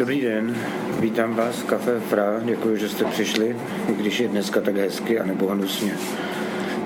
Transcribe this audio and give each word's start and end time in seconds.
Dobrý 0.00 0.20
den, 0.20 0.56
vítám 1.00 1.34
vás 1.34 1.56
v 1.56 1.64
Café 1.64 2.00
Fra, 2.00 2.40
děkuji, 2.44 2.76
že 2.76 2.88
jste 2.88 3.04
přišli, 3.04 3.56
i 3.88 3.92
když 3.94 4.20
je 4.20 4.28
dneska 4.28 4.60
tak 4.60 4.76
hezky 4.76 5.20
a 5.20 5.26
nebo 5.26 5.46
hnusně. 5.46 5.92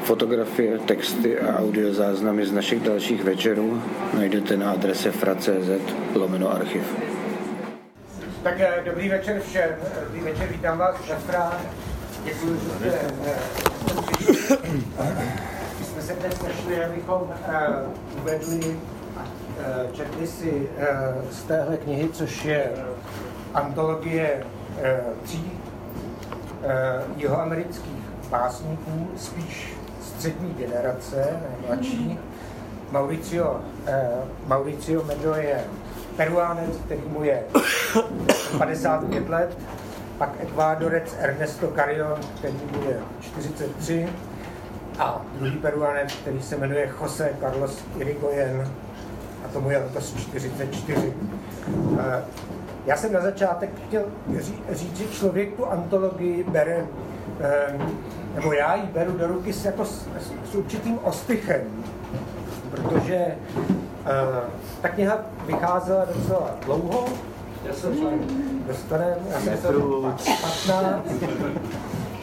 Fotografie, 0.03 0.79
texty 0.79 1.39
a 1.41 1.59
audiozáznamy 1.59 2.47
z 2.47 2.53
našich 2.53 2.81
dalších 2.83 3.25
večerů 3.25 3.83
najdete 4.15 4.57
na 4.57 4.71
adrese 4.71 5.13
fra.cz 5.13 5.95
lomeno 6.15 6.53
archiv. 6.53 6.83
Tak 8.43 8.61
eh, 8.61 8.83
dobrý 8.85 9.09
večer 9.09 9.41
všem, 9.41 9.71
dobrý 10.05 10.21
večer, 10.21 10.49
vítám 10.53 10.79
vás 10.79 10.97
ve 11.09 11.17
Fra. 11.17 11.61
Děkuji, 12.25 12.61
že 12.61 12.71
jste 12.71 13.01
eh, 13.27 13.43
přišli. 14.13 14.59
My 15.79 15.85
jsme 15.85 16.03
se 16.03 16.13
dnes 16.13 16.35
sešli, 16.41 16.85
abychom 16.85 17.35
eh, 17.49 17.67
uvedli 18.21 18.77
četli 19.93 20.27
si 20.27 20.69
eh, 20.79 20.87
z 21.31 21.43
téhle 21.43 21.77
knihy, 21.77 22.09
což 22.13 22.45
je 22.45 22.71
antologie 23.55 24.45
eh, 24.83 25.01
tří 25.23 25.53
jihoamerických 27.17 28.05
básníků, 28.31 29.11
spíš 29.17 29.77
střední 30.03 30.55
generace, 30.55 31.17
ne 31.17 31.67
mladší. 31.67 32.19
Mauricio, 32.91 33.61
Mauricio 34.47 35.05
Medo 35.05 35.35
je 35.35 35.65
peruánec, 36.17 36.77
který 36.87 37.01
mu 37.09 37.25
je 37.25 37.43
55 38.59 39.29
let, 39.29 39.59
pak 40.19 40.31
ekvádorec 40.41 41.17
Ernesto 41.19 41.69
Carrion, 41.69 42.21
který 42.39 42.55
mu 42.73 42.89
je 42.89 43.01
43, 43.21 44.09
a 44.99 45.23
druhý 45.35 45.57
peruánec, 45.57 46.13
který 46.13 46.43
se 46.43 46.57
jmenuje 46.57 46.91
Jose 47.01 47.31
Carlos 47.41 47.85
Irigoyen, 47.99 48.69
tomu 49.55 49.71
je 49.71 49.79
letos 49.79 50.15
44. 50.15 51.13
Já 52.87 52.97
jsem 52.97 53.13
na 53.13 53.21
začátek 53.21 53.71
chtěl 53.89 54.03
říct, 54.71 54.97
že 54.97 55.05
člověk 55.05 55.57
tu 55.57 55.67
antologii 55.67 56.45
bere, 56.45 56.87
nebo 58.35 58.53
já 58.53 58.75
ji 58.75 58.83
beru 58.83 59.13
do 59.13 59.27
ruky 59.27 59.53
s, 59.53 59.65
jako 59.65 59.85
s, 59.85 60.09
s 60.51 60.55
určitým 60.55 60.99
ostychem, 61.03 61.61
protože 62.71 63.27
ta 64.83 64.89
kniha 64.89 65.19
vycházela 65.47 66.05
docela 66.05 66.51
dlouho, 66.65 67.05
dostaneme, 68.67 69.17
jsem 69.45 69.59
to 69.59 70.15
15, 70.67 71.07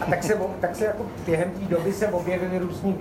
a 0.01 0.05
tak 0.05 0.23
se, 0.23 0.37
tak 0.59 0.75
se 0.75 0.85
jako 0.85 1.05
během 1.25 1.51
té 1.51 1.75
doby 1.75 1.93
se 1.93 2.07
objevily 2.07 2.59
různé 2.59 2.93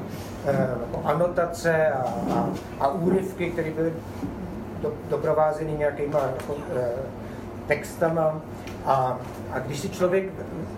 eh, 0.46 0.68
jako 0.80 1.00
anotace 1.04 1.88
a, 1.88 2.04
a, 2.34 2.48
a 2.80 2.88
úryvky, 2.88 3.50
které 3.50 3.70
byly 3.70 3.92
do, 4.82 4.92
doprovázeny 5.08 5.72
nějakýma 5.72 6.18
jako, 6.18 6.56
eh, 6.76 6.88
textama. 7.66 8.40
A, 8.86 9.18
a 9.52 9.58
když 9.58 9.80
si 9.80 9.88
člověk 9.88 10.24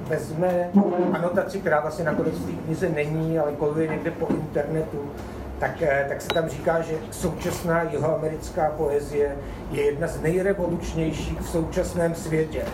vezme 0.08 0.70
anotaci, 1.12 1.60
která 1.60 1.80
vlastně 1.80 2.04
nakonec 2.04 2.34
v 2.34 2.46
té 2.46 2.52
knize 2.66 2.88
není, 2.88 3.38
ale 3.38 3.52
koluje 3.52 3.88
někde 3.88 4.10
po 4.10 4.26
internetu, 4.26 5.10
tak, 5.58 5.82
eh, 5.82 6.06
tak 6.08 6.20
se 6.22 6.28
tam 6.28 6.48
říká, 6.48 6.80
že 6.80 6.94
současná 7.10 7.82
jihoamerická 7.82 8.70
poezie 8.76 9.36
je 9.70 9.82
jedna 9.82 10.06
z 10.06 10.20
nejrevolučnějších 10.20 11.40
v 11.40 11.48
současném 11.48 12.14
světě. 12.14 12.64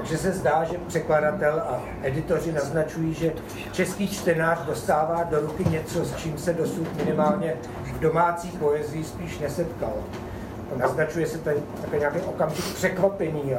Takže 0.00 0.18
se 0.18 0.32
zdá, 0.32 0.64
že 0.64 0.78
překladatel 0.86 1.62
a 1.68 1.82
editoři 2.02 2.52
naznačují, 2.52 3.14
že 3.14 3.32
český 3.72 4.08
čtenář 4.08 4.58
dostává 4.66 5.22
do 5.22 5.40
ruky 5.40 5.64
něco, 5.64 6.04
s 6.04 6.16
čím 6.16 6.38
se 6.38 6.52
dosud 6.52 6.96
minimálně 6.96 7.54
v 7.82 7.98
domácí 7.98 8.48
poezii 8.48 9.04
spíš 9.04 9.38
nesetkal. 9.38 9.92
Naznačuje 10.76 11.26
se 11.26 11.38
tady 11.38 11.56
také 11.80 11.98
nějaký 11.98 12.20
okamžik 12.20 12.74
překvapení 12.74 13.54
a, 13.54 13.58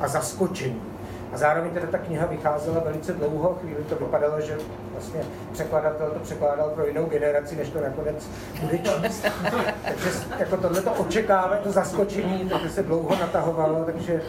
a 0.00 0.08
zaskočení. 0.08 0.82
A 1.32 1.38
zároveň 1.38 1.70
teda 1.70 1.86
ta 1.86 1.98
kniha 1.98 2.26
vycházela 2.26 2.80
velice 2.84 3.12
dlouho, 3.12 3.58
chvíli 3.60 3.84
to 3.88 3.96
vypadalo, 3.96 4.40
že 4.40 4.56
vlastně 4.92 5.20
překladatel 5.52 6.10
to 6.10 6.18
překládal 6.20 6.70
pro 6.70 6.86
jinou 6.86 7.06
generaci, 7.06 7.56
než 7.56 7.68
to 7.68 7.80
nakonec 7.80 8.28
bude 8.60 8.78
číst. 8.78 9.26
takže 9.84 10.10
jako 10.38 10.56
tohleto 10.56 10.92
očekávání, 10.92 11.60
to 11.62 11.72
zaskočení, 11.72 12.48
takže 12.48 12.70
se 12.70 12.82
dlouho 12.82 13.16
natahovalo, 13.20 13.84
takže 13.84 14.22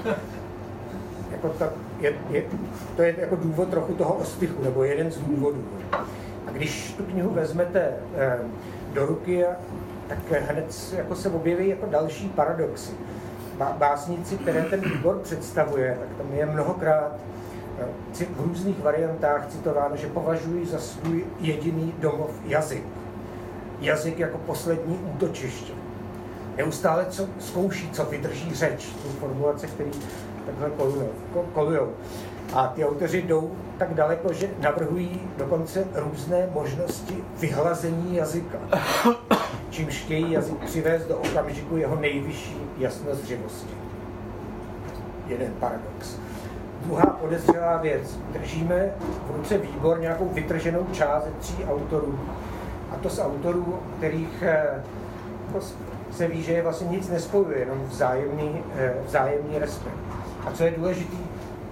jako 1.44 1.58
ta, 1.58 1.70
je, 2.00 2.14
je, 2.30 2.44
to 2.96 3.02
je 3.02 3.16
jako 3.18 3.36
důvod 3.36 3.70
trochu 3.70 3.94
toho 3.94 4.14
ostychu, 4.14 4.64
nebo 4.64 4.84
jeden 4.84 5.12
z 5.12 5.18
důvodů. 5.18 5.64
A 6.48 6.52
když 6.52 6.94
tu 6.98 7.04
knihu 7.04 7.30
vezmete 7.30 7.94
eh, 8.18 8.40
do 8.94 9.06
ruky, 9.06 9.46
tak 10.08 10.18
hned 10.32 10.94
jako 10.98 11.16
se 11.16 11.30
objeví 11.30 11.68
jako 11.68 11.86
další 11.86 12.30
paradoxy. 12.30 12.92
Básníci, 13.78 14.38
které 14.38 14.62
ten 14.62 14.82
výbor 14.82 15.20
představuje, 15.24 15.98
tak 16.00 16.18
tam 16.18 16.34
je 16.34 16.46
mnohokrát 16.46 17.16
eh, 18.22 18.26
v 18.36 18.42
různých 18.42 18.84
variantách 18.84 19.48
citováno, 19.48 19.96
že 19.96 20.08
považují 20.08 20.66
za 20.66 20.80
svůj 20.80 21.26
jediný 21.40 21.94
domov 22.00 22.32
jazyk. 22.46 22.84
Jazyk 23.80 24.20
jako 24.20 24.38
poslední 24.38 25.00
útočiště. 25.16 25.74
Neustále 26.58 27.06
co, 27.10 27.28
zkouší, 27.40 27.90
co 27.92 28.06
vydrží 28.06 28.56
řeč, 28.56 28.86
tu 28.86 29.10
formulace, 29.10 29.68
který 29.68 29.92
takhle 30.50 30.72
kolujou. 31.54 31.90
A 32.54 32.68
ty 32.68 32.86
autoři 32.86 33.22
jdou 33.22 33.52
tak 33.78 33.94
daleko, 33.94 34.34
že 34.34 34.50
navrhují 34.60 35.22
dokonce 35.38 35.88
různé 35.96 36.50
možnosti 36.54 37.24
vyhlazení 37.40 38.16
jazyka, 38.16 38.58
čímž 39.70 40.02
chtějí 40.02 40.32
jazyk 40.32 40.58
přivést 40.66 41.08
do 41.08 41.18
okamžiku 41.18 41.78
jeho 41.78 41.96
nejvyšší 41.96 42.58
jasnozřivosti. 42.78 43.74
Jeden 45.28 45.54
paradox. 45.60 46.20
Druhá 46.86 47.06
podezřelá 47.06 47.78
věc. 47.78 48.20
Držíme 48.32 48.92
v 49.28 49.36
ruce 49.36 49.58
výbor 49.58 50.00
nějakou 50.00 50.30
vytrženou 50.30 50.88
část 50.92 51.28
tří 51.40 51.66
autorů. 51.66 52.20
A 52.92 52.96
to 52.96 53.10
z 53.10 53.20
autorů, 53.20 53.80
kterých 53.98 54.44
eh, 54.44 54.84
jako 55.48 55.66
se 56.12 56.28
ví, 56.28 56.44
že 56.44 56.54
je 56.54 56.64
vlastně 56.64 56.88
nic 56.88 57.10
nespojuje, 57.10 57.60
jenom 57.60 57.82
vzájemný, 57.90 58.64
eh, 58.76 58.94
vzájemný 59.06 59.60
respekt. 59.60 60.19
A 60.46 60.52
co 60.52 60.64
je 60.64 60.72
důležité, 60.72 61.18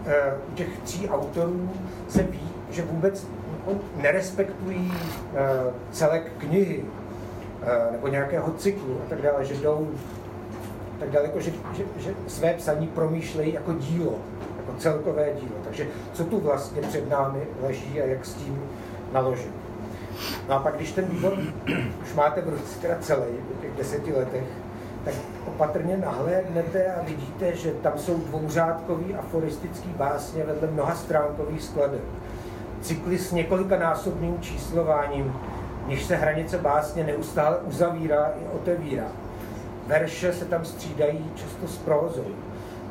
eh, 0.05 0.33
u 0.51 0.55
těch 0.55 0.77
tří 0.83 1.09
autorů 1.09 1.69
se 2.07 2.23
ví, 2.23 2.49
že 2.71 2.81
vůbec 2.81 3.27
nerespektují 3.95 4.93
eh, 5.35 5.47
celek 5.91 6.31
knihy 6.37 6.83
eh, 7.63 7.91
nebo 7.91 8.07
nějakého 8.07 8.51
cyklu 8.51 9.01
a 9.05 9.09
tak 9.09 9.21
dále, 9.21 9.45
že 9.45 9.53
jdou 9.53 9.87
tak 10.99 11.09
daleko, 11.09 11.39
že, 11.39 11.51
že, 11.73 11.83
že 11.97 12.13
své 12.27 12.53
psaní 12.53 12.87
promýšlejí 12.87 13.53
jako 13.53 13.73
dílo, 13.73 14.15
jako 14.57 14.79
celkové 14.79 15.29
dílo. 15.41 15.55
Takže 15.63 15.87
co 16.13 16.23
tu 16.23 16.39
vlastně 16.39 16.81
před 16.81 17.09
námi 17.09 17.39
leží 17.61 18.01
a 18.01 18.05
jak 18.05 18.25
s 18.25 18.33
tím 18.33 18.63
naložit. 19.13 19.51
No 20.49 20.55
a 20.55 20.59
pak, 20.59 20.75
když 20.75 20.91
ten 20.91 21.05
výbor 21.05 21.33
už 22.01 22.13
máte 22.15 22.41
v 22.41 22.49
ruce 22.49 22.79
teda 22.81 22.95
celý, 23.01 23.21
v 23.57 23.61
těch 23.61 23.71
deseti 23.77 24.13
letech, 24.13 24.43
tak 25.05 25.13
opatrně 25.47 25.97
nahlédnete 25.97 26.93
a 26.93 27.03
vidíte, 27.03 27.55
že 27.55 27.71
tam 27.71 27.93
jsou 27.97 28.17
dvouřádkový 28.17 29.15
aforistický 29.15 29.89
básně 29.89 30.43
vedle 30.43 30.67
mnoha 30.71 30.95
stránkových 30.95 31.63
skladeb. 31.63 32.01
Cykly 32.81 33.17
s 33.17 33.31
několika 33.31 33.79
násobným 33.79 34.41
číslováním, 34.41 35.33
než 35.87 36.05
se 36.05 36.15
hranice 36.15 36.57
básně 36.57 37.03
neustále 37.03 37.57
uzavírá 37.57 38.31
i 38.41 38.55
otevírá. 38.55 39.07
Verše 39.87 40.33
se 40.33 40.45
tam 40.45 40.65
střídají 40.65 41.31
často 41.35 41.67
s 41.67 41.77
prózou. 41.77 42.25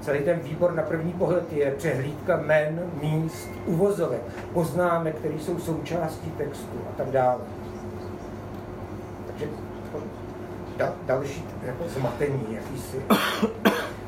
Celý 0.00 0.18
ten 0.18 0.38
výbor 0.38 0.74
na 0.74 0.82
první 0.82 1.12
pohled 1.12 1.52
je 1.52 1.70
přehlídka 1.70 2.36
men, 2.36 2.90
míst, 3.02 3.48
uvozovek, 3.66 4.22
poznámek, 4.52 5.16
které 5.16 5.34
jsou 5.34 5.58
součástí 5.58 6.30
textu 6.30 6.78
a 6.90 6.96
tak 6.96 7.10
dále. 7.10 7.40
Takže 9.26 9.46
da, 10.76 10.92
další 11.06 11.44
jako 11.62 11.84
zmatení 11.88 12.46
jakýsi. 12.50 13.02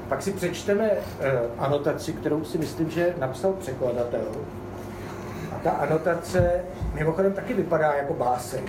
Pak 0.09 0.23
si 0.23 0.33
přečteme 0.33 0.91
eh, 1.20 1.41
anotaci, 1.59 2.12
kterou 2.12 2.44
si 2.44 2.59
myslím, 2.59 2.91
že 2.91 3.15
napsal 3.19 3.53
překladatel. 3.53 4.26
A 5.53 5.59
ta 5.59 5.70
anotace 5.70 6.65
mimochodem 6.94 7.32
taky 7.32 7.55
vypadá 7.55 7.93
jako 7.94 8.15
báseň. 8.15 8.62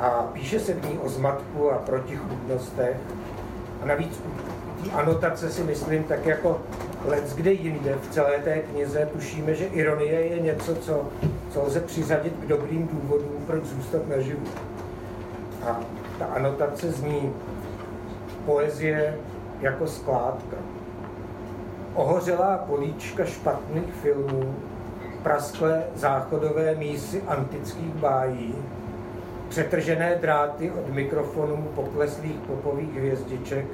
A 0.00 0.08
píše 0.32 0.60
se 0.60 0.74
v 0.74 0.90
ní 0.90 0.98
o 0.98 1.08
zmatku 1.08 1.72
a 1.72 1.78
protichudnostech. 1.78 2.96
A 3.82 3.86
navíc 3.86 4.20
té 4.84 4.90
anotace 4.90 5.50
si 5.50 5.62
myslím 5.62 6.04
tak 6.04 6.26
jako 6.26 6.60
let 7.04 7.34
kde 7.34 7.52
jinde 7.52 7.94
v 8.02 8.14
celé 8.14 8.38
té 8.38 8.58
knize 8.58 9.08
tušíme, 9.12 9.54
že 9.54 9.64
ironie 9.64 10.20
je 10.20 10.40
něco, 10.40 10.74
co, 10.74 11.08
co 11.50 11.62
lze 11.62 11.80
přiřadit 11.80 12.32
k 12.40 12.46
dobrým 12.46 12.88
důvodům, 12.88 13.44
proč 13.46 13.64
zůstat 13.64 14.08
naživu. 14.08 14.46
A 15.66 15.80
ta 16.18 16.26
anotace 16.26 16.92
zní 16.92 17.32
poezie 18.46 19.16
jako 19.60 19.86
skládka. 19.86 20.56
Ohořelá 21.94 22.58
políčka 22.58 23.24
špatných 23.24 23.94
filmů, 24.02 24.54
prasklé 25.22 25.82
záchodové 25.94 26.74
mísy 26.74 27.22
antických 27.26 27.94
bájí, 27.94 28.54
přetržené 29.48 30.18
dráty 30.20 30.70
od 30.70 30.94
mikrofonů 30.94 31.68
pokleslých 31.74 32.36
popových 32.36 32.94
hvězdiček, 32.94 33.66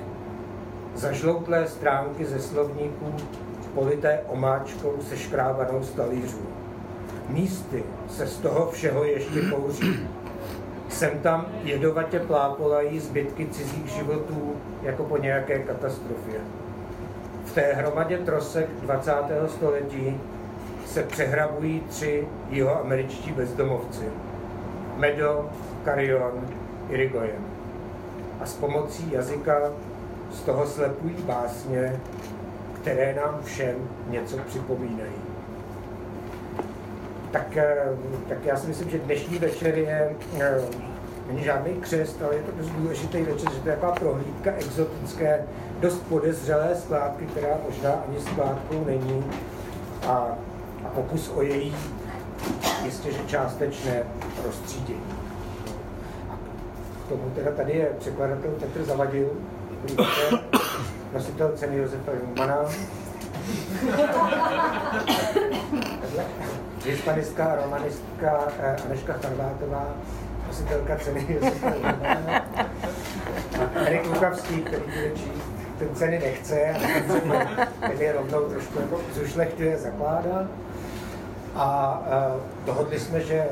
zažloutlé 0.95 1.69
stránky 1.69 2.25
ze 2.25 2.41
slovníků 2.41 3.15
polité 3.75 4.21
omáčkou 4.29 4.95
se 5.09 5.17
škrábanou 5.17 5.83
z 5.83 5.91
talířů. 5.91 6.43
Místy 7.29 7.85
se 8.09 8.27
z 8.27 8.37
toho 8.39 8.71
všeho 8.71 9.05
ještě 9.05 9.41
kouří. 9.51 10.09
Sem 10.89 11.19
tam 11.19 11.47
jedovatě 11.63 12.21
plápolají 12.21 13.01
zbytky 13.01 13.47
cizích 13.47 13.87
životů 13.87 14.57
jako 14.83 15.05
po 15.05 15.17
nějaké 15.17 15.59
katastrofě. 15.59 16.41
V 17.45 17.55
té 17.55 17.73
hromadě 17.73 18.19
trosek 18.19 18.69
20. 18.81 19.13
století 19.47 20.21
se 20.87 21.03
přehrabují 21.03 21.81
tři 21.81 22.29
jihoameričtí 22.51 23.33
bezdomovci. 23.33 24.05
Medo, 24.97 25.51
Carion, 25.85 26.49
Irigoyen. 26.91 27.45
A 28.41 28.47
s 28.47 28.55
pomocí 28.57 29.13
jazyka 29.13 29.55
z 30.33 30.41
toho 30.41 30.67
slepují 30.67 31.15
básně, 31.15 32.01
které 32.73 33.15
nám 33.15 33.41
všem 33.45 33.77
něco 34.09 34.37
připomínají. 34.39 35.34
Tak, 37.35 37.57
eh, 37.57 37.77
tak 38.29 38.39
já 38.45 38.57
si 38.57 38.67
myslím, 38.67 38.91
že 38.91 38.99
dnešní 38.99 39.39
večer 39.39 39.79
je, 39.79 40.17
eh, 40.41 40.61
není 41.27 41.45
žádný 41.45 41.75
křest, 41.75 42.23
ale 42.23 42.37
je 42.37 42.43
to 42.43 42.53
dost 42.59 42.71
důležitý 42.71 43.23
večer, 43.23 43.53
že 43.53 43.61
to 43.61 43.69
je 43.69 43.75
taková 43.75 43.93
prohlídka 43.93 44.53
exotické, 44.53 45.45
dost 45.81 46.03
podezřelé 46.09 46.77
skládky, 46.77 47.27
která 47.27 47.49
možná 47.69 47.91
ani 47.91 48.21
skládkou 48.21 48.85
není. 48.85 49.25
A, 50.07 50.29
a 50.85 50.89
pokus 50.95 51.29
o 51.29 51.43
její 51.43 51.77
jistě, 52.85 53.13
že 53.13 53.19
částečné 53.27 54.03
rozstřídění. 54.45 55.15
K 57.07 57.09
tomu 57.09 57.31
teda 57.35 57.51
tady 57.51 57.73
je 57.73 57.89
překladatel 57.99 58.51
Petr 58.51 58.85
Zavadil, 58.85 59.31
nositel 61.13 61.53
ceny 61.57 61.77
Josefa 61.77 62.13
Jungmana, 62.13 62.59
hispanistka 66.85 67.45
a 67.45 67.57
romanistka 67.57 68.49
eh, 68.59 68.77
Aneška 68.87 69.13
Charvátová, 69.13 69.95
nositelka 70.47 70.97
ceny 70.97 71.39
Erik 73.75 74.07
Lukavský, 74.07 74.63
který 74.63 74.83
bude 74.83 75.11
číst, 75.15 75.55
ten 75.79 75.95
ceny 75.95 76.19
nechce, 76.19 76.77
ten 77.81 78.01
je 78.01 78.13
rovnou 78.13 78.49
trošku 78.49 78.81
jako 78.81 79.01
zušlechtuje 79.15 79.79
zakládá. 79.79 80.49
A 81.55 81.99
uh, 82.35 82.41
dohodli 82.67 83.01
jsme, 83.01 83.21
že 83.21 83.45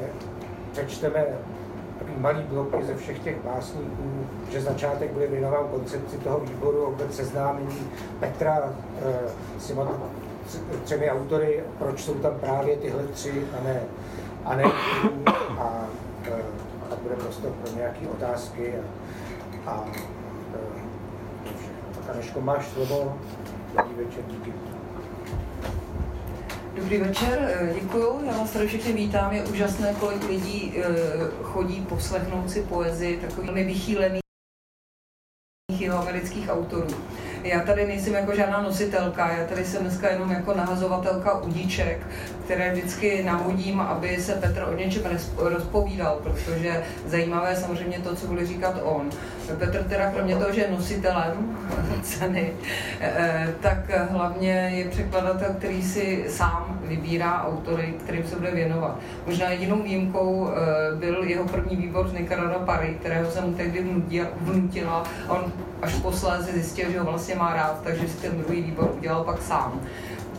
přečteme 0.73 1.25
takový 1.99 2.17
malý 2.19 2.43
bloky 2.43 2.85
ze 2.85 2.95
všech 2.95 3.19
těch 3.19 3.37
básníků, 3.45 4.27
že 4.51 4.61
začátek 4.61 5.11
bude 5.11 5.27
věnován 5.27 5.69
koncepci 5.69 6.19
toho 6.19 6.41
výboru, 6.41 6.87
vůbec 6.91 7.17
seznámení 7.17 7.91
Petra 8.21 8.61
uh, 8.61 8.71
s 9.59 9.67
těma 9.67 9.85
třemi 10.85 11.11
autory, 11.11 11.65
proč 11.79 12.01
jsou 12.05 12.15
tam 12.15 12.39
právě 12.41 12.77
tyhle 12.77 13.03
tři 13.07 13.47
a 13.61 13.65
ne, 13.65 13.83
a 14.45 14.57
ne 14.57 14.65
a, 15.59 15.87
uh, 16.29 16.39
a 16.83 16.89
tak 16.91 16.99
bude 16.99 17.15
prostor 17.15 17.51
pro 17.51 17.77
nějaké 17.77 18.09
otázky 18.09 18.75
a, 19.67 19.71
a 19.71 19.81
uh, 19.81 19.91
tak 21.95 22.11
Aneško, 22.15 22.41
máš 22.41 22.69
slovo, 22.69 23.19
dobrý 23.77 24.05
večer, 24.05 24.25
díky. 24.29 24.53
Dobrý 26.77 26.99
večer, 26.99 27.39
eh, 27.61 27.75
děkuju. 27.81 28.25
Já 28.27 28.39
vás 28.39 28.51
tady 28.51 28.67
všechny 28.67 28.93
vítám. 28.93 29.33
Je 29.33 29.45
úžasné, 29.45 29.95
kolik 30.01 30.29
lidí 30.29 30.75
chodí 31.43 31.87
poslechnout 31.89 32.51
si 32.51 32.63
poezii 32.63 33.17
takových 33.17 33.47
velmi 33.47 33.65
vychýlených 33.65 34.23
amerických 35.91 36.49
autorů. 36.49 36.87
Já 37.45 37.61
tady 37.61 37.87
nejsem 37.87 38.15
jako 38.15 38.35
žádná 38.35 38.63
nositelka, 38.63 39.33
já 39.33 39.45
tady 39.45 39.65
jsem 39.65 39.83
dneska 39.83 40.11
jenom 40.11 40.31
jako 40.31 40.55
nahazovatelka 40.55 41.39
udíček, 41.39 42.07
které 42.45 42.73
vždycky 42.73 43.23
nahodím, 43.23 43.81
aby 43.81 44.17
se 44.17 44.35
Petr 44.35 44.67
o 44.73 44.77
něčem 44.77 45.03
rozpovídal, 45.37 46.19
protože 46.23 46.83
zajímavé 47.07 47.51
je 47.51 47.57
samozřejmě 47.57 47.99
to, 47.99 48.17
co 48.17 48.27
bude 48.27 48.47
říkat 48.47 48.81
on. 48.83 49.11
Petr 49.59 49.83
teda 49.83 50.11
kromě 50.11 50.37
toho, 50.37 50.53
že 50.53 50.61
je 50.61 50.71
nositelem 50.71 51.59
ceny, 52.03 52.53
eh, 53.01 53.55
tak 53.61 54.09
hlavně 54.11 54.73
je 54.75 54.91
překladatel, 54.91 55.55
který 55.59 55.83
si 55.83 56.25
sám 56.29 56.81
vybírá 56.83 57.45
autory, 57.45 57.95
kterým 58.05 58.25
se 58.25 58.37
bude 58.37 58.51
věnovat. 58.51 58.99
Možná 59.27 59.51
jedinou 59.51 59.83
výjimkou 59.83 60.51
eh, 60.51 60.97
byl 60.97 61.25
jeho 61.25 61.45
první 61.45 61.77
výbor 61.77 62.09
z 62.09 62.13
Nicaragua 62.13 62.59
Pary, 62.59 62.97
kterého 63.01 63.31
jsem 63.31 63.55
tehdy 63.55 63.87
vnutila. 64.41 65.05
On 65.29 65.53
až 65.83 65.95
posléze 65.95 66.53
zjistil, 66.53 66.91
že 66.91 66.99
ho 66.99 67.05
vlastně 67.05 67.32
má 67.35 67.55
rád, 67.55 67.81
takže 67.85 68.09
si 68.09 68.17
ten 68.17 68.39
druhý 68.39 68.63
výbor 68.63 68.95
udělal 68.99 69.25
pak 69.25 69.43
sám 69.43 69.81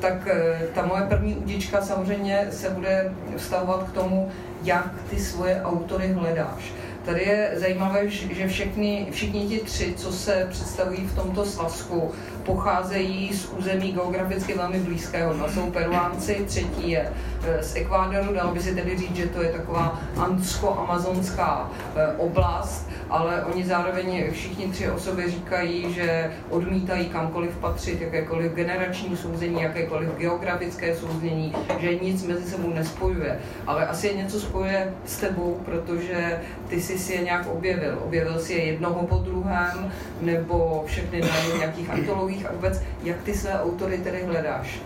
tak 0.04 0.28
eh, 0.28 0.68
ta 0.75 0.86
moje 0.86 1.01
první 1.01 1.36
udička 1.36 1.81
samozřejmě 1.81 2.48
se 2.51 2.69
bude 2.69 3.13
vztahovat 3.38 3.84
k 3.84 3.92
tomu, 3.92 4.31
jak 4.63 4.90
ty 5.10 5.19
svoje 5.19 5.62
autory 5.63 6.07
hledáš. 6.07 6.72
Tady 7.06 7.24
je 7.24 7.51
zajímavé, 7.56 8.10
že 8.10 8.48
všechny, 8.48 9.07
všichni 9.12 9.48
ti 9.48 9.60
tři, 9.60 9.94
co 9.98 10.12
se 10.12 10.48
představují 10.50 11.07
v 11.07 11.16
tomto 11.16 11.45
svazku, 11.45 12.12
pocházejí 12.45 13.34
z 13.34 13.50
území 13.57 13.92
geograficky 13.92 14.54
velmi 14.54 14.80
blízkého. 14.80 15.34
Dva 15.34 15.51
jsou 15.51 15.72
Peruánci, 15.72 16.44
třetí 16.48 16.92
je 16.92 17.10
e, 17.48 17.63
z 17.63 17.75
Ekvádoru, 17.75 18.34
dalo 18.34 18.54
by 18.54 18.60
se 18.60 18.75
tedy 18.75 18.98
říct, 18.98 19.16
že 19.16 19.28
to 19.28 19.44
je 19.44 19.51
taková 19.51 20.00
andsko-amazonská 20.18 21.72
e, 21.95 22.07
oblast, 22.18 22.90
ale 23.10 23.44
oni 23.45 23.66
zároveň 23.66 24.31
všichni 24.31 24.68
tři 24.68 24.92
osoby 24.92 25.31
říkají, 25.31 25.94
že 25.94 26.31
odmítají 26.50 27.06
kamkoliv 27.06 27.57
patřit, 27.57 28.01
jakékoliv 28.01 28.51
generační 28.51 29.18
souzení, 29.18 29.62
jakékoliv 29.62 30.10
geografické 30.18 30.96
souzení, 30.96 31.56
že 31.80 31.96
nic 31.96 32.25
mezi 32.25 32.50
sebou 32.50 32.74
nespojuje. 32.74 33.39
Ale 33.68 33.88
asi 33.88 34.07
je 34.07 34.13
něco 34.13 34.39
spojuje 34.39 34.94
s 35.06 35.18
tebou, 35.18 35.60
protože 35.66 36.42
ty 36.68 36.81
jsi 36.81 37.00
si 37.00 37.13
je 37.13 37.22
nějak 37.22 37.48
objevil. 37.48 38.00
Objevil 38.06 38.39
si 38.39 38.54
je 38.54 38.63
jednoho 38.63 39.07
po 39.07 39.16
druhém, 39.16 39.92
nebo 40.22 40.84
všechny 40.88 41.22
na 41.22 41.57
nějakých 41.57 41.89
antologiích 41.89 42.33
antologiích 42.34 42.50
a 42.50 42.54
vůbec, 42.54 42.82
jak 43.04 43.24
ty 43.24 43.34
své 43.34 43.62
autory 43.62 43.98
tedy 43.98 44.24
hledáš? 44.24 44.80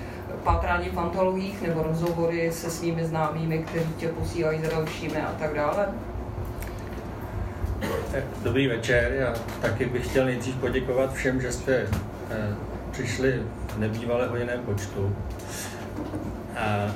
Pátrání 0.44 0.90
v 0.90 1.00
antologiích 1.00 1.62
nebo 1.62 1.84
rozhovory 1.84 2.52
se 2.52 2.70
svými 2.70 3.06
známými, 3.06 3.58
kteří 3.58 3.94
tě 3.98 4.08
posílají 4.08 4.62
za 4.62 4.70
dalšími 4.70 5.22
a 5.22 5.36
tak 5.40 5.54
dále? 5.54 5.88
Dobrý 8.44 8.68
večer, 8.68 9.12
já 9.12 9.34
taky 9.62 9.86
bych 9.86 10.10
chtěl 10.10 10.26
nejdřív 10.26 10.56
poděkovat 10.56 11.14
všem, 11.14 11.42
že 11.42 11.52
jste 11.52 11.76
eh, 11.76 12.56
přišli 12.92 13.42
v 13.76 13.80
nebývalé 13.80 14.28
hodinném 14.28 14.60
počtu. 14.60 15.16
A 16.58 16.92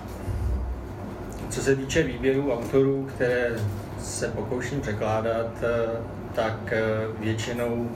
co 1.50 1.62
se 1.62 1.76
týče 1.76 2.04
výběru 2.04 2.54
autorů, 2.54 3.08
které 3.16 3.56
se 4.00 4.28
pokouším 4.28 4.82
překládat, 4.82 5.52
eh, 5.64 6.02
tak 6.36 6.74
eh, 6.74 6.82
většinou 7.20 7.90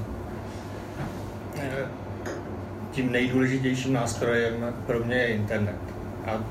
tím 2.95 3.11
nejdůležitějším 3.11 3.93
nástrojem 3.93 4.73
pro 4.85 4.99
mě 4.99 5.15
je 5.15 5.27
internet. 5.27 5.75
A 6.25 6.43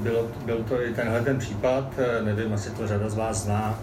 bylo, 0.00 0.28
byl 0.44 0.64
to 0.68 0.82
i 0.82 0.94
tenhle 0.94 1.20
ten 1.20 1.38
případ, 1.38 1.84
eh, 1.98 2.22
nevím, 2.22 2.52
asi 2.52 2.70
to 2.70 2.86
řada 2.86 3.08
z 3.08 3.14
vás 3.14 3.42
zná, 3.42 3.78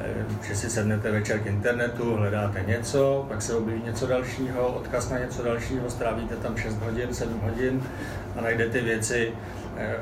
eh, 0.00 0.14
že 0.48 0.56
si 0.56 0.70
sednete 0.70 1.10
večer 1.10 1.38
k 1.38 1.46
internetu, 1.46 2.14
hledáte 2.14 2.64
něco, 2.66 3.26
pak 3.28 3.42
se 3.42 3.54
objeví 3.54 3.82
něco 3.82 4.06
dalšího, 4.06 4.68
odkaz 4.68 5.10
na 5.10 5.18
něco 5.18 5.42
dalšího, 5.42 5.90
strávíte 5.90 6.36
tam 6.36 6.56
6 6.56 6.80
hodin, 6.80 7.14
7 7.14 7.40
hodin 7.40 7.82
a 8.36 8.40
najdete 8.40 8.80
věci, 8.80 9.32
eh, 9.76 9.96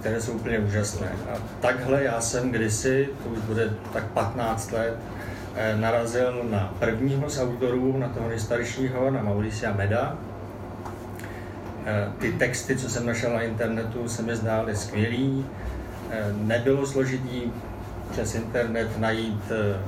které 0.00 0.20
jsou 0.20 0.32
úplně 0.32 0.58
úžasné. 0.58 1.08
A 1.32 1.36
takhle 1.60 2.04
já 2.04 2.20
jsem 2.20 2.50
kdysi, 2.50 3.08
to 3.22 3.28
už 3.28 3.38
bude 3.38 3.70
tak 3.92 4.04
15 4.04 4.72
let, 4.72 4.96
narazil 5.76 6.44
na 6.50 6.74
prvního 6.78 7.30
z 7.30 7.42
autorů, 7.42 7.98
na 7.98 8.08
toho 8.08 8.28
nejstaršího, 8.28 9.10
na 9.10 9.22
Mauricia 9.22 9.72
Meda, 9.72 10.18
ty 12.18 12.32
texty, 12.32 12.76
co 12.76 12.90
jsem 12.90 13.06
našel 13.06 13.32
na 13.32 13.40
internetu, 13.42 14.08
se 14.08 14.22
mi 14.22 14.36
zdály 14.36 14.76
skvělý. 14.76 15.46
Eh, 16.10 16.32
nebylo 16.38 16.86
složitý 16.86 17.42
přes 18.10 18.34
internet 18.34 18.98
najít 18.98 19.42
eh, 19.50 19.78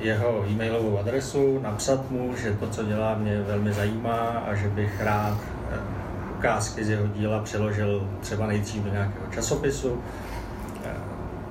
jeho 0.00 0.44
e-mailovou 0.50 0.98
adresu, 0.98 1.60
napsat 1.62 2.10
mu, 2.10 2.36
že 2.36 2.52
to, 2.52 2.68
co 2.68 2.84
dělá, 2.84 3.14
mě 3.14 3.42
velmi 3.42 3.72
zajímá 3.72 4.18
a 4.20 4.54
že 4.54 4.68
bych 4.68 5.02
rád 5.02 5.38
ukázky 6.38 6.84
z 6.84 6.88
jeho 6.88 7.06
díla 7.06 7.42
přeložil 7.42 8.08
třeba 8.20 8.46
nejdřív 8.46 8.82
do 8.82 8.90
nějakého 8.90 9.26
časopisu. 9.30 10.02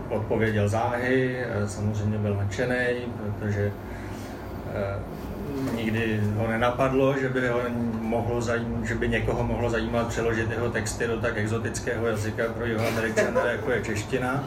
Odpověděl 0.10 0.70
záhy, 0.70 1.46
samozřejmě 1.66 2.18
byl 2.18 2.36
nadšený, 2.36 2.76
protože 3.18 3.72
nikdy 5.76 6.22
ho 6.36 6.48
nenapadlo, 6.48 7.16
že 7.22 7.30
by, 7.30 7.48
ho 7.48 7.60
mohlo 8.02 8.42
zajím, 8.42 8.86
že 8.86 8.96
by 8.96 9.10
někoho 9.10 9.44
mohlo 9.44 9.70
zajímat 9.70 10.08
přeložit 10.08 10.52
jeho 10.52 10.70
texty 10.70 11.08
do 11.08 11.18
tak 11.22 11.38
exotického 11.38 12.08
jazyka 12.08 12.44
pro 12.54 12.66
jeho 12.66 12.88
američana, 12.88 13.46
jako 13.46 13.72
je 13.72 13.82
čeština. 13.82 14.44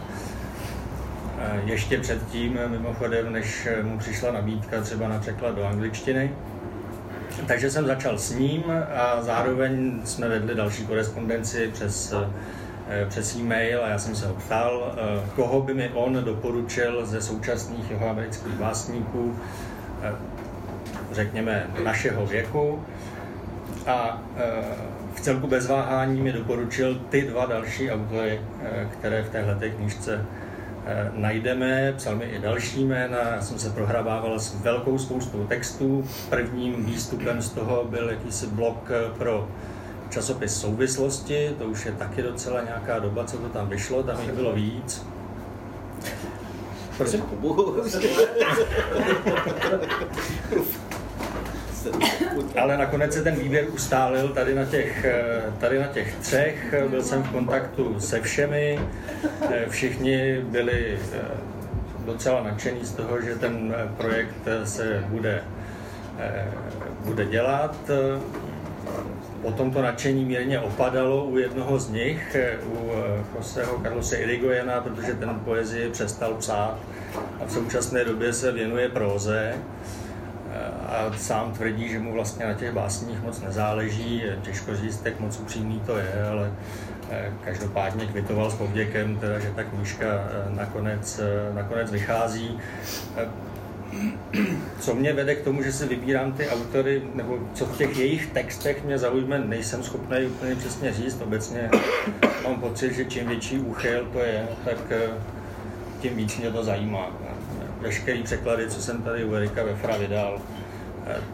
Ještě 1.64 1.98
předtím, 1.98 2.58
mimochodem, 2.66 3.32
než 3.32 3.68
mu 3.82 3.98
přišla 3.98 4.32
nabídka 4.32 4.80
třeba 4.80 5.08
na 5.08 5.18
překlad 5.18 5.54
do 5.54 5.64
angličtiny. 5.64 6.32
takže 7.46 7.70
jsem 7.70 7.86
začal 7.86 8.18
s 8.18 8.34
ním 8.34 8.64
a 8.96 9.22
zároveň 9.22 10.00
jsme 10.04 10.28
vedli 10.28 10.54
další 10.54 10.86
korespondenci 10.86 11.70
přes, 11.72 12.14
eh, 12.88 13.06
přes 13.08 13.36
e-mail 13.36 13.84
a 13.84 13.88
já 13.88 13.98
jsem 13.98 14.14
se 14.14 14.26
ho 14.26 14.34
ptal, 14.34 14.94
eh, 14.96 15.30
koho 15.36 15.60
by 15.60 15.74
mi 15.74 15.90
on 15.94 16.24
doporučil 16.24 17.06
ze 17.06 17.20
současných 17.20 17.90
jihoamerických 17.90 18.52
básníků, 18.52 19.36
eh, 20.02 20.12
řekněme, 21.12 21.66
našeho 21.84 22.26
věku. 22.26 22.82
A 23.86 24.22
v 25.14 25.20
celku 25.20 25.46
bez 25.46 25.68
váhání 25.68 26.20
mi 26.20 26.32
doporučil 26.32 27.00
ty 27.08 27.22
dva 27.22 27.46
další 27.46 27.90
autory, 27.90 28.40
které 28.92 29.22
v 29.22 29.30
téhle 29.30 29.70
knižce 29.70 30.26
Eh, 30.86 31.10
najdeme, 31.14 31.94
psal 31.96 32.16
mi 32.16 32.24
i 32.24 32.38
další 32.38 32.84
jména, 32.84 33.18
já 33.18 33.42
jsem 33.42 33.58
se 33.58 33.70
prohrabával 33.70 34.38
s 34.38 34.54
velkou 34.54 34.98
spoustou 34.98 35.46
textů. 35.46 36.04
Prvním 36.30 36.84
výstupem 36.84 37.42
z 37.42 37.50
toho 37.50 37.84
byl 37.84 38.10
jakýsi 38.10 38.46
blok 38.46 38.90
pro 39.18 39.48
časopis 40.10 40.60
Souvislosti, 40.60 41.54
to 41.58 41.64
už 41.64 41.86
je 41.86 41.92
taky 41.92 42.22
docela 42.22 42.62
nějaká 42.64 42.98
doba, 42.98 43.24
co 43.24 43.38
to 43.38 43.48
tam 43.48 43.68
vyšlo, 43.68 44.02
tam 44.02 44.20
jich 44.20 44.32
bylo 44.32 44.52
víc. 44.52 45.06
Prosím? 46.96 47.22
Ale 52.60 52.76
nakonec 52.76 53.14
se 53.14 53.22
ten 53.22 53.34
výběr 53.34 53.64
ustálil 53.72 54.28
tady 54.28 54.54
na 54.54 54.64
těch, 54.64 55.04
eh, 55.04 55.42
tady 55.58 55.78
na 55.78 55.86
těch 55.86 56.14
třech. 56.14 56.74
Byl 56.88 57.02
jsem 57.02 57.22
v 57.22 57.30
kontaktu 57.30 58.00
se 58.00 58.20
všemi. 58.20 58.80
Eh, 59.50 59.64
všichni 59.68 60.40
byli 60.42 60.98
eh, 61.12 61.18
docela 62.04 62.42
nadšení 62.42 62.84
z 62.84 62.92
toho, 62.92 63.22
že 63.22 63.34
ten 63.34 63.74
projekt 63.96 64.34
se 64.64 65.04
bude, 65.08 65.42
bude 67.04 67.24
dělat. 67.24 67.76
Potom 69.42 69.70
to 69.70 69.82
nadšení 69.82 70.24
mírně 70.24 70.60
opadalo 70.60 71.24
u 71.24 71.38
jednoho 71.38 71.78
z 71.78 71.90
nich, 71.90 72.36
u 72.66 72.90
Joseho 73.36 73.80
Carlose 73.82 74.16
Irigojena, 74.16 74.80
protože 74.80 75.14
ten 75.14 75.40
poezii 75.44 75.90
přestal 75.90 76.34
psát 76.34 76.78
a 77.40 77.44
v 77.44 77.52
současné 77.52 78.04
době 78.04 78.32
se 78.32 78.52
věnuje 78.52 78.88
próze 78.88 79.54
a 80.90 81.12
sám 81.16 81.52
tvrdí, 81.52 81.88
že 81.88 81.98
mu 81.98 82.12
vlastně 82.12 82.46
na 82.46 82.54
těch 82.54 82.72
básních 82.72 83.22
moc 83.22 83.40
nezáleží, 83.40 84.22
těžko 84.42 84.76
říct, 84.76 85.04
jak 85.04 85.20
moc 85.20 85.40
upřímný 85.40 85.80
to 85.86 85.96
je, 85.96 86.24
ale 86.30 86.52
eh, 87.10 87.32
každopádně 87.44 88.06
kvitoval 88.06 88.50
s 88.50 88.54
povděkem, 88.54 89.16
teda, 89.16 89.38
že 89.38 89.50
ta 89.50 89.64
knížka 89.64 90.06
eh, 90.06 90.56
nakonec, 90.56 91.18
eh, 91.18 91.54
nakonec 91.54 91.90
vychází. 91.90 92.58
Co 94.80 94.94
mě 94.94 95.12
vede 95.12 95.34
k 95.34 95.44
tomu, 95.44 95.62
že 95.62 95.72
si 95.72 95.86
vybírám 95.86 96.32
ty 96.32 96.48
autory, 96.48 97.02
nebo 97.14 97.38
co 97.54 97.66
v 97.66 97.78
těch 97.78 97.98
jejich 97.98 98.26
textech 98.26 98.84
mě 98.84 98.98
zaujme, 98.98 99.38
nejsem 99.38 99.82
schopný 99.82 100.26
úplně 100.26 100.54
přesně 100.54 100.92
říct. 100.92 101.20
Obecně 101.20 101.70
mám 102.44 102.60
pocit, 102.60 102.92
že 102.92 103.04
čím 103.04 103.28
větší 103.28 103.58
úchyl 103.58 104.08
to 104.12 104.18
je, 104.18 104.48
tak 104.64 104.78
tím 106.00 106.16
víc 106.16 106.38
mě 106.38 106.50
to 106.50 106.64
zajímá. 106.64 107.10
Veškerý 107.80 108.22
překlady, 108.22 108.70
co 108.70 108.82
jsem 108.82 109.02
tady 109.02 109.24
u 109.24 109.34
Erika 109.34 109.64
Vefra 109.64 109.96
vydal, 109.96 110.40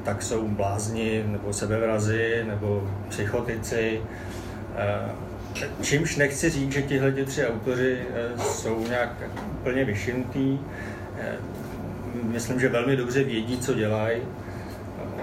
tak 0.04 0.22
jsou 0.22 0.48
blázni 0.48 1.24
nebo 1.26 1.52
sebevrazy 1.52 2.44
nebo 2.46 2.90
psychotici. 3.08 4.00
Eh, 4.76 5.10
čímž 5.82 6.16
nechci 6.16 6.50
říct, 6.50 6.72
že 6.72 6.82
tihle 6.82 7.12
tři 7.12 7.46
autoři 7.46 7.98
eh, 8.14 8.38
jsou 8.38 8.86
nějak 8.88 9.10
úplně 9.50 9.84
vyšintý. 9.84 10.58
Myslím, 12.22 12.60
že 12.60 12.68
velmi 12.68 12.96
dobře 12.96 13.24
vědí, 13.24 13.58
co 13.58 13.74
dělají. 13.74 14.22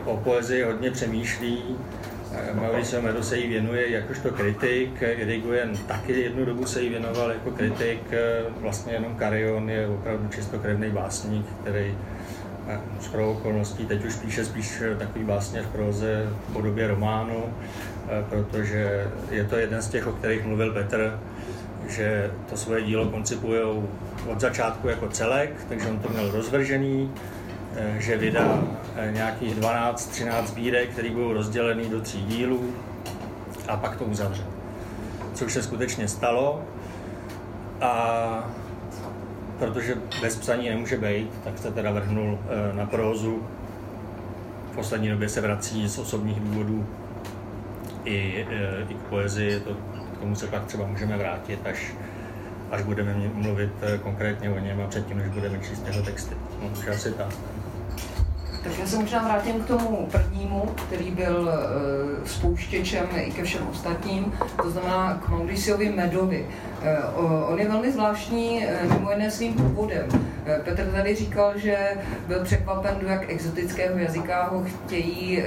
O 0.05 0.17
poezii 0.17 0.63
hodně 0.63 0.91
přemýšlí. 0.91 1.63
Mauricio 2.53 3.01
Medo 3.01 3.23
se 3.23 3.37
jí 3.37 3.47
věnuje 3.47 3.91
jakožto 3.91 4.31
kritik, 4.31 5.01
Irigoyen 5.01 5.77
taky 5.87 6.21
jednu 6.21 6.45
dobu 6.45 6.65
se 6.65 6.81
jí 6.81 6.89
věnoval 6.89 7.31
jako 7.31 7.51
kritik, 7.51 7.99
vlastně 8.59 8.93
jenom 8.93 9.15
Karion 9.15 9.69
je 9.69 9.87
opravdu 9.87 10.27
čistokrevný 10.27 10.89
básník, 10.89 11.45
který 11.61 11.97
s 12.99 13.13
okolností 13.13 13.85
teď 13.85 14.05
už 14.05 14.15
píše 14.15 14.45
spíš 14.45 14.83
takový 14.99 15.25
básně 15.25 15.61
v 15.61 15.67
proze 15.67 16.29
v 16.49 16.53
podobě 16.53 16.87
románu, 16.87 17.43
eh, 18.07 18.23
protože 18.29 19.07
je 19.31 19.43
to 19.43 19.55
jeden 19.55 19.81
z 19.81 19.87
těch, 19.87 20.07
o 20.07 20.11
kterých 20.11 20.45
mluvil 20.45 20.73
Petr, 20.73 21.19
že 21.87 22.31
to 22.49 22.57
svoje 22.57 22.81
dílo 22.81 23.05
koncipují 23.05 23.61
od 24.27 24.39
začátku 24.41 24.87
jako 24.87 25.07
celek, 25.07 25.65
takže 25.69 25.89
on 25.89 25.99
to 25.99 26.09
měl 26.09 26.31
rozvržený, 26.31 27.11
eh, 27.75 27.95
že 27.99 28.17
vydá 28.17 28.63
eh, 28.95 29.11
nějakých 29.13 29.55
12-13 29.55 30.47
sbírek, 30.47 30.89
které 30.89 31.09
budou 31.09 31.33
rozdělený 31.33 31.89
do 31.89 32.01
tří 32.01 32.21
dílů 32.21 32.73
a 33.67 33.77
pak 33.77 33.95
to 33.95 34.05
uzavře. 34.05 34.43
Což 35.33 35.53
se 35.53 35.63
skutečně 35.63 36.07
stalo. 36.07 36.61
A 37.81 38.51
protože 39.59 39.95
bez 40.21 40.35
psaní 40.35 40.69
nemůže 40.69 40.97
být, 40.97 41.29
tak 41.43 41.57
se 41.57 41.71
teda 41.71 41.91
vrhnul 41.91 42.39
eh, 42.41 42.75
na 42.75 42.85
prózu. 42.85 43.41
V 44.71 44.75
poslední 44.75 45.09
době 45.09 45.29
se 45.29 45.41
vrací 45.41 45.87
z 45.89 45.97
osobních 45.97 46.39
důvodů 46.39 46.85
i, 48.05 48.45
eh, 48.49 48.85
i 48.89 48.93
k 48.93 48.97
poezii, 48.97 49.59
to, 49.59 49.73
k 50.13 50.17
tomu 50.19 50.35
se 50.35 50.47
pak 50.47 50.65
třeba 50.65 50.87
můžeme 50.87 51.17
vrátit, 51.17 51.59
až, 51.65 51.93
až 52.71 52.81
budeme 52.81 53.15
mluvit 53.33 53.71
eh, 53.81 53.97
konkrétně 53.97 54.49
o 54.49 54.59
něm 54.59 54.81
a 54.81 54.87
předtím, 54.87 55.17
než 55.17 55.27
budeme 55.27 55.59
číst 55.59 55.87
jeho 55.87 56.03
texty. 56.03 56.35
No, 56.61 56.93
asi 56.93 57.11
tak. 57.11 57.52
Tak 58.63 58.79
já 58.79 58.85
se 58.85 58.97
možná 58.97 59.23
vrátím 59.23 59.63
k 59.63 59.67
tomu 59.67 60.07
prvnímu, 60.11 60.61
který 60.87 61.11
byl 61.11 61.49
spouštěčem 62.25 63.07
i 63.15 63.31
ke 63.31 63.43
všem 63.43 63.67
ostatním, 63.71 64.33
to 64.61 64.71
znamená 64.71 65.21
k 65.25 65.29
Mauriciovi 65.29 65.89
Medovi. 65.89 66.47
Uh, 67.17 67.51
on 67.51 67.59
je 67.59 67.69
velmi 67.69 67.91
zvláštní 67.91 68.67
uh, 68.67 68.93
mimo 68.93 69.11
jiné 69.11 69.31
svým 69.31 69.53
původem. 69.53 70.07
Petr 70.65 70.85
tady 70.85 71.15
říkal, 71.15 71.53
že 71.55 71.77
byl 72.27 72.43
překvapen, 72.43 72.95
do 73.01 73.07
jak 73.07 73.29
exotického 73.29 73.97
jazyka 73.97 74.43
ho 74.43 74.63
chtějí 74.63 75.43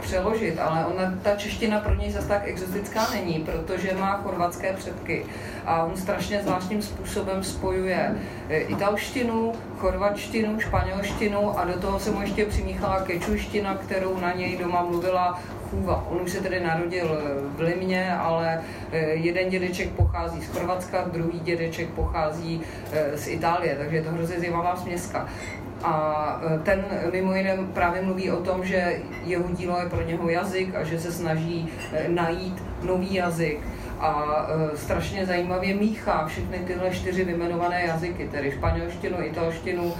přeložit, 0.00 0.58
ale 0.58 0.84
ona, 0.84 1.14
ta 1.22 1.36
čeština 1.36 1.80
pro 1.80 1.94
něj 1.94 2.10
zase 2.10 2.28
tak 2.28 2.48
exotická 2.48 3.06
není, 3.14 3.46
protože 3.52 3.94
má 3.94 4.16
chorvatské 4.16 4.72
předky 4.72 5.24
a 5.66 5.84
on 5.84 5.96
strašně 5.96 6.42
zvláštním 6.42 6.82
způsobem 6.82 7.44
spojuje 7.44 8.16
italštinu, 8.50 9.52
chorvatštinu, 9.76 10.60
španělštinu 10.60 11.58
a 11.58 11.64
do 11.64 11.72
toho 11.72 12.00
se 12.00 12.10
mu 12.10 12.20
ještě 12.20 12.44
přimíchala 12.44 13.00
kečuština, 13.00 13.74
kterou 13.74 14.20
na 14.20 14.32
něj 14.32 14.56
doma 14.56 14.82
mluvila 14.82 15.40
chůva. 15.70 16.06
On 16.10 16.22
už 16.22 16.30
se 16.30 16.40
tedy 16.40 16.60
narodil 16.60 17.18
v 17.56 17.60
Limně, 17.60 18.14
ale 18.14 18.60
eh, 18.92 18.98
jeden 18.98 19.48
dědeček 19.48 19.90
pochází 19.90 20.40
z 20.40 20.46
Chorvatska, 20.46 21.04
druhý 21.12 21.40
dědeček 21.40 21.88
pochází 21.88 22.60
z 23.14 23.28
Itálie, 23.28 23.76
takže 23.76 23.96
je 23.96 24.02
to 24.02 24.10
hrozně 24.10 24.38
zajímavá 24.40 24.76
směska. 24.76 25.28
A 25.82 26.40
ten 26.62 26.84
mimo 27.12 27.34
jiné 27.34 27.58
právě 27.74 28.02
mluví 28.02 28.30
o 28.30 28.36
tom, 28.36 28.64
že 28.64 29.00
jeho 29.24 29.44
dílo 29.52 29.80
je 29.80 29.88
pro 29.88 30.02
něho 30.02 30.28
jazyk 30.28 30.74
a 30.74 30.84
že 30.84 31.00
se 31.00 31.12
snaží 31.12 31.68
najít 32.08 32.62
nový 32.82 33.14
jazyk 33.14 33.60
a 34.00 34.46
e, 34.72 34.76
strašně 34.76 35.26
zajímavě 35.26 35.74
míchá 35.74 36.26
všechny 36.26 36.58
tyhle 36.58 36.90
čtyři 36.90 37.24
vyjmenované 37.24 37.82
jazyky, 37.84 38.28
tedy 38.28 38.52
španělštinu, 38.52 39.22
italštinu, 39.22 39.94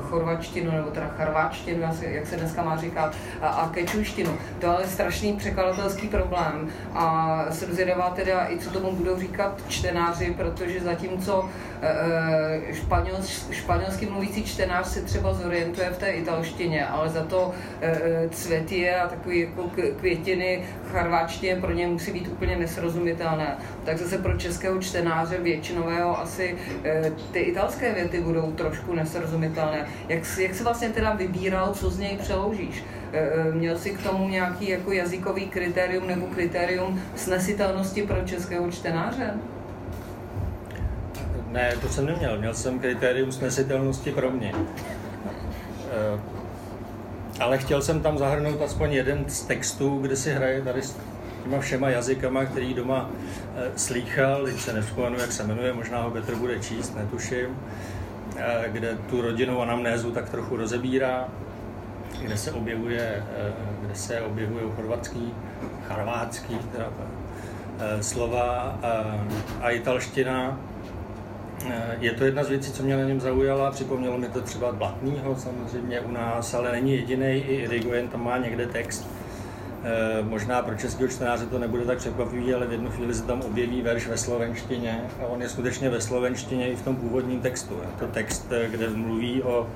chorvačtinu 0.00 0.70
nebo 0.70 0.90
teda 0.90 1.06
charváčtinu, 1.16 1.82
jak 2.00 2.26
se 2.26 2.36
dneska 2.36 2.62
má 2.62 2.76
říkat, 2.76 3.14
a, 3.40 3.48
a 3.48 3.68
kečuštinu. 3.68 4.38
To 4.58 4.66
je 4.66 4.72
ale 4.72 4.86
strašný 4.86 5.32
překladatelský 5.32 6.08
problém 6.08 6.68
a 6.94 7.46
jsem 7.50 7.72
zvědavá 7.72 8.10
teda 8.10 8.46
i 8.50 8.58
co 8.58 8.70
tomu 8.70 8.92
budou 8.92 9.18
říkat 9.18 9.62
čtenáři, 9.68 10.34
protože 10.36 10.80
zatímco 10.80 11.48
e, 11.82 12.74
španěl, 12.74 13.16
španělský 13.50 14.06
mluvící 14.06 14.44
čtenář 14.44 14.86
se 14.86 15.02
třeba 15.02 15.34
zorientuje 15.34 15.90
v 15.90 15.98
té 15.98 16.10
italštině, 16.10 16.86
ale 16.86 17.08
za 17.08 17.24
to 17.24 17.52
e, 17.80 18.28
cvětie 18.28 19.00
a 19.00 19.08
takové 19.08 19.36
jako 19.36 19.70
květiny 20.00 20.64
charváčtině 20.92 21.56
pro 21.56 21.72
ně 21.72 21.86
musí 21.86 22.12
být 22.12 22.28
úplně 22.28 22.56
nesrozumitelné. 22.56 23.56
Tak 23.84 23.98
zase 23.98 24.18
pro 24.18 24.38
českého 24.38 24.78
čtenáře 24.78 25.38
většinového 25.38 26.20
asi 26.20 26.56
ty 27.32 27.38
italské 27.38 27.94
věty 27.94 28.20
budou 28.20 28.52
trošku 28.52 28.94
nesrozumitelné 28.94 29.21
srozumitelné. 29.22 29.86
Jak, 30.08 30.38
jak 30.38 30.54
se 30.54 30.64
vlastně 30.64 30.88
teda 30.88 31.14
vybíral, 31.14 31.74
co 31.74 31.90
z 31.90 31.98
něj 31.98 32.16
přeložíš? 32.16 32.84
E, 33.12 33.18
e, 33.18 33.44
měl 33.52 33.78
jsi 33.78 33.90
k 33.90 34.02
tomu 34.02 34.28
nějaký 34.28 34.68
jako 34.68 34.92
jazykový 34.92 35.46
kritérium 35.46 36.06
nebo 36.06 36.26
kritérium 36.26 37.02
snesitelnosti 37.16 38.02
pro 38.02 38.22
českého 38.24 38.70
čtenáře? 38.70 39.34
Ne, 41.50 41.74
to 41.80 41.88
jsem 41.88 42.06
neměl. 42.06 42.38
Měl 42.38 42.54
jsem 42.54 42.78
kritérium 42.78 43.32
snesitelnosti 43.32 44.12
pro 44.12 44.30
mě. 44.30 44.52
E, 45.92 46.20
ale 47.40 47.58
chtěl 47.58 47.82
jsem 47.82 48.00
tam 48.00 48.18
zahrnout 48.18 48.62
aspoň 48.62 48.92
jeden 48.92 49.24
z 49.28 49.42
textů, 49.42 49.98
kde 49.98 50.16
si 50.16 50.32
hraje 50.32 50.62
tady 50.62 50.82
s 50.82 50.96
těma 51.44 51.60
všema 51.60 51.90
jazykama, 51.90 52.44
který 52.44 52.74
doma 52.74 53.10
slýchal, 53.76 54.44
teď 54.44 54.60
se 54.60 54.72
nevzpomenu, 54.72 55.18
jak 55.18 55.32
se 55.32 55.44
jmenuje, 55.44 55.72
možná 55.72 56.02
ho 56.02 56.10
Petr 56.10 56.34
bude 56.34 56.58
číst, 56.58 56.96
netuším. 56.96 57.56
Eh, 58.36 58.64
kde 58.68 58.98
tu 59.10 59.22
rodinu 59.22 59.62
anamnézu 59.62 60.10
tak 60.10 60.30
trochu 60.30 60.56
rozebírá. 60.56 61.28
kde 62.22 62.36
se 62.36 62.52
objevuje, 62.52 63.24
kde 63.80 63.94
se 63.94 64.20
objevuje 64.20 64.64
chorvatský, 64.76 65.34
charvátský 65.88 66.58
teda, 66.72 66.88
slova 68.00 68.78
a 69.60 69.70
italština 69.70 70.58
Eh, 71.70 71.96
je 72.00 72.12
to 72.12 72.24
jedna 72.24 72.44
z 72.44 72.48
věcí, 72.48 72.72
co 72.72 72.82
mě 72.82 72.96
na 72.96 73.02
něm 73.02 73.20
zaujala. 73.20 73.70
Připomnělo 73.70 74.18
mi 74.18 74.28
to 74.28 74.40
třeba 74.40 74.72
Blatnýho 74.72 75.36
samozřejmě 75.36 76.00
u 76.00 76.10
nás, 76.10 76.54
ale 76.54 76.72
není 76.72 76.92
jediný. 76.92 77.26
I 77.26 77.54
Irigoyen 77.54 78.08
tam 78.08 78.24
má 78.24 78.38
někde 78.38 78.66
text. 78.66 79.08
E, 79.84 80.22
možná 80.22 80.62
pro 80.62 80.76
českého 80.76 81.08
čtenáře 81.08 81.46
to 81.46 81.58
nebude 81.58 81.84
tak 81.84 81.98
překvapivý, 81.98 82.54
ale 82.54 82.66
v 82.66 82.72
jednu 82.72 82.90
chvíli 82.90 83.14
se 83.14 83.22
tam 83.22 83.40
objeví 83.40 83.82
verš 83.82 84.06
ve 84.06 84.16
slovenštině 84.16 85.04
a 85.22 85.26
on 85.26 85.42
je 85.42 85.48
skutečně 85.48 85.90
ve 85.90 86.00
slovenštině 86.00 86.68
i 86.68 86.76
v 86.76 86.82
tom 86.82 86.96
původním 86.96 87.40
textu. 87.40 87.74
Je 87.74 87.88
to 87.98 88.06
text, 88.06 88.46
eh, 88.52 88.68
kde 88.68 88.88
mluví 88.88 89.42
o 89.42 89.66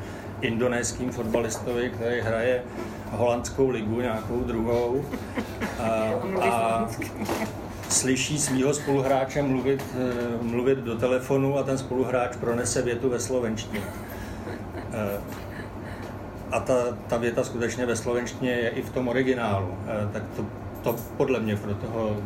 indonéským 0.40 1.10
fotbalistovi, 1.10 1.90
který 1.90 2.20
hraje 2.20 2.62
holandskou 3.10 3.68
ligu, 3.68 4.00
nějakou 4.00 4.40
druhou. 4.40 5.04
A, 5.78 6.10
a 6.40 6.88
slyší 7.88 8.38
svého 8.38 8.74
spoluhráče 8.74 9.42
mluvit, 9.42 9.84
eh, 9.94 10.42
mluvit 10.42 10.78
do 10.78 10.96
telefonu 10.96 11.58
a 11.58 11.62
ten 11.62 11.78
spoluhráč 11.78 12.36
pronese 12.36 12.82
větu 12.82 13.08
ve 13.08 13.20
slovenštině. 13.20 13.80
A 16.50 16.60
ta, 16.60 16.74
ta 17.06 17.16
věta 17.16 17.44
skutečně 17.44 17.86
ve 17.86 17.96
slovenštině 17.96 18.50
je 18.50 18.68
i 18.68 18.82
v 18.82 18.90
tom 18.90 19.08
originálu. 19.08 19.74
Eh, 19.86 20.08
tak 20.12 20.22
to, 20.36 20.44
to 20.82 20.96
podle 21.16 21.40
mě 21.40 21.56
pro 21.56 21.74
toho, 21.74 22.16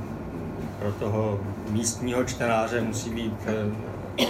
pro 0.78 0.92
toho 0.92 1.40
místního 1.68 2.24
čtenáře 2.24 2.80
musí 2.80 3.10
být 3.10 3.34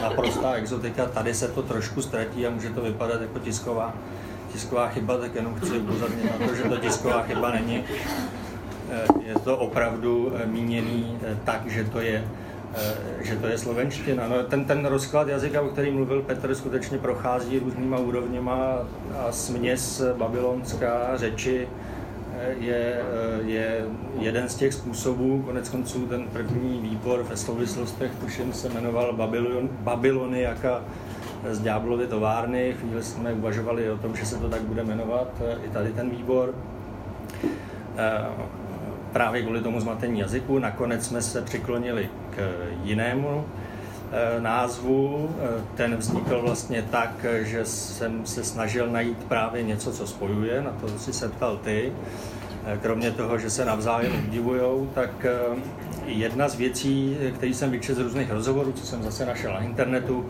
naprostá 0.03 0.53
exotika. 0.53 1.07
Tady 1.07 1.35
se 1.35 1.49
to 1.49 1.63
trošku 1.63 2.03
ztratí 2.03 2.47
a 2.47 2.51
může 2.51 2.71
to 2.71 2.81
vypadat 2.81 3.21
jako 3.21 3.39
tisková, 3.39 3.95
tisková 4.53 4.89
chyba, 4.89 5.17
tak 5.17 5.35
jenom 5.35 5.55
chci 5.55 5.79
upozornit 5.79 6.25
na 6.25 6.47
to, 6.47 6.55
že 6.55 6.63
to 6.63 6.77
tisková 6.77 7.23
chyba 7.23 7.51
není. 7.51 7.85
Eh, 8.91 9.05
je 9.27 9.35
to 9.35 9.57
opravdu 9.57 10.33
míněný 10.47 11.19
tak, 11.45 11.67
že 11.67 11.85
to 11.85 12.01
je 12.01 12.25
že 13.21 13.37
to 13.37 13.47
je 13.47 13.59
slovenština. 13.59 14.29
No, 14.29 14.43
ten, 14.43 14.65
ten 14.65 14.87
rozklad 14.87 15.29
jazyka, 15.29 15.61
o 15.61 15.69
kterém 15.69 15.95
mluvil 15.95 16.23
Petr, 16.23 16.55
skutečně 16.55 16.99
prochází 16.99 17.59
různýma 17.59 17.99
úrovněma 17.99 18.79
a 19.19 19.33
směs 19.33 20.03
babylonská 20.19 21.17
řeči 21.17 21.69
je, 22.59 23.03
je 23.45 23.85
jeden 24.19 24.49
z 24.49 24.55
těch 24.55 24.75
způsobů. 24.75 25.43
Konec 25.43 25.69
konců 25.69 26.07
ten 26.07 26.29
první 26.33 26.81
výbor 26.81 27.23
ve 27.23 27.37
souvislostech, 27.37 28.11
tuším, 28.21 28.53
se 28.53 28.69
jmenoval 28.69 29.13
Babylon, 29.13 29.69
Babylony 29.73 30.41
jaka 30.41 30.83
z 31.51 31.61
Ďáblovy 31.61 32.07
továrny. 32.07 32.77
Chvíli 32.81 33.03
jsme 33.03 33.33
uvažovali 33.33 33.91
o 33.91 33.99
tom, 33.99 34.17
že 34.17 34.27
se 34.27 34.37
to 34.37 34.49
tak 34.49 34.63
bude 34.63 34.85
jmenovat, 34.85 35.29
i 35.65 35.69
tady 35.69 35.93
ten 35.93 36.11
výbor 36.11 36.55
právě 39.13 39.43
kvůli 39.43 39.61
tomu 39.61 39.81
zmatení 39.81 40.21
jazyku. 40.21 40.59
Nakonec 40.59 41.07
jsme 41.07 41.23
se 41.23 41.43
přiklonili 41.43 42.09
k 42.31 42.53
jinému 42.85 43.45
eh, 44.13 44.41
názvu. 44.41 45.31
Eh, 45.39 45.63
ten 45.77 45.97
vznikl 45.97 46.43
vlastně 46.43 46.85
tak, 46.91 47.27
že 47.41 47.65
jsem 47.65 48.27
se 48.27 48.45
snažil 48.45 48.91
najít 48.91 49.19
právě 49.25 49.63
něco, 49.63 49.93
co 49.93 50.07
spojuje, 50.07 50.63
na 50.63 50.71
to 50.71 50.99
si 50.99 51.13
se 51.13 51.29
ptal 51.29 51.57
ty. 51.57 51.93
Eh, 52.67 52.79
kromě 52.83 53.11
toho, 53.11 53.39
že 53.39 53.51
se 53.51 53.65
navzájem 53.65 54.13
obdivují, 54.13 54.89
tak 54.95 55.27
jedna 56.07 56.49
z 56.49 56.55
věcí, 56.55 57.17
které 57.35 57.55
jsem 57.55 57.71
vyčetl 57.71 58.01
z 58.01 58.05
různých 58.05 58.31
rozhovorů, 58.31 58.73
co 58.73 58.87
jsem 58.87 59.03
zase 59.03 59.27
našel 59.27 59.53
na 59.53 59.61
internetu, 59.61 60.27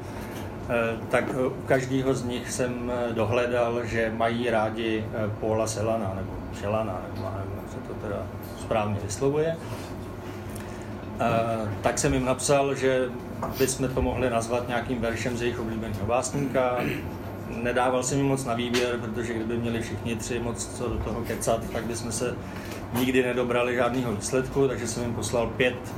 tak 1.08 1.24
u 1.46 1.66
každého 1.66 2.14
z 2.14 2.24
nich 2.24 2.52
jsem 2.52 2.92
dohledal, 3.12 3.84
že 3.84 4.12
mají 4.16 4.50
rádi 4.50 5.04
Paula 5.40 5.66
Selana, 5.66 6.12
nebo 6.14 6.30
Selana, 6.60 7.02
nebo 7.08 7.28
nevím, 7.36 7.52
jak 7.62 7.72
se 7.72 7.88
to 7.88 7.94
teda 7.94 8.22
správně 8.70 8.96
vyslovuje, 9.04 9.56
tak 11.82 11.98
jsem 11.98 12.14
jim 12.14 12.24
napsal, 12.24 12.74
že 12.74 13.08
bychom 13.58 13.88
to 13.88 14.02
mohli 14.02 14.30
nazvat 14.30 14.68
nějakým 14.68 15.00
veršem 15.00 15.36
z 15.36 15.42
jejich 15.42 15.60
oblíbeného 15.60 16.06
básníka. 16.06 16.78
Nedával 17.62 18.02
jsem 18.02 18.18
jim 18.18 18.26
moc 18.26 18.44
na 18.44 18.54
výběr, 18.54 18.98
protože 18.98 19.34
kdyby 19.34 19.58
měli 19.58 19.82
všichni 19.82 20.16
tři 20.16 20.38
moc 20.38 20.78
co 20.78 20.88
do 20.88 20.98
toho 20.98 21.20
kecat, 21.20 21.70
tak 21.72 21.84
bychom 21.84 22.12
se 22.12 22.34
nikdy 22.98 23.22
nedobrali 23.22 23.74
žádného 23.74 24.12
výsledku, 24.12 24.68
takže 24.68 24.86
jsem 24.86 25.02
jim 25.02 25.14
poslal 25.14 25.46
pět, 25.46 25.94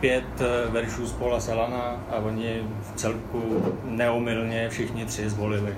pět 0.00 0.40
eh, 0.40 0.70
veršů 0.70 1.06
z 1.06 1.12
Paula 1.12 1.40
Salana 1.40 2.00
a 2.10 2.16
oni 2.16 2.62
v 2.92 2.96
celku 2.96 3.64
neomylně 3.84 4.68
všichni 4.68 5.06
tři 5.06 5.30
zvolili 5.30 5.74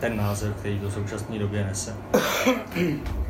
ten 0.00 0.16
název, 0.16 0.56
který 0.56 0.78
do 0.78 0.90
současné 0.90 1.38
době 1.38 1.64
nese. 1.64 1.96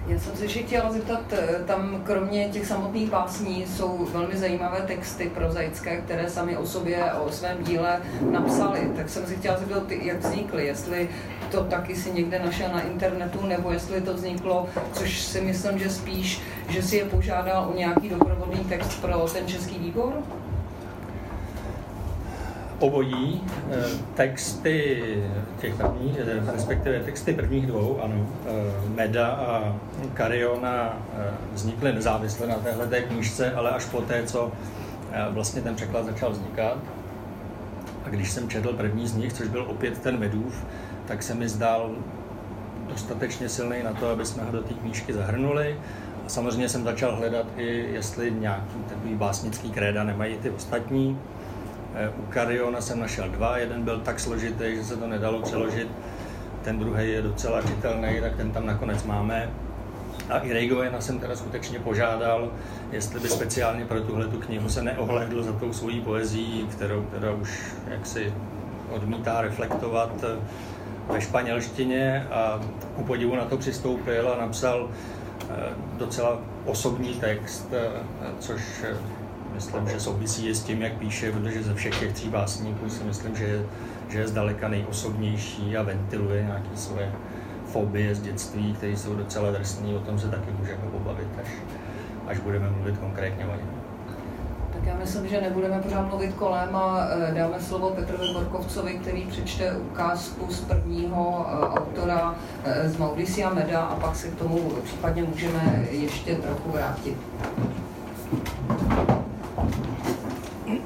Já 0.07 0.19
jsem 0.19 0.37
se 0.37 0.45
ještě 0.45 0.63
chtěla 0.63 0.93
zeptat, 0.93 1.33
eh, 1.33 1.65
tam 1.67 2.01
kromě 2.05 2.49
těch 2.49 2.67
samotných 2.67 3.11
básní 3.11 3.67
jsou 3.67 4.09
velmi 4.13 4.37
zajímavé 4.37 4.81
texty 4.81 5.31
prozaické, 5.35 5.97
které 5.97 6.31
sami 6.31 6.57
o 6.57 6.67
sobě 6.67 7.11
a 7.11 7.21
o 7.21 7.33
svém 7.33 7.65
díle 7.65 8.01
napsali. 8.31 8.91
Tak 8.97 9.09
jsem 9.09 9.27
si 9.27 9.37
chtěla 9.37 9.59
zeptat, 9.59 9.91
jak 9.91 10.25
vznikly, 10.25 10.67
jestli 10.67 11.09
to 11.51 11.65
taky 11.65 11.97
si 11.97 12.13
někde 12.13 12.39
našel 12.39 12.69
na 12.69 12.81
internetu, 12.81 13.47
nebo 13.47 13.73
jestli 13.73 14.01
to 14.01 14.15
vzniklo, 14.15 14.67
což 14.93 15.23
si 15.23 15.41
myslím, 15.41 15.79
že 15.79 15.91
spíš, 15.91 16.41
že 16.69 16.83
si 16.83 16.97
je 16.97 17.05
požádal 17.05 17.71
o 17.73 17.79
nějaký 17.79 18.09
doprovodný 18.09 18.65
text 18.65 19.01
pro 19.01 19.27
ten 19.33 19.47
český 19.47 19.79
výbor? 19.79 20.13
Obojí. 22.79 23.43
Eh, 23.71 23.85
texty 24.15 25.05
těch 25.61 25.75
prvních, 25.75 26.19
eh, 26.19 26.53
respektive 26.53 27.01
texty 27.01 27.33
prvních 27.33 27.67
dvou, 27.67 28.01
ano, 28.03 28.27
eh, 28.47 28.89
Meda 28.95 29.27
a 29.29 29.77
Kariona 30.15 30.99
vznikly 31.53 31.93
nezávisle 31.93 32.47
na 32.47 32.55
téhle 32.55 32.87
té 32.87 33.01
knížce, 33.01 33.53
ale 33.53 33.71
až 33.71 33.85
po 33.85 34.01
té, 34.01 34.23
co 34.27 34.53
vlastně 35.31 35.63
ten 35.63 35.75
překlad 35.75 36.07
začal 36.07 36.31
vznikat. 36.31 36.79
A 38.05 38.09
když 38.09 38.31
jsem 38.31 38.49
četl 38.49 38.73
první 38.73 39.09
z 39.09 39.15
nich, 39.15 39.33
což 39.33 39.49
byl 39.49 39.67
opět 39.69 39.99
ten 39.99 40.19
Medův, 40.19 40.67
tak 41.07 41.23
se 41.23 41.35
mi 41.35 41.49
zdál 41.49 41.91
dostatečně 42.89 43.49
silný 43.49 43.83
na 43.83 43.93
to, 43.93 44.09
aby 44.09 44.27
jsme 44.27 44.45
ho 44.45 44.53
do 44.53 44.63
té 44.63 44.75
knížky 44.75 45.13
zahrnuli. 45.13 45.77
A 46.27 46.29
samozřejmě 46.29 46.69
jsem 46.69 46.85
začal 46.85 47.17
hledat 47.17 47.47
i, 47.57 47.87
jestli 47.93 48.31
nějaký 48.31 48.79
takový 48.89 49.15
básnický 49.15 49.71
kréda 49.71 50.05
nemají 50.05 50.37
ty 50.37 50.51
ostatní. 50.51 51.19
Eh, 51.97 52.09
u 52.09 52.23
Kariona 52.23 52.81
jsem 52.81 53.01
našel 53.01 53.29
dva, 53.29 53.59
jeden 53.59 53.83
byl 53.83 54.01
tak 54.01 54.21
složitý, 54.21 54.77
že 54.77 54.85
se 54.85 54.97
to 54.97 55.07
nedalo 55.07 55.43
přeložit, 55.43 55.89
ten 56.63 56.79
druhý 56.79 57.13
je 57.13 57.23
docela 57.23 57.63
čitelný, 57.63 58.21
tak 58.21 58.37
ten 58.37 58.53
tam 58.53 58.67
nakonec 58.67 59.05
máme. 59.05 59.51
A 60.31 60.39
i 60.39 60.53
Regoena 60.53 61.01
jsem 61.01 61.19
teda 61.19 61.37
skutečně 61.37 61.79
požádal, 61.79 62.53
jestli 62.93 63.21
by 63.21 63.29
speciálně 63.29 63.85
pro 63.85 64.01
tuhle 64.01 64.27
tu 64.27 64.41
knihu 64.41 64.69
se 64.69 64.83
neohledl 64.83 65.43
za 65.43 65.53
tou 65.53 65.73
svojí 65.73 66.01
poezí, 66.01 66.67
kterou 66.71 67.03
teda 67.03 67.33
už 67.33 67.63
jaksi 67.89 68.35
odmítá 68.91 69.41
reflektovat 69.41 70.25
eh, 70.25 70.37
ve 71.13 71.21
španělštině. 71.21 72.27
A 72.31 72.61
ku 72.97 73.05
podivu 73.05 73.37
na 73.37 73.45
to 73.45 73.57
přistoupil 73.57 74.29
a 74.29 74.41
napsal 74.41 74.91
eh, 74.91 75.55
docela 75.97 76.39
osobní 76.65 77.15
text, 77.15 77.69
což 78.39 78.85
myslím, 79.55 79.89
že 79.89 80.01
souvisí 80.01 80.55
s 80.55 80.63
tím, 80.63 80.83
jak 80.83 80.93
píše, 80.93 81.33
protože 81.33 81.63
ze 81.63 81.75
všech 81.75 82.01
těch 82.01 82.13
tří 82.13 82.29
básníků 82.29 82.91
si 82.91 83.05
myslím, 83.05 83.37
že 83.37 83.45
je, 83.45 83.67
že 84.09 84.19
je 84.19 84.29
zdaleka 84.29 84.69
nejosobnější 84.69 85.77
a 85.77 85.83
ventiluje 85.83 86.43
nějaké 86.43 86.77
svoje 86.77 87.13
fobie 87.67 88.15
z 88.15 88.21
dětství, 88.21 88.75
které 88.75 88.97
jsou 88.97 89.15
docela 89.15 89.51
drsné, 89.51 89.95
o 89.97 89.99
tom 89.99 90.19
se 90.19 90.29
taky 90.29 90.51
můžeme 90.59 90.83
pobavit, 90.93 91.29
až, 91.43 91.49
až 92.27 92.39
budeme 92.39 92.71
mluvit 92.71 92.99
konkrétně 92.99 93.47
o 93.47 93.57
něm. 93.57 93.71
Tak 94.73 94.85
já 94.85 94.97
myslím, 94.97 95.29
že 95.29 95.41
nebudeme 95.41 95.83
pořád 95.83 96.09
mluvit 96.09 96.35
kolem 96.35 96.77
a 96.77 97.07
e, 97.31 97.35
dáme 97.35 97.61
slovo 97.61 97.91
Petrovi 97.91 98.33
Borkovcovi, 98.33 98.95
který 98.95 99.27
přečte 99.27 99.77
ukázku 99.77 100.47
z 100.55 100.61
prvního 100.61 101.47
e, 101.49 101.67
autora 101.79 102.35
e, 102.65 102.89
z 102.89 102.97
Mauricia 102.97 103.55
Meda 103.55 103.81
a 103.81 103.97
pak 103.97 104.17
se 104.17 104.29
k 104.29 104.35
tomu 104.35 104.73
případně 104.85 105.23
můžeme 105.23 105.87
ještě 105.91 106.35
trochu 106.35 106.71
vrátit. 106.71 107.17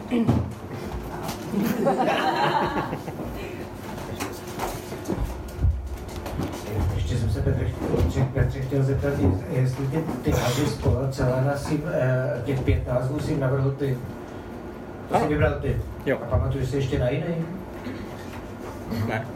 Ještě 6.95 7.17
jsem 7.17 7.31
se 7.31 7.43
Petře, 7.43 7.67
Petře 8.35 8.61
chtěl 8.61 8.83
zeptat, 8.83 9.13
jestli 9.51 9.87
ty, 9.87 10.05
ty 10.23 10.31
názvy 10.31 10.67
spolu 10.67 10.97
celé 11.11 11.45
nás 11.45 11.65
si, 11.65 11.81
eh, 11.93 12.43
těch 12.45 12.61
pět 12.61 12.87
názvů 12.89 13.21
si 13.21 13.37
navrhl 13.37 13.71
ty. 13.71 13.99
To 15.09 15.19
jsi 15.19 15.27
vybral 15.27 15.53
ty. 15.61 15.77
Jo. 16.07 16.19
A 16.23 16.27
pamatuješ 16.27 16.69
si 16.69 16.77
ještě 16.77 16.99
na 16.99 17.09
jiný? 17.11 17.35
Ne. 19.09 19.27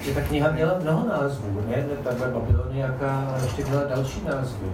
Že 0.00 0.14
ta 0.14 0.20
kniha 0.20 0.50
měla 0.50 0.78
mnoho 0.82 1.08
názvů, 1.08 1.62
ne? 1.68 1.84
Takhle 2.04 2.28
Babyloniaka 2.28 3.10
a 3.10 3.38
ještě 3.42 3.64
měla 3.64 3.84
další 3.84 4.24
názvy. 4.24 4.66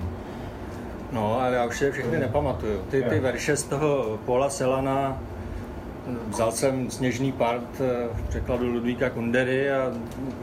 No, 1.13 1.41
ale 1.41 1.55
já 1.55 1.65
už 1.65 1.81
je 1.81 1.93
všechny 1.93 2.19
nepamatuju. 2.19 2.81
Ty, 2.91 3.03
ty 3.03 3.21
verše 3.21 3.57
z 3.57 3.63
toho 3.63 4.19
Paula 4.27 4.51
Selana 4.51 5.19
vzal 6.29 6.53
jsem 6.53 6.91
Sněžný 6.91 7.33
part 7.33 7.81
eh, 7.81 8.09
v 8.15 8.29
překladu 8.29 8.73
Ludvíka 8.73 9.11
Kundery 9.11 9.71
a 9.71 9.93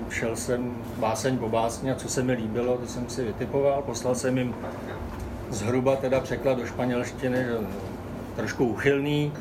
šel 0.09 0.35
jsem 0.35 0.71
báseň 0.97 1.37
po 1.37 1.49
básni 1.49 1.91
a 1.91 1.95
co 1.95 2.09
se 2.09 2.23
mi 2.23 2.33
líbilo, 2.33 2.77
to 2.77 2.87
jsem 2.87 3.09
si 3.09 3.23
vytipoval. 3.23 3.81
Poslal 3.81 4.15
jsem 4.15 4.37
jim 4.37 4.55
zhruba 5.49 5.95
teda 5.95 6.19
překlad 6.19 6.57
do 6.57 6.65
španělštiny, 6.65 7.45
trošku 8.35 8.65
uchylný, 8.65 9.31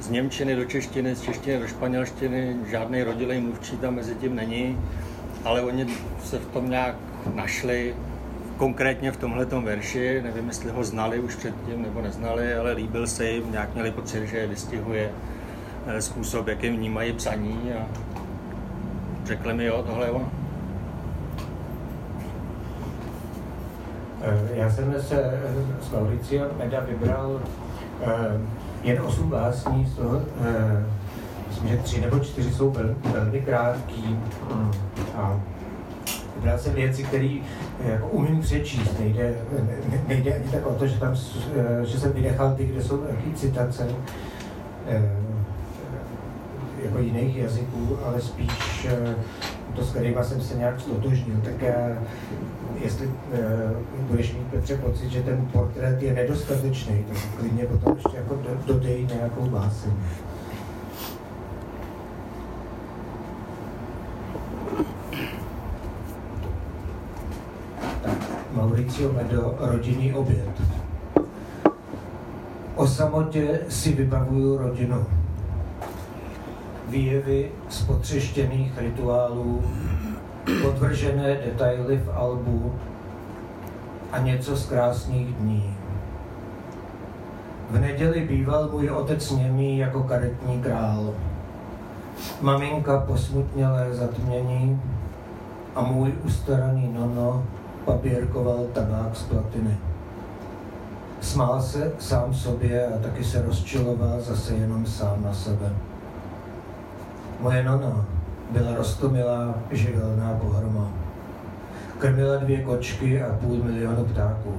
z 0.00 0.10
Němčiny 0.10 0.56
do 0.56 0.64
češtiny, 0.64 1.14
z 1.14 1.22
češtiny 1.22 1.58
do 1.58 1.66
španělštiny, 1.66 2.56
žádný 2.66 3.02
rodilý 3.02 3.40
mluvčí 3.40 3.76
tam 3.76 3.94
mezi 3.94 4.14
tím 4.14 4.34
není, 4.34 4.78
ale 5.44 5.62
oni 5.62 5.86
se 6.24 6.38
v 6.38 6.46
tom 6.46 6.70
nějak 6.70 6.94
našli, 7.34 7.94
konkrétně 8.60 9.12
v 9.12 9.16
tomhle 9.16 9.44
verši, 9.44 10.22
nevím, 10.22 10.46
jestli 10.48 10.70
ho 10.70 10.84
znali 10.84 11.20
už 11.20 11.34
předtím 11.34 11.82
nebo 11.82 12.02
neznali, 12.02 12.54
ale 12.54 12.72
líbil 12.72 13.06
se 13.06 13.30
jim, 13.30 13.52
nějak 13.52 13.74
měli 13.74 13.90
pocit, 13.90 14.26
že 14.26 14.46
vystihuje 14.46 15.10
eh, 15.86 16.02
způsob, 16.02 16.48
jakým 16.48 16.76
vnímají 16.76 17.12
psaní 17.12 17.72
a 17.72 17.86
řekli 19.24 19.54
mi, 19.54 19.64
jo, 19.64 19.84
tohle 19.86 20.06
je 20.06 20.10
ono. 20.10 20.28
Eh, 24.22 24.48
já 24.54 24.70
jsem 24.70 24.94
se 24.98 25.40
s 25.82 25.90
Mauricio 25.90 26.46
Meda 26.58 26.80
vybral 26.80 27.40
eh, 28.02 28.40
jen 28.82 29.02
osm 29.02 29.30
básní, 29.30 29.86
z 29.86 29.96
toho, 29.96 30.22
myslím, 31.48 31.68
že 31.68 31.76
tři 31.76 32.00
nebo 32.00 32.18
čtyři 32.18 32.52
jsou 32.52 32.76
velmi 33.12 33.40
krátký. 33.40 34.18
Hmm. 34.50 34.70
A 35.16 35.40
vybral 36.40 36.58
jsem 36.58 36.74
věci, 36.74 37.02
které 37.02 37.38
jako 37.84 38.06
umím 38.06 38.40
přečíst, 38.40 39.00
nejde, 39.00 39.34
nejde 40.08 40.34
ani 40.34 40.44
tak 40.44 40.66
o 40.66 40.74
to, 40.74 40.86
že, 40.86 41.00
tam, 41.00 41.14
že 41.84 42.00
jsem 42.00 42.12
vynechal 42.12 42.54
ty, 42.54 42.64
kde 42.64 42.82
jsou 42.82 43.02
nějaké 43.02 43.36
citace 43.36 43.86
eh, 44.88 45.10
jako 46.84 46.98
jiných 46.98 47.36
jazyků, 47.36 47.98
ale 48.04 48.20
spíš 48.20 48.86
eh, 48.88 49.14
to, 49.74 49.84
s 49.84 49.90
kterýma 49.90 50.24
jsem 50.24 50.40
se 50.40 50.54
nějak 50.54 50.80
stotožnil, 50.80 51.36
tak 51.44 51.54
jestli 52.84 53.10
budeš 54.08 54.32
mít 54.32 54.46
Petře 54.46 54.76
pocit, 54.76 55.10
že 55.10 55.22
ten 55.22 55.48
portrét 55.52 56.02
je 56.02 56.14
nedostatečný, 56.14 57.04
tak 57.08 57.16
klidně 57.38 57.64
potom 57.64 57.96
ještě 57.96 58.16
jako 58.16 58.38
dodej 58.66 59.06
nějakou 59.14 59.46
báseň. 59.46 59.92
Mauricio 68.70 69.12
Medo 69.12 69.54
rodinný 69.60 70.14
oběd. 70.14 70.62
O 72.74 72.86
samotě 72.86 73.60
si 73.68 73.92
vybavuju 73.92 74.58
rodinu. 74.58 75.06
Výjevy 76.88 77.50
z 77.68 77.82
potřeštěných 77.82 78.78
rituálů, 78.78 79.62
podvržené 80.62 81.34
detaily 81.44 81.96
v 81.96 82.10
albu 82.14 82.74
a 84.12 84.18
něco 84.18 84.56
z 84.56 84.66
krásných 84.66 85.34
dní. 85.34 85.76
V 87.70 87.80
neděli 87.80 88.20
býval 88.20 88.68
můj 88.72 88.90
otec 88.90 89.30
němý 89.30 89.78
jako 89.78 90.02
karetní 90.02 90.62
král. 90.62 91.14
Maminka 92.40 92.98
posmutnělé 92.98 93.94
zatmění 93.94 94.82
a 95.74 95.82
můj 95.82 96.12
ustaraný 96.24 96.92
nono 96.92 97.44
papírkoval 97.84 98.66
tabák 98.72 99.16
z 99.16 99.22
platiny. 99.22 99.78
Smál 101.20 101.62
se 101.62 101.92
sám 101.98 102.34
sobě 102.34 102.86
a 102.86 102.98
taky 102.98 103.24
se 103.24 103.42
rozčiloval 103.42 104.20
zase 104.20 104.54
jenom 104.54 104.86
sám 104.86 105.22
na 105.22 105.32
sebe. 105.32 105.72
Moje 107.40 107.62
nona 107.62 108.04
byla 108.50 108.74
rostomilá, 108.74 109.54
živelná 109.70 110.38
pohroma. 110.40 110.90
Krmila 111.98 112.36
dvě 112.36 112.62
kočky 112.62 113.22
a 113.22 113.36
půl 113.40 113.56
milionu 113.64 114.04
ptáků. 114.04 114.54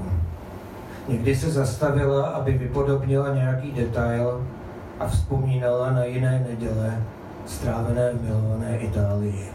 Někdy 1.07 1.36
se 1.36 1.51
zastavila, 1.51 2.27
aby 2.27 2.51
vypodobnila 2.51 3.34
nějaký 3.34 3.71
detail 3.71 4.47
a 4.99 5.07
vzpomínala 5.07 5.91
na 5.91 6.03
jiné 6.03 6.45
neděle, 6.49 7.03
strávené 7.45 8.13
v 8.13 8.23
milované 8.23 8.77
Itálii. 8.77 9.49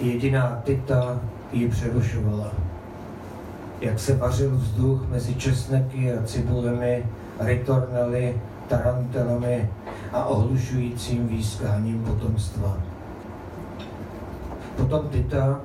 Jediná 0.00 0.60
Tita 0.64 1.20
ji 1.52 1.68
přerušovala. 1.68 2.52
Jak 3.80 3.98
se 4.00 4.16
vařil 4.16 4.50
vzduch 4.50 5.08
mezi 5.08 5.34
česneky 5.34 6.12
a 6.12 6.22
cibulemi, 6.22 7.06
ritornely, 7.40 8.40
tarantelami 8.68 9.70
a 10.12 10.24
ohlušujícím 10.24 11.28
výskáním 11.28 12.04
potomstva. 12.04 12.76
Potom 14.76 15.08
Tita, 15.08 15.60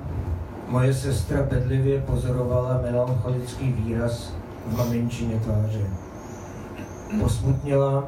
moje 0.68 0.94
sestra, 0.94 1.42
bedlivě 1.42 2.00
pozorovala 2.00 2.80
melancholický 2.82 3.72
výraz 3.72 4.32
v 4.66 4.78
maminčině 4.78 5.40
tváře. 5.40 5.86
Posmutněla 7.20 8.04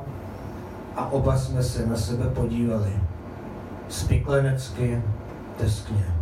a 0.96 1.12
oba 1.12 1.38
jsme 1.38 1.62
se 1.62 1.86
na 1.86 1.96
sebe 1.96 2.24
podívali. 2.24 2.92
Spiklenecky, 3.88 5.02
teskně. 5.56 6.17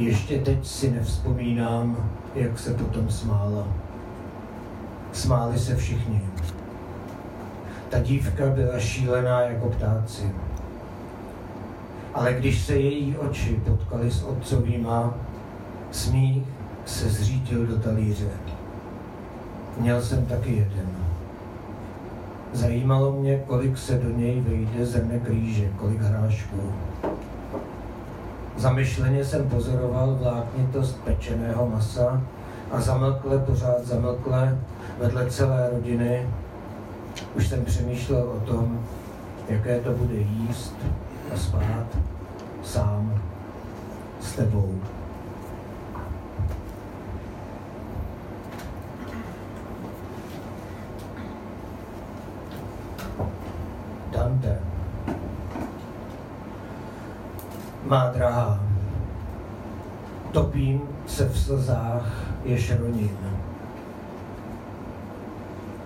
Ještě 0.00 0.38
teď 0.38 0.66
si 0.66 0.90
nevzpomínám, 0.90 2.10
jak 2.34 2.58
se 2.58 2.74
potom 2.74 3.10
smála. 3.10 3.68
Smáli 5.12 5.58
se 5.58 5.76
všichni. 5.76 6.22
Ta 7.88 7.98
dívka 7.98 8.46
byla 8.46 8.78
šílená 8.78 9.40
jako 9.40 9.68
ptáci. 9.68 10.32
Ale 12.14 12.32
když 12.32 12.60
se 12.66 12.74
její 12.76 13.16
oči 13.16 13.62
potkaly 13.66 14.10
s 14.10 14.22
otcovýma, 14.22 15.14
smích 15.90 16.42
se 16.84 17.08
zřítil 17.08 17.66
do 17.66 17.78
talíře. 17.78 18.28
Měl 19.78 20.02
jsem 20.02 20.26
taky 20.26 20.52
jeden. 20.52 20.88
Zajímalo 22.52 23.12
mě, 23.12 23.42
kolik 23.46 23.78
se 23.78 23.98
do 23.98 24.10
něj 24.10 24.40
vejde 24.40 24.86
zrne 24.86 25.18
kříže, 25.18 25.68
kolik 25.76 26.00
hrášků. 26.00 26.72
Zamyšleně 28.56 29.24
jsem 29.24 29.48
pozoroval 29.48 30.14
vláknitost 30.14 31.00
pečeného 31.04 31.66
masa 31.66 32.22
a 32.70 32.80
zamlkle, 32.80 33.38
pořád 33.38 33.84
zamlkle, 33.84 34.58
vedle 34.98 35.30
celé 35.30 35.70
rodiny, 35.70 36.28
už 37.36 37.48
jsem 37.48 37.64
přemýšlel 37.64 38.22
o 38.22 38.40
tom, 38.40 38.80
jaké 39.48 39.80
to 39.80 39.90
bude 39.92 40.14
jíst 40.14 40.76
a 41.34 41.36
spát 41.36 41.86
sám 42.62 43.22
s 44.20 44.32
tebou. 44.32 44.74
Dante. 54.12 54.69
Má 57.90 58.10
drahá, 58.10 58.60
topím 60.32 60.80
se 61.06 61.28
v 61.28 61.38
slzách, 61.38 62.12
jež 62.44 62.72
roním. 62.78 63.18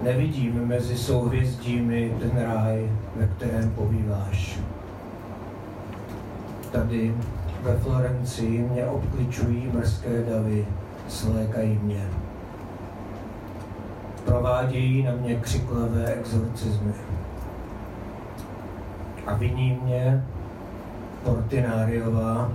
Nevidím 0.03 0.67
mezi 0.67 0.99
souhvězdími 0.99 2.17
ten 2.21 2.43
ráj, 2.43 2.89
ve 3.17 3.27
kterém 3.27 3.71
pobýváš. 3.71 4.61
Tady 6.73 7.15
ve 7.63 7.79
Florencii 7.79 8.59
mě 8.59 8.87
obkličují 8.87 9.71
mrzké 9.75 10.25
davy, 10.31 10.67
slékají 11.09 11.79
mě. 11.83 12.09
Provádějí 14.25 15.03
na 15.03 15.13
mě 15.13 15.35
křiklavé 15.35 16.05
exorcismy. 16.05 16.93
A 19.27 19.35
viní 19.35 19.79
mě 19.85 20.25
Portináriová, 21.25 22.53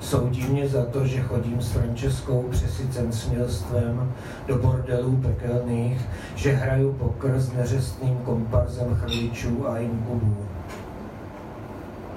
Soudí 0.00 0.46
mě 0.46 0.68
za 0.68 0.84
to, 0.84 1.06
že 1.06 1.22
chodím 1.22 1.62
s 1.62 1.72
Franceskou 1.72 2.42
přesycen 2.50 3.12
smělstvem 3.12 4.12
do 4.46 4.58
bordelů 4.58 5.16
pekelných, 5.16 6.00
že 6.34 6.52
hraju 6.52 6.92
pokr 6.92 7.38
s 7.38 7.52
neřestným 7.52 8.16
komparzem 8.16 8.94
chrličů 8.94 9.68
a 9.68 9.78
inkubů. 9.78 10.36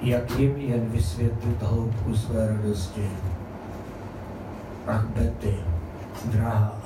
Jak 0.02 0.38
jim 0.38 0.56
jen 0.56 0.88
vysvětlit 0.90 1.62
hloubku 1.62 2.16
své 2.16 2.48
radosti? 2.48 3.10
Ach, 4.86 5.04
Betty, 5.04 5.54
drahá, 6.24 6.76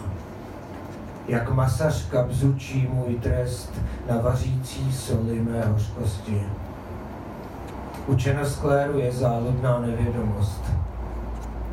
jak 1.28 1.52
masařka 1.52 2.22
bzučí 2.22 2.88
můj 2.92 3.14
trest 3.14 3.72
na 4.10 4.16
vařící 4.16 4.92
soli 4.92 5.40
mé 5.40 5.64
hořkosti. 5.66 6.42
Učena 8.06 8.44
skléru 8.44 8.98
je 8.98 9.12
záludná 9.12 9.78
nevědomost 9.78 10.64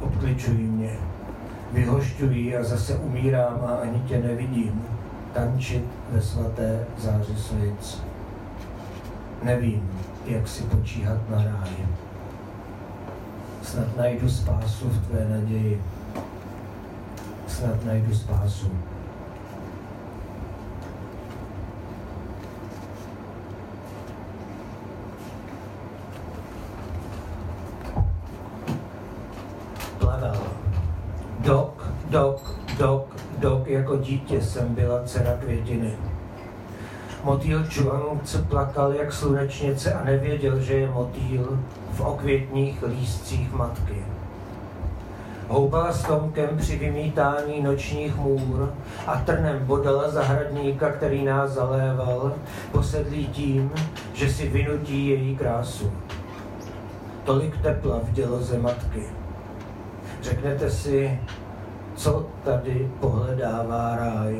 obkličují 0.01 0.67
mě, 0.67 0.97
vyhošťují 1.71 2.55
a 2.55 2.63
zase 2.63 2.95
umírám 2.95 3.59
a 3.65 3.75
ani 3.75 3.99
tě 3.99 4.17
nevidím. 4.19 4.81
tančit 5.33 5.83
ve 6.11 6.21
svaté 6.21 6.85
záři 6.97 7.35
svět. 7.35 8.03
Nevím, 9.43 9.89
jak 10.25 10.47
si 10.47 10.63
počíhat 10.63 11.29
na 11.29 11.37
ráji. 11.37 11.87
Snad 13.61 13.97
najdu 13.97 14.29
spásu 14.29 14.89
v 14.89 15.07
tvé 15.07 15.25
naději. 15.29 15.81
Snad 17.47 17.85
najdu 17.85 18.15
spásu. 18.15 18.71
Plavel. 29.99 30.43
Dok, 31.39 31.91
dok, 32.09 32.59
dok, 32.77 33.15
dok, 33.37 33.67
jako 33.67 33.97
dítě 34.11 34.41
jsem 34.41 34.75
byla 34.75 35.03
dcera 35.03 35.37
květiny. 35.39 35.93
Motýl 37.23 37.63
Chuang 37.73 38.21
plakal 38.49 38.93
jak 38.93 39.13
slunečnice 39.13 39.93
a 39.93 40.03
nevěděl, 40.03 40.59
že 40.59 40.73
je 40.73 40.89
motýl 40.89 41.59
v 41.93 42.01
okvětních 42.01 42.83
lístcích 42.83 43.53
matky. 43.53 44.05
Houbala 45.47 45.93
s 45.93 46.03
Tomkem 46.03 46.57
při 46.57 46.77
vymítání 46.77 47.61
nočních 47.61 48.15
můr 48.15 48.73
a 49.07 49.17
trnem 49.17 49.65
bodala 49.65 50.09
zahradníka, 50.09 50.91
který 50.91 51.25
nás 51.25 51.51
zaléval, 51.51 52.33
posedlý 52.71 53.27
tím, 53.27 53.71
že 54.13 54.33
si 54.33 54.47
vynutí 54.47 55.07
její 55.07 55.35
krásu. 55.35 55.91
Tolik 57.23 57.57
tepla 57.57 57.99
v 58.03 58.11
děloze 58.11 58.57
matky. 58.57 59.03
Řeknete 60.21 60.71
si, 60.71 61.19
co 62.01 62.25
tady 62.43 62.91
pohledává 62.99 63.95
ráj 63.95 64.35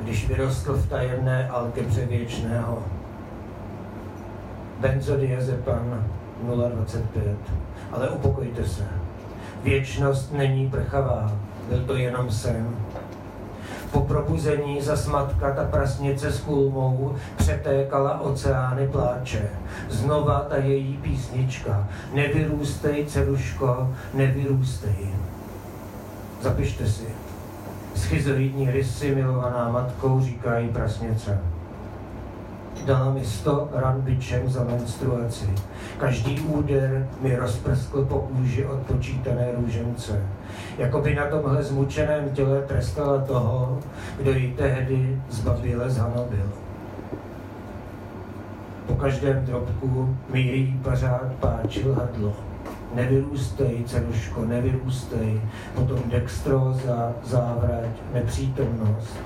když 0.00 0.28
vyrostl 0.28 0.72
v 0.72 0.88
tajemné 0.88 1.48
algebře 1.48 2.06
věčného. 2.06 2.82
Benzodiazepan 4.80 6.04
025. 6.42 7.36
Ale 7.92 8.08
upokojte 8.08 8.64
se. 8.64 8.88
Věčnost 9.62 10.32
není 10.32 10.70
prchavá, 10.70 11.32
byl 11.68 11.84
to 11.84 11.96
jenom 11.96 12.30
sen. 12.30 12.76
Po 13.92 14.00
probuzení 14.00 14.82
za 14.82 14.96
smatka 14.96 15.54
ta 15.54 15.64
prasnice 15.64 16.32
s 16.32 16.40
kulmou 16.40 17.16
přetékala 17.36 18.20
oceány 18.20 18.88
pláče. 18.88 19.48
Znova 19.88 20.46
ta 20.48 20.56
její 20.56 20.96
písnička. 20.96 21.88
Nevyrůstej, 22.12 23.06
ceruško, 23.06 23.94
nevyrůstej. 24.14 25.08
Zapište 26.40 26.86
si. 26.86 27.06
Schizoidní 27.94 28.70
rysy, 28.70 29.14
milovaná 29.14 29.68
matkou, 29.68 30.20
říká 30.20 30.58
jí 30.58 30.68
prasnice. 30.68 31.38
Dala 32.86 33.10
mi 33.10 33.24
sto 33.24 33.68
ran 33.72 34.00
bičem 34.00 34.50
za 34.50 34.64
menstruaci. 34.64 35.54
Každý 35.98 36.40
úder 36.40 37.08
mi 37.20 37.36
rozprskl 37.36 38.04
po 38.04 38.18
kůži 38.18 38.64
odpočítané 38.64 39.48
růžence. 39.56 40.22
Jako 40.78 41.00
by 41.00 41.14
na 41.14 41.26
tomhle 41.26 41.62
zmučeném 41.62 42.30
těle 42.30 42.62
trestala 42.62 43.18
toho, 43.18 43.78
kdo 44.18 44.32
ji 44.32 44.54
tehdy 44.58 45.22
zbabile 45.30 45.90
zhanobil. 45.90 46.52
Po 48.86 48.94
každém 48.94 49.44
drobku 49.44 50.16
mi 50.32 50.40
její 50.40 50.80
pařád 50.82 51.32
páčil 51.40 51.94
hadlo. 51.94 52.47
Nevyrůstej, 52.94 53.84
ceruško, 53.86 54.44
nevyrůstej. 54.44 55.40
Potom 55.74 55.98
dextróza, 56.06 57.12
závrať, 57.24 57.90
nepřítomnost. 58.14 59.16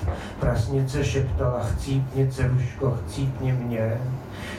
Prasnice 0.40 1.04
šeptala, 1.04 1.62
chcípni, 1.62 2.32
ceruško, 2.32 2.98
chcípni 3.06 3.52
mě. 3.52 4.00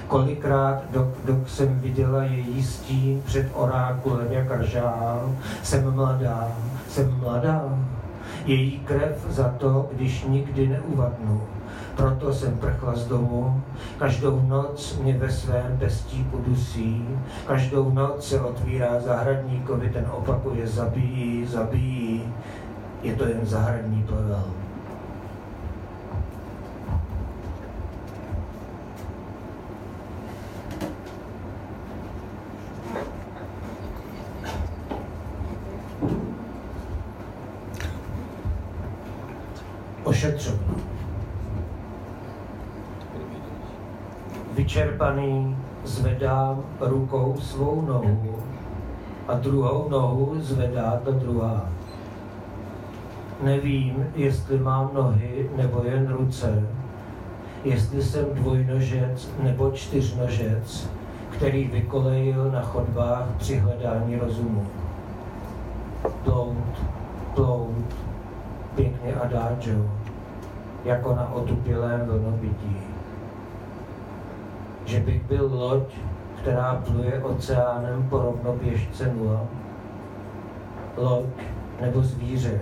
Kolikrát, 0.08 0.84
dok, 0.92 1.08
dok 1.26 1.50
jsem 1.50 1.80
viděla 1.80 2.24
její 2.24 2.64
stín 2.64 3.22
před 3.26 3.48
orákulem, 3.54 4.28
jak 4.32 4.62
ržál. 4.62 5.36
Jsem 5.64 5.94
mladá, 5.96 6.52
jsem 6.90 7.20
mladá. 7.20 7.80
Její 8.46 8.80
krev 8.80 9.26
za 9.30 9.50
to, 9.58 9.90
když 9.94 10.24
nikdy 10.24 10.68
neuvadnu 10.68 11.42
proto 11.96 12.34
jsem 12.34 12.58
prchla 12.58 12.96
z 12.96 13.08
domu, 13.08 13.62
každou 14.00 14.42
noc 14.48 14.98
mě 15.04 15.18
ve 15.18 15.32
svém 15.32 15.78
pestíku 15.80 16.38
dusí, 16.48 17.08
každou 17.48 17.92
noc 17.92 18.28
se 18.28 18.42
otvírá 18.42 19.00
zahradníkovi, 19.00 19.90
ten 19.90 20.06
opakuje 20.12 20.68
zabíjí, 20.68 21.46
zabíjí, 21.46 22.34
je 23.04 23.16
to 23.16 23.28
jen 23.28 23.40
zahradní 23.44 24.04
plevel. 24.04 24.63
Vyčerpaný 45.14 45.56
zvedám 45.84 46.64
rukou 46.80 47.36
svou 47.40 47.82
nohu 47.82 48.36
a 49.28 49.34
druhou 49.34 49.90
nohu 49.90 50.36
zvedá 50.42 51.02
ta 51.06 51.12
druhá. 51.12 51.70
Nevím, 53.44 54.08
jestli 54.16 54.60
mám 54.60 54.90
nohy 54.94 55.50
nebo 55.58 55.84
jen 55.84 56.08
ruce, 56.08 56.64
jestli 57.64 58.04
jsem 58.04 58.26
dvojnožec 58.34 59.30
nebo 59.44 59.72
čtyřnožec, 59.72 60.90
který 61.30 61.68
vykolejil 61.68 62.52
na 62.52 62.62
chodbách 62.62 63.28
při 63.38 63.58
hledání 63.58 64.16
rozumu. 64.16 64.68
Plout, 66.24 66.84
plout, 67.36 67.86
pěkně 68.76 69.14
adagio, 69.14 69.86
jako 70.86 71.16
na 71.16 71.34
otupilém 71.34 72.02
vlnobytí 72.06 72.93
že 74.86 75.00
bych 75.00 75.24
byl 75.24 75.50
loď, 75.54 75.94
která 76.42 76.84
pluje 76.86 77.24
oceánem 77.24 78.08
po 78.10 78.18
rovnoběžce 78.18 79.14
nula. 79.14 79.42
Loď 80.98 81.26
nebo 81.82 82.02
zvíře, 82.02 82.62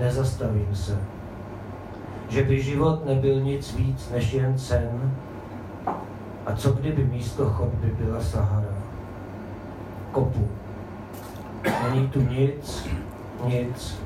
nezastavím 0.00 0.74
se. 0.74 0.98
Že 2.28 2.42
by 2.42 2.62
život 2.62 3.06
nebyl 3.06 3.40
nic 3.40 3.74
víc 3.76 4.10
než 4.10 4.32
jen 4.32 4.58
sen. 4.58 5.14
A 6.46 6.56
co 6.56 6.72
kdyby 6.72 7.04
místo 7.04 7.50
chodby 7.50 7.90
byla 7.98 8.20
Sahara? 8.20 8.74
Kopu. 10.12 10.48
Není 11.82 12.08
tu 12.08 12.20
nic, 12.20 12.88
nic. 13.44 13.98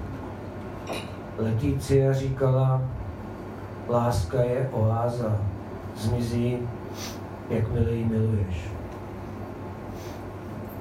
Letícia 1.39 2.13
říkala, 2.13 2.83
láska 3.89 4.41
je 4.41 4.69
oáza, 4.73 5.37
zmizí 5.97 6.69
jakmile 7.51 7.93
ji 7.93 8.05
miluješ. 8.05 8.69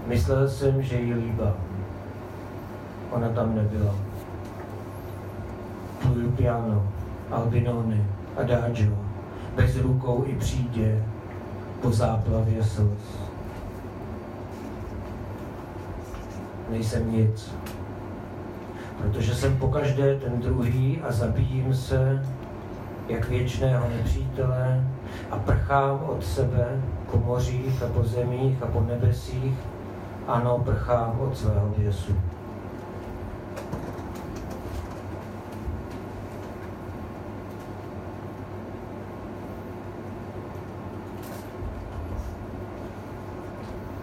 Myslel 0.08 0.50
jsem, 0.50 0.82
že 0.82 0.96
ji 0.96 1.14
líbá. 1.14 1.54
Ona 3.12 3.30
tam 3.30 3.56
nebyla. 3.56 3.96
Pluju 6.02 6.32
piano, 6.32 6.88
albinony, 7.32 8.06
adagio, 8.38 8.94
bez 9.56 9.78
rukou 9.78 10.24
i 10.28 10.36
přídě, 10.36 11.04
po 11.82 11.92
záplavě 11.92 12.64
slz. 12.64 13.28
Nejsem 16.70 17.12
nic, 17.12 17.56
protože 18.98 19.36
jsem 19.36 19.58
pokaždé 19.58 20.20
ten 20.20 20.40
druhý 20.42 21.02
a 21.02 21.12
zabijím 21.12 21.74
se 21.74 22.24
jak 23.08 23.30
věčného 23.30 23.90
nepřítele 23.90 24.84
a 25.32 25.40
prchám 25.40 26.04
od 26.08 26.26
sebe 26.26 26.82
po 27.12 27.18
mořích 27.18 27.84
a 27.84 27.88
po 27.88 28.04
zemích 28.04 28.64
a 28.64 28.68
po 28.68 28.82
nebesích. 28.82 29.54
Ano, 30.28 30.60
prchám 30.66 31.20
od 31.20 31.38
svého 31.38 31.74
děsu. 31.78 32.16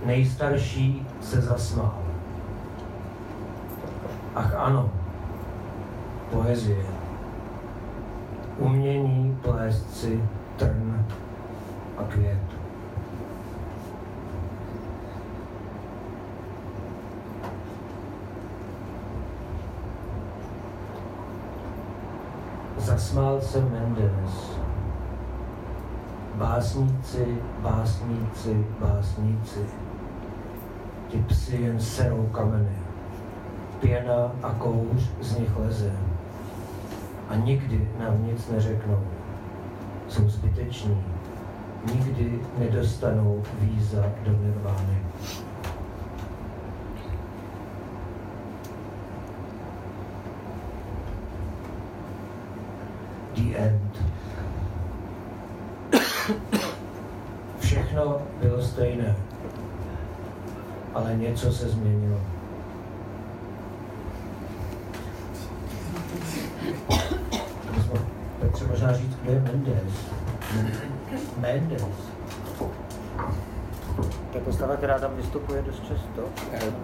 Nejstarší 0.07 1.07
se 1.21 1.41
zasmál. 1.41 2.03
Ach 4.35 4.55
ano, 4.55 4.91
poezie 6.31 6.94
umění 8.59 9.39
plést 9.43 9.97
si 9.97 10.23
trn 10.57 11.07
a 11.97 12.03
květ. 12.03 12.39
Zasmál 22.79 23.41
se 23.41 23.61
Mendes. 23.61 24.61
Básníci, 26.35 27.39
básníci, 27.59 28.67
básníci. 28.81 29.61
Ti 31.09 31.25
psi 31.29 31.57
jen 31.57 31.81
serou 31.81 32.27
kameny. 32.27 32.79
Pěna 33.81 34.33
a 34.43 34.51
kouř 34.51 35.11
z 35.21 35.39
nich 35.39 35.57
leze. 35.57 36.14
A 37.29 37.37
nikdy 37.37 37.89
nám 37.99 38.27
nic 38.27 38.49
neřeknou. 38.49 39.01
Jsou 40.09 40.29
zbyteční. 40.29 41.05
Nikdy 41.95 42.41
nedostanou 42.59 43.43
víza 43.61 44.05
do 44.25 44.33
nirvány. 44.33 44.99
The 53.35 53.57
end. 53.57 54.05
Všechno 57.59 58.19
bylo 58.43 58.63
stejné, 58.63 59.17
ale 60.95 61.17
něco 61.17 61.53
se 61.53 61.69
změnilo. 61.69 62.21
Petře 68.41 68.67
možná 68.67 68.93
říct, 68.93 69.17
kdo 69.23 69.33
je 69.33 69.41
Mendes. 69.41 70.15
Mendes. 71.41 71.83
To 74.33 74.39
je 74.39 74.45
postava, 74.45 74.77
která 74.77 74.99
tam 74.99 75.17
vystupuje 75.17 75.63
dost 75.63 75.83
často. 75.89 76.23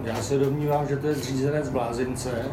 Já 0.05 0.17
se 0.17 0.39
domnívám, 0.39 0.89
že 0.89 0.97
to 0.97 1.07
je 1.07 1.15
zřízenec 1.15 1.69
blázince, 1.69 2.31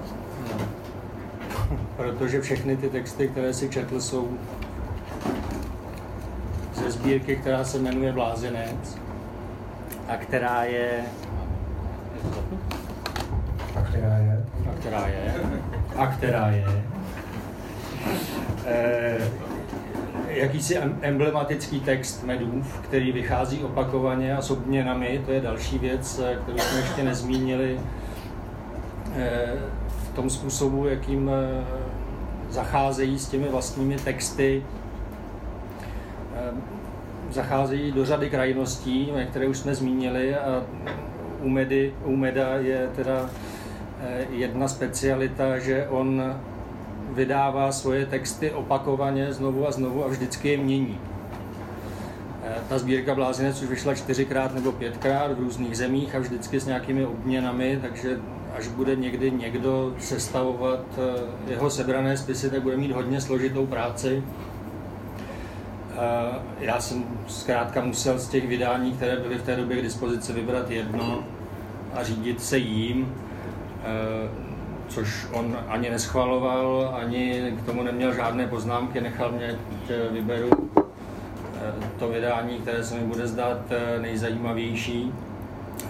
protože 1.97 2.41
všechny 2.41 2.77
ty 2.77 2.89
texty, 2.89 3.27
které 3.27 3.53
si 3.53 3.69
četl, 3.69 4.01
jsou 4.01 4.29
ze 6.73 6.91
sbírky, 6.91 7.35
která 7.35 7.63
se 7.63 7.79
jmenuje 7.79 8.13
Blázinec 8.13 8.97
a 10.07 10.17
která 10.17 10.63
je... 10.63 11.01
A 13.75 13.81
která 13.81 14.17
je? 14.17 14.45
A 14.69 14.73
která 14.79 15.07
je? 15.07 15.33
A 15.95 16.07
která 16.07 16.47
je? 16.47 16.65
E, 18.65 19.17
jakýsi 20.37 20.77
emblematický 21.01 21.79
text 21.79 22.23
Medův, 22.23 22.79
který 22.79 23.11
vychází 23.11 23.63
opakovaně 23.63 24.37
a 24.37 24.41
s 24.41 24.51
obměnami, 24.51 25.21
to 25.25 25.31
je 25.31 25.41
další 25.41 25.79
věc, 25.79 26.19
eh, 26.19 26.37
kterou 26.43 26.57
jsme 26.57 26.79
ještě 26.79 27.03
nezmínili, 27.03 27.79
e, 29.15 29.53
v 29.87 30.15
tom 30.15 30.29
způsobu, 30.29 30.87
jakým 30.87 31.31
zacházejí 32.49 33.19
s 33.19 33.27
těmi 33.27 33.47
vlastními 33.49 33.95
texty, 33.95 34.63
zacházejí 37.31 37.91
do 37.91 38.05
řady 38.05 38.29
krajností, 38.29 39.11
které 39.29 39.47
už 39.47 39.57
jsme 39.57 39.75
zmínili 39.75 40.35
a 40.35 40.63
u, 41.41 41.57
u 42.05 42.15
Meda 42.15 42.47
je 42.55 42.89
teda 42.95 43.29
jedna 44.29 44.67
specialita, 44.67 45.59
že 45.59 45.87
on 45.89 46.35
vydává 47.09 47.71
svoje 47.71 48.05
texty 48.05 48.51
opakovaně 48.51 49.33
znovu 49.33 49.67
a 49.67 49.71
znovu 49.71 50.05
a 50.05 50.07
vždycky 50.07 50.49
je 50.49 50.57
mění. 50.57 50.99
Eh, 52.43 52.55
ta 52.69 52.79
sbírka 52.79 53.15
Blázinec 53.15 53.61
už 53.61 53.69
vyšla 53.69 53.95
čtyřikrát 53.95 54.55
nebo 54.55 54.71
pětkrát 54.71 55.31
v 55.31 55.39
různých 55.39 55.77
zemích 55.77 56.15
a 56.15 56.19
vždycky 56.19 56.59
s 56.59 56.65
nějakými 56.65 57.05
obměnami, 57.05 57.79
takže 57.81 58.19
až 58.57 58.67
bude 58.67 58.95
někdy 58.95 59.31
někdo 59.31 59.93
sestavovat 59.99 60.85
eh, 60.97 61.51
jeho 61.51 61.69
sebrané 61.69 62.17
spisy, 62.17 62.49
tak 62.49 62.61
bude 62.61 62.77
mít 62.77 62.91
hodně 62.91 63.21
složitou 63.21 63.65
práci. 63.65 64.23
Eh, 65.91 66.39
já 66.59 66.79
jsem 66.79 67.03
zkrátka 67.27 67.81
musel 67.81 68.19
z 68.19 68.27
těch 68.27 68.47
vydání, 68.47 68.91
které 68.91 69.17
byly 69.17 69.37
v 69.37 69.43
té 69.43 69.55
době 69.55 69.77
k 69.77 69.81
dispozici, 69.81 70.33
vybrat 70.33 70.71
jedno 70.71 71.23
a 71.93 72.03
řídit 72.03 72.43
se 72.43 72.57
jím 72.57 73.13
což 74.87 75.27
on 75.31 75.57
ani 75.67 75.89
neschvaloval, 75.89 76.95
ani 77.01 77.53
k 77.61 77.65
tomu 77.65 77.83
neměl 77.83 78.13
žádné 78.13 78.47
poznámky, 78.47 79.01
nechal 79.01 79.31
mě, 79.31 79.55
vyberu 80.11 80.49
eh, 80.77 81.73
to 81.99 82.07
vydání, 82.07 82.57
které 82.57 82.83
se 82.83 82.95
mi 82.95 83.01
bude 83.01 83.27
zdát 83.27 83.59
eh, 83.69 83.99
nejzajímavější. 83.99 85.13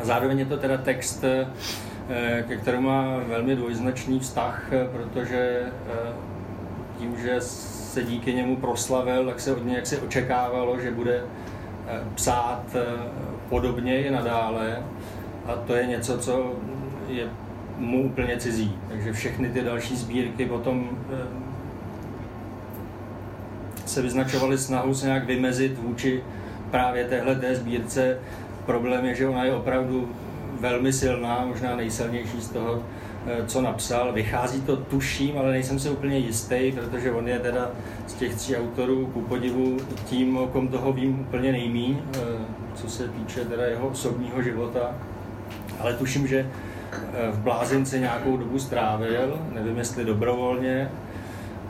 A 0.02 0.06
zároveň 0.06 0.40
je 0.40 0.46
to 0.46 0.58
teda 0.58 0.78
text, 0.78 1.24
eh, 1.24 2.44
ke 2.48 2.58
kterému 2.58 2.88
má 2.88 3.18
velmi 3.28 3.56
dvojznačný 3.56 4.20
vztah, 4.20 4.64
protože 4.92 5.62
tím, 7.00 7.18
že 7.18 7.42
se 7.42 8.04
díky 8.04 8.34
němu 8.34 8.56
proslavil, 8.56 9.26
tak 9.26 9.40
se 9.40 9.56
od 9.56 9.66
něj 9.66 9.76
jaksi 9.76 9.98
očekávalo, 9.98 10.80
že 10.80 10.92
bude 10.92 11.24
psát 12.16 12.64
podobně 13.50 14.04
i 14.04 14.12
nadále. 14.12 14.84
A 15.46 15.56
to 15.56 15.76
je 15.76 15.86
něco, 15.86 16.18
co 16.18 16.54
je 17.08 17.30
mu 17.78 18.04
úplně 18.04 18.38
cizí. 18.38 18.76
Takže 18.90 19.14
všechny 19.14 19.50
ty 19.50 19.62
další 19.62 19.96
sbírky 19.96 20.46
potom 20.46 20.90
eh, 21.14 21.28
se 23.86 24.02
vyznačovaly 24.02 24.58
snahu 24.58 24.94
se 24.94 25.06
nějak 25.06 25.26
vymezit 25.26 25.78
vůči 25.78 26.24
právě 26.72 27.06
téhle 27.06 27.36
té 27.36 27.56
sbírce. 27.56 28.18
Problém 28.66 29.06
je, 29.06 29.16
že 29.16 29.28
ona 29.28 29.44
je 29.44 29.56
opravdu 29.56 30.10
velmi 30.60 30.94
silná, 30.94 31.46
možná 31.46 31.76
nejsilnější 31.76 32.42
z 32.42 32.50
toho, 32.50 32.84
eh, 33.28 33.48
co 33.48 33.62
napsal. 33.62 34.14
Vychází 34.14 34.62
to, 34.62 34.78
tuším, 34.78 35.38
ale 35.38 35.52
nejsem 35.52 35.80
si 35.80 35.90
úplně 35.90 36.18
jistý, 36.18 36.72
protože 36.72 37.12
on 37.12 37.28
je 37.28 37.40
teda 37.40 37.72
z 38.08 38.14
těch 38.14 38.36
tří 38.36 38.58
autorů 38.58 39.06
ku 39.06 39.22
podivu 39.22 39.78
tím, 40.06 40.38
o 40.38 40.48
kom 40.48 40.68
toho 40.68 40.94
vím 40.94 41.20
úplně 41.20 41.52
nejmíň, 41.52 41.98
eh, 42.00 42.20
co 42.76 42.90
se 42.90 43.08
týče 43.08 43.46
teda 43.46 43.64
jeho 43.64 43.88
osobního 43.88 44.42
života. 44.42 44.96
Ale 45.80 45.94
tuším, 45.94 46.28
že 46.28 46.50
v 47.32 47.40
Blázinci 47.40 48.00
nějakou 48.00 48.38
dobu 48.38 48.60
strávil, 48.60 49.42
nevím 49.54 49.78
jestli 49.78 50.06
dobrovolně. 50.06 50.92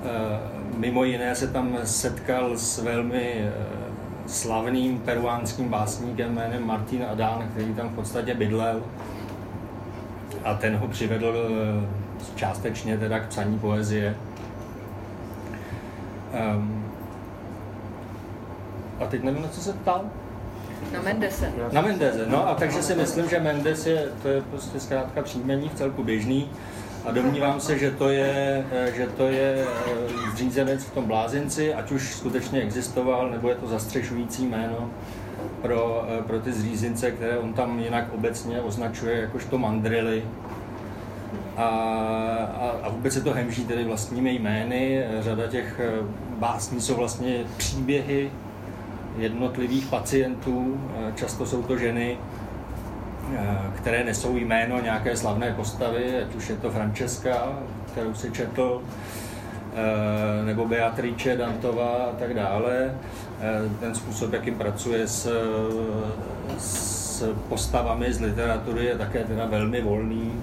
Eh, 0.05 0.39
mimo 0.77 1.03
jiné 1.03 1.35
se 1.35 1.47
tam 1.47 1.77
setkal 1.83 2.57
s 2.57 2.79
velmi 2.79 3.33
eh, 3.33 3.53
slavným 4.27 4.99
peruánským 4.99 5.69
básníkem 5.69 6.35
jménem 6.35 6.67
Martin 6.67 7.05
Adán, 7.11 7.47
který 7.51 7.73
tam 7.73 7.89
v 7.89 7.95
podstatě 7.95 8.33
bydlel. 8.33 8.83
A 10.43 10.53
ten 10.53 10.75
ho 10.75 10.87
přivedl 10.87 11.47
částečně 12.35 12.97
teda 12.97 13.19
k 13.19 13.27
psaní 13.27 13.59
poezie. 13.59 14.15
Um, 16.55 16.85
a 18.99 19.05
teď 19.05 19.23
nevím, 19.23 19.41
na 19.41 19.47
co 19.47 19.61
se 19.61 19.73
ptal. 19.73 20.05
Na 20.93 21.01
Mendese. 21.01 21.51
Na 21.71 21.81
Mendeze, 21.81 22.25
no 22.27 22.49
a 22.49 22.55
takže 22.55 22.83
si 22.83 22.95
myslím, 22.95 23.29
že 23.29 23.39
Mendes 23.39 23.85
je, 23.85 24.09
to 24.21 24.27
je 24.27 24.41
prostě 24.41 24.79
zkrátka 24.79 25.21
příjmení 25.21 25.69
v 25.69 25.73
celku 25.73 26.03
běžný 26.03 26.49
a 27.07 27.11
domnívám 27.11 27.59
se, 27.59 27.79
že 27.79 27.91
to 27.91 28.09
je, 28.09 28.65
že 28.95 29.07
to 29.07 29.27
je 29.27 29.65
eh, 29.67 30.31
zřízenec 30.33 30.83
v 30.83 30.93
tom 30.93 31.05
blázinci, 31.05 31.73
ať 31.73 31.91
už 31.91 32.15
skutečně 32.15 32.61
existoval, 32.61 33.29
nebo 33.29 33.49
je 33.49 33.55
to 33.55 33.67
zastřešující 33.67 34.45
jméno 34.45 34.89
pro, 35.61 36.05
eh, 36.09 36.23
pro 36.23 36.39
ty 36.39 36.53
zřízince, 36.53 37.11
které 37.11 37.37
on 37.37 37.53
tam 37.53 37.79
jinak 37.79 38.13
obecně 38.13 38.61
označuje 38.61 39.21
jakožto 39.21 39.57
mandrily. 39.57 40.23
A, 41.57 41.63
a, 41.63 42.71
a 42.83 42.89
vůbec 42.89 43.13
se 43.13 43.21
to 43.21 43.33
hemží 43.33 43.65
tedy 43.65 43.83
vlastními 43.83 44.31
jmény. 44.33 45.05
Řada 45.19 45.47
těch 45.47 45.79
eh, 45.79 45.91
básní 46.39 46.81
jsou 46.81 46.95
vlastně 46.95 47.45
příběhy 47.57 48.31
jednotlivých 49.17 49.85
pacientů, 49.85 50.79
eh, 50.95 51.11
často 51.15 51.45
jsou 51.45 51.63
to 51.63 51.77
ženy, 51.77 52.17
eh, 53.35 53.57
které 53.75 54.03
nesou 54.03 54.37
jméno 54.37 54.81
nějaké 54.81 55.17
slavné 55.17 55.53
postavy, 55.53 56.23
ať 56.23 56.35
už 56.35 56.49
je 56.49 56.55
to 56.55 56.71
Francesca, 56.71 57.59
kterou 57.91 58.13
si 58.13 58.31
četl, 58.31 58.81
eh, 58.81 60.45
nebo 60.45 60.65
Beatrice 60.65 61.37
Dantová 61.37 61.93
a 61.93 62.15
tak 62.19 62.33
dále. 62.33 62.95
Ten 63.79 63.95
způsob, 63.95 64.33
jakým 64.33 64.55
pracuje 64.55 65.07
s, 65.07 65.29
s 66.57 67.33
postavami 67.49 68.13
z 68.13 68.21
literatury, 68.21 68.85
je 68.85 68.97
také 68.97 69.23
teda 69.23 69.45
velmi 69.45 69.81
volný. 69.81 70.33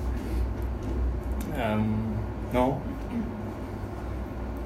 No. 2.53 2.83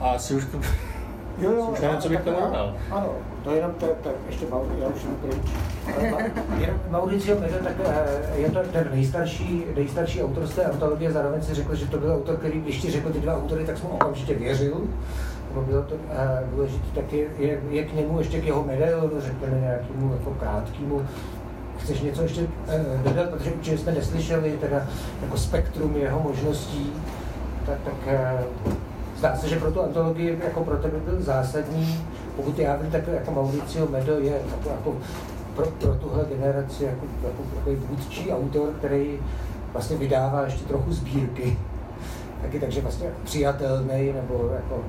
A 0.00 0.10
asi 0.10 0.34
už 0.34 0.44
to... 0.44 0.60
Jo, 1.38 1.52
jo, 1.52 1.68
už 1.72 1.80
nevím, 1.80 1.98
co 1.98 2.08
bych 2.08 2.20
dodal. 2.20 2.76
Ano, 2.90 3.12
to 3.48 3.54
je 3.54 3.60
jenom, 3.60 3.74
to, 3.74 3.86
to, 3.86 4.10
ještě 4.26 4.46
Mauricio, 4.50 4.82
já 4.82 4.88
už 4.88 5.02
jsem 5.02 5.16
pryč. 5.16 5.36
Mauricio 6.90 7.40
Meda, 7.40 7.58
tak 7.64 7.72
eh, 7.84 8.38
je 8.38 8.50
to 8.50 8.58
ten 8.72 8.88
nejstarší, 8.92 9.64
nejstarší 9.76 10.22
autor 10.22 10.46
z 10.46 10.54
té 10.54 10.64
antologie, 10.64 11.12
zároveň 11.12 11.42
si 11.42 11.54
řekl, 11.54 11.74
že 11.74 11.86
to 11.86 11.98
byl 11.98 12.14
autor, 12.14 12.36
který, 12.36 12.60
když 12.60 12.78
ti 12.78 12.90
řekl 12.90 13.10
ty 13.10 13.20
dva 13.20 13.36
autory, 13.36 13.64
tak 13.64 13.78
jsem 13.78 13.86
mu 13.86 13.94
okamžitě 13.94 14.34
věřil. 14.34 14.74
To 15.54 15.60
bylo 15.60 15.82
to 15.82 15.94
uh, 15.94 16.00
důležité, 16.54 16.86
tak 16.94 17.12
je, 17.12 17.26
je, 17.38 17.60
je, 17.70 17.84
k 17.84 17.94
němu 17.94 18.18
ještě 18.18 18.40
k 18.40 18.44
jeho 18.44 18.64
medailonu, 18.64 19.20
řekněme 19.20 19.60
nějakému 19.60 20.12
jako 20.12 20.30
krátkému, 20.30 21.02
Chceš 21.78 22.00
něco 22.00 22.22
ještě 22.22 22.40
uh, 22.40 22.48
dodat, 23.02 23.30
protože 23.30 23.50
určitě 23.50 23.78
jsme 23.78 23.92
neslyšeli 23.92 24.58
teda 24.60 24.86
jako 25.22 25.36
spektrum 25.36 25.96
jeho 25.96 26.20
možností, 26.20 26.92
tak, 27.66 27.78
tak 27.84 27.94
uh, 28.66 28.72
zdá 29.16 29.36
se, 29.36 29.48
že 29.48 29.56
pro 29.56 29.72
tu 29.72 29.82
antologii 29.82 30.38
jako 30.44 30.64
pro 30.64 30.76
tebe 30.76 30.98
byl 30.98 31.22
zásadní, 31.22 32.04
pokud 32.38 32.58
já 32.58 32.76
vím, 32.76 32.90
tak 32.90 33.08
jako 33.08 33.30
Mauricio 33.30 33.88
Medo 33.88 34.18
je 34.18 34.42
jako, 34.50 34.70
jako 34.70 34.96
pro, 35.54 35.66
pro 35.66 35.94
tuhle 35.94 36.24
generaci 36.24 36.84
jako, 36.84 37.06
jako, 37.24 37.70
jako 37.70 37.86
vůdčí 37.86 38.32
autor, 38.32 38.68
který 38.78 39.18
vlastně 39.72 39.96
vydává 39.96 40.42
ještě 40.42 40.64
trochu 40.64 40.92
sbírky. 40.92 41.58
Taky 42.42 42.60
takže 42.60 42.80
vlastně 42.80 43.06
přijatelný 43.24 44.12
nebo 44.12 44.50
jako 44.54 44.84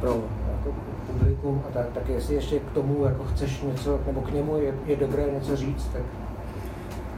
pro 0.00 0.22
jako 0.56 0.76
publikum 1.06 1.62
a 1.68 1.72
tak, 1.72 1.86
tak 1.94 2.08
jestli 2.08 2.34
ještě 2.34 2.58
k 2.58 2.70
tomu 2.74 3.04
jako 3.04 3.24
chceš 3.24 3.62
něco, 3.62 4.00
nebo 4.06 4.20
k 4.20 4.32
němu 4.32 4.56
je, 4.56 4.74
je 4.86 4.96
dobré 4.96 5.24
něco 5.34 5.56
říct, 5.56 5.88
tak, 5.92 6.02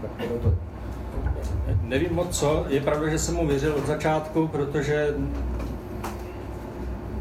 tak 0.02 0.28
to. 0.42 0.54
Nevím 1.82 2.14
moc 2.14 2.38
co, 2.38 2.64
je 2.68 2.80
pravda, 2.80 3.08
že 3.08 3.18
jsem 3.18 3.34
mu 3.34 3.46
věřil 3.46 3.74
od 3.74 3.86
začátku, 3.86 4.48
protože 4.48 5.14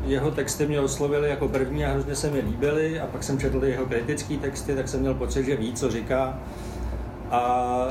jeho 0.06 0.32
texty 0.32 0.68
mě 0.68 0.80
oslovily 0.80 1.30
jako 1.30 1.48
první 1.48 1.86
a 1.86 1.92
hrozně 1.92 2.16
se 2.16 2.30
mi 2.30 2.40
líbily 2.40 3.00
a 3.00 3.08
pak 3.08 3.24
jsem 3.24 3.40
četl 3.40 3.66
jeho 3.66 3.86
kritické 3.86 4.38
texty, 4.38 4.76
tak 4.76 4.88
jsem 4.88 5.00
měl 5.00 5.14
pocit, 5.14 5.44
že 5.44 5.56
ví, 5.56 5.74
co 5.74 5.92
říká. 5.92 6.40
A 7.32 7.86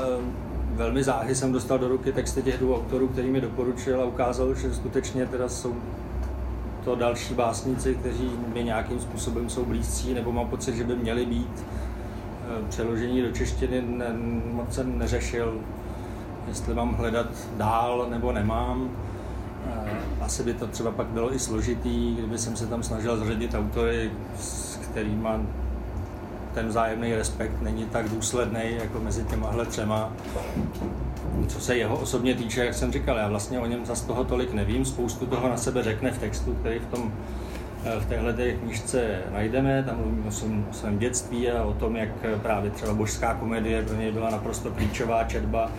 velmi 0.71 1.03
záhy 1.03 1.35
jsem 1.35 1.51
dostal 1.51 1.79
do 1.79 1.87
ruky 1.87 2.11
texty 2.11 2.41
těch 2.41 2.57
dvou 2.57 2.75
autorů, 2.75 3.07
který 3.07 3.29
mi 3.29 3.41
doporučil 3.41 4.01
a 4.01 4.05
ukázal, 4.05 4.55
že 4.55 4.73
skutečně 4.73 5.25
teda 5.25 5.49
jsou 5.49 5.75
to 6.83 6.95
další 6.95 7.33
básníci, 7.33 7.95
kteří 7.95 8.31
mi 8.53 8.63
nějakým 8.63 8.99
způsobem 8.99 9.49
jsou 9.49 9.65
blízcí, 9.65 10.13
nebo 10.13 10.31
mám 10.31 10.47
pocit, 10.47 10.75
že 10.75 10.83
by 10.83 10.95
měli 10.95 11.25
být. 11.25 11.65
Eh, 12.43 12.63
přeložení 12.69 13.21
do 13.21 13.31
češtiny 13.31 13.81
ne, 13.81 14.05
moc 14.51 14.75
jsem 14.75 14.97
neřešil, 14.97 15.57
jestli 16.47 16.73
mám 16.73 16.93
hledat 16.93 17.27
dál 17.57 18.07
nebo 18.09 18.31
nemám. 18.31 18.89
Asi 20.25 20.43
by 20.43 20.53
to 20.53 20.67
třeba 20.67 20.91
pak 20.91 21.07
bylo 21.07 21.35
i 21.35 21.39
složitý, 21.39 22.15
kdyby 22.15 22.37
jsem 22.37 22.55
se 22.55 22.67
tam 22.67 22.83
snažil 22.83 23.17
zařadit 23.17 23.55
autory, 23.55 24.11
s 24.39 24.75
kterými 24.75 25.29
ten 26.53 26.67
vzájemný 26.67 27.15
respekt 27.15 27.61
není 27.61 27.85
tak 27.85 28.09
důsledný 28.09 28.61
jako 28.83 28.99
mezi 28.99 29.23
těmahle 29.23 29.65
třema. 29.65 30.13
Co 31.47 31.59
se 31.59 31.77
jeho 31.77 31.97
osobně 31.97 32.35
týče, 32.35 32.65
jak 32.65 32.73
jsem 32.73 32.91
říkal, 32.91 33.17
já 33.17 33.27
vlastně 33.27 33.59
o 33.59 33.65
něm 33.65 33.85
za 33.85 33.95
toho 33.95 34.23
tolik 34.23 34.53
nevím, 34.53 34.85
spoustu 34.85 35.25
toho 35.25 35.49
na 35.49 35.57
sebe 35.57 35.83
řekne 35.83 36.11
v 36.11 36.17
textu, 36.19 36.53
který 36.53 36.79
v 36.79 36.85
tom 36.85 37.13
eh, 37.85 37.99
v 37.99 38.05
téhle 38.05 38.33
knižce 38.33 39.21
najdeme, 39.31 39.83
tam 39.83 39.97
mluvím 39.97 40.27
o 40.27 40.31
svém, 40.31 40.65
o 40.71 40.73
svém 40.73 40.99
dětství 40.99 41.51
a 41.51 41.63
o 41.63 41.73
tom, 41.73 41.95
jak 41.95 42.09
právě 42.41 42.71
třeba 42.71 42.93
božská 42.93 43.33
komedie 43.33 43.83
pro 43.83 43.95
něj 43.95 44.11
byla 44.11 44.29
naprosto 44.29 44.71
klíčová 44.71 45.23
četba 45.23 45.71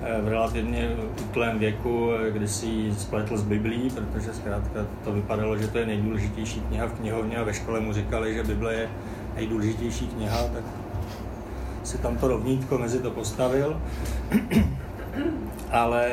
v 0.00 0.28
relativně 0.28 0.96
útlém 1.22 1.58
věku, 1.58 2.10
eh, 2.12 2.30
kdy 2.30 2.48
si 2.48 2.66
ji 2.66 2.94
spletl 2.94 3.36
s 3.36 3.42
Biblí, 3.42 3.90
protože 3.90 4.34
zkrátka 4.34 4.86
to 5.04 5.12
vypadalo, 5.12 5.56
že 5.56 5.68
to 5.68 5.78
je 5.78 5.86
nejdůležitější 5.86 6.60
kniha 6.60 6.86
v 6.86 6.92
knihovně 6.92 7.36
a 7.36 7.44
ve 7.44 7.54
škole 7.54 7.80
mu 7.80 7.92
říkali, 7.92 8.34
že 8.34 8.44
Bible 8.44 8.74
je 8.74 8.88
nejdůležitější 9.36 10.06
kniha, 10.06 10.38
tak 10.54 10.64
si 11.84 11.98
tam 11.98 12.16
to 12.16 12.28
rovnítko 12.28 12.78
mezi 12.78 12.98
to 12.98 13.10
postavil. 13.10 13.80
ale, 15.70 16.08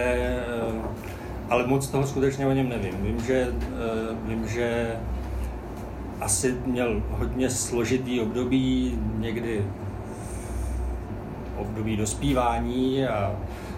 ale 1.50 1.68
moc 1.68 1.88
toho 1.88 2.08
skutečně 2.08 2.48
o 2.48 2.54
něm 2.54 2.70
nevím. 2.70 2.96
Vím, 3.02 3.22
že, 3.24 3.48
vím, 4.28 4.48
že 4.48 4.96
asi 6.22 6.56
měl 6.66 7.02
hodně 7.10 7.50
složitý 7.50 8.22
období, 8.22 9.00
někdy 9.18 9.66
období 11.58 11.98
dospívání 11.98 13.06
a, 13.06 13.36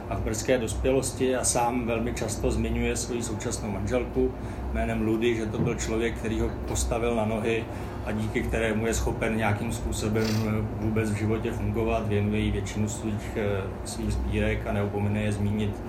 a 0.09 0.15
v 0.15 0.21
brzké 0.21 0.57
dospělosti 0.57 1.35
a 1.35 1.43
sám 1.43 1.85
velmi 1.85 2.13
často 2.13 2.51
zmiňuje 2.51 2.95
svoji 2.95 3.23
současnou 3.23 3.71
manželku 3.71 4.31
jménem 4.73 5.01
Ludy, 5.01 5.35
že 5.35 5.45
to 5.45 5.57
byl 5.57 5.75
člověk, 5.75 6.17
který 6.17 6.39
ho 6.39 6.49
postavil 6.67 7.15
na 7.15 7.25
nohy 7.25 7.63
a 8.05 8.11
díky 8.11 8.43
kterému 8.43 8.87
je 8.87 8.93
schopen 8.93 9.37
nějakým 9.37 9.71
způsobem 9.71 10.27
eh, 10.47 10.51
vůbec 10.83 11.11
v 11.11 11.15
životě 11.15 11.51
fungovat, 11.51 12.07
věnuje 12.07 12.39
jí 12.39 12.51
většinu 12.51 12.89
svých, 12.89 13.37
eh, 13.37 13.61
svých 13.85 14.11
sbírek 14.13 14.67
a 14.67 14.73
neopomene 14.73 15.21
je 15.21 15.31
zmínit, 15.31 15.81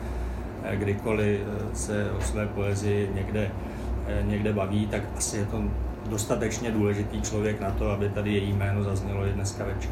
eh, 0.65 0.77
kdykoliv 0.77 1.41
se 1.73 2.11
o 2.19 2.21
své 2.21 2.47
poezii 2.47 3.11
někde, 3.15 3.51
někde 4.23 4.53
baví, 4.53 4.87
tak 4.87 5.03
asi 5.17 5.37
je 5.37 5.45
to 5.45 5.63
dostatečně 6.09 6.71
důležitý 6.71 7.21
člověk 7.23 7.61
na 7.61 7.71
to, 7.71 7.91
aby 7.91 8.09
tady 8.09 8.33
její 8.33 8.53
jméno 8.53 8.85
zaznělo 8.85 9.27
i 9.27 9.33
dneska 9.33 9.65
večer. 9.65 9.91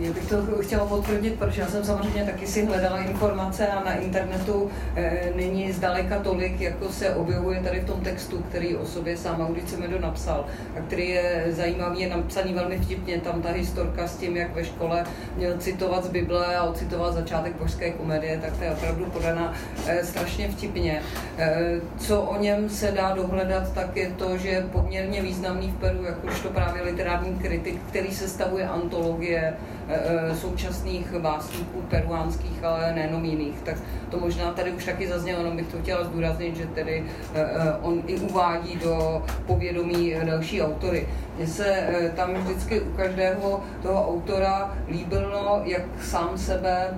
Já 0.00 0.12
bych 0.12 0.28
to 0.28 0.36
chtěla 0.60 0.86
potvrdit, 0.86 1.38
protože 1.38 1.60
já 1.60 1.68
jsem 1.68 1.84
samozřejmě 1.84 2.24
taky 2.24 2.46
si 2.46 2.66
hledala 2.66 2.98
informace 2.98 3.66
a 3.66 3.84
na 3.84 3.94
internetu 3.94 4.70
e, 4.96 5.32
není 5.36 5.72
zdaleka 5.72 6.18
tolik, 6.18 6.60
jako 6.60 6.88
se 6.88 7.14
objevuje 7.14 7.60
tady 7.60 7.80
v 7.80 7.84
tom 7.86 8.00
textu, 8.00 8.44
který 8.48 8.76
o 8.76 8.86
sobě 8.86 9.16
sám 9.16 9.38
Maurice 9.38 9.76
Medo 9.76 9.98
napsal 9.98 10.46
a 10.76 10.80
který 10.80 11.08
je 11.08 11.46
zajímavý, 11.50 12.00
je 12.00 12.08
napsaný 12.08 12.54
velmi 12.54 12.78
vtipně, 12.78 13.20
tam 13.20 13.42
ta 13.42 13.48
historka 13.48 14.08
s 14.08 14.16
tím, 14.16 14.36
jak 14.36 14.54
ve 14.54 14.64
škole 14.64 15.04
měl 15.36 15.58
citovat 15.58 16.04
z 16.04 16.08
Bible 16.08 16.56
a 16.56 16.62
ocitovat 16.62 17.14
začátek 17.14 17.56
božské 17.56 17.90
komedie, 17.90 18.38
tak 18.38 18.56
to 18.56 18.64
je 18.64 18.70
opravdu 18.70 19.04
podaná 19.04 19.52
e, 19.86 20.04
strašně 20.04 20.48
vtipně. 20.48 21.02
E, 21.38 21.80
co 21.98 22.22
o 22.22 22.40
něm 22.40 22.68
se 22.68 22.90
dá 22.90 23.14
dohledat, 23.14 23.72
tak 23.72 23.96
je 23.96 24.10
to, 24.10 24.38
že 24.38 24.48
je 24.48 24.62
poměrně 24.72 25.22
významný 25.22 25.70
v 25.70 25.80
Peru, 25.80 26.04
jakožto 26.04 26.48
právě 26.48 26.82
literární 26.82 27.38
kritik, 27.38 27.80
který 27.88 28.14
sestavuje 28.14 28.68
antologie, 28.68 29.56
Eh, 29.85 29.85
současných 30.34 31.12
básníků 31.18 31.82
peruánských, 31.82 32.64
ale 32.64 32.92
nejenom 32.94 33.24
jiných. 33.24 33.62
Tak 33.62 33.76
to 34.10 34.18
možná 34.20 34.52
tady 34.52 34.70
už 34.70 34.84
taky 34.84 35.08
zaznělo, 35.08 35.38
jenom 35.38 35.56
bych 35.56 35.66
to 35.66 35.82
chtěla 35.82 36.04
zdůraznit, 36.04 36.56
že 36.56 36.66
tedy 36.66 37.04
eh, 37.34 37.40
eh, 37.40 37.72
on 37.82 38.02
i 38.06 38.20
uvádí 38.20 38.76
do 38.76 39.22
povědomí 39.46 40.14
další 40.24 40.62
autory. 40.62 41.08
Mně 41.36 41.46
se 41.46 41.86
tam 42.16 42.34
vždycky 42.34 42.80
u 42.80 42.92
každého 42.92 43.60
toho 43.82 44.08
autora 44.08 44.76
líbilo, 44.88 45.60
jak 45.64 45.82
sám 46.02 46.38
sebe 46.38 46.94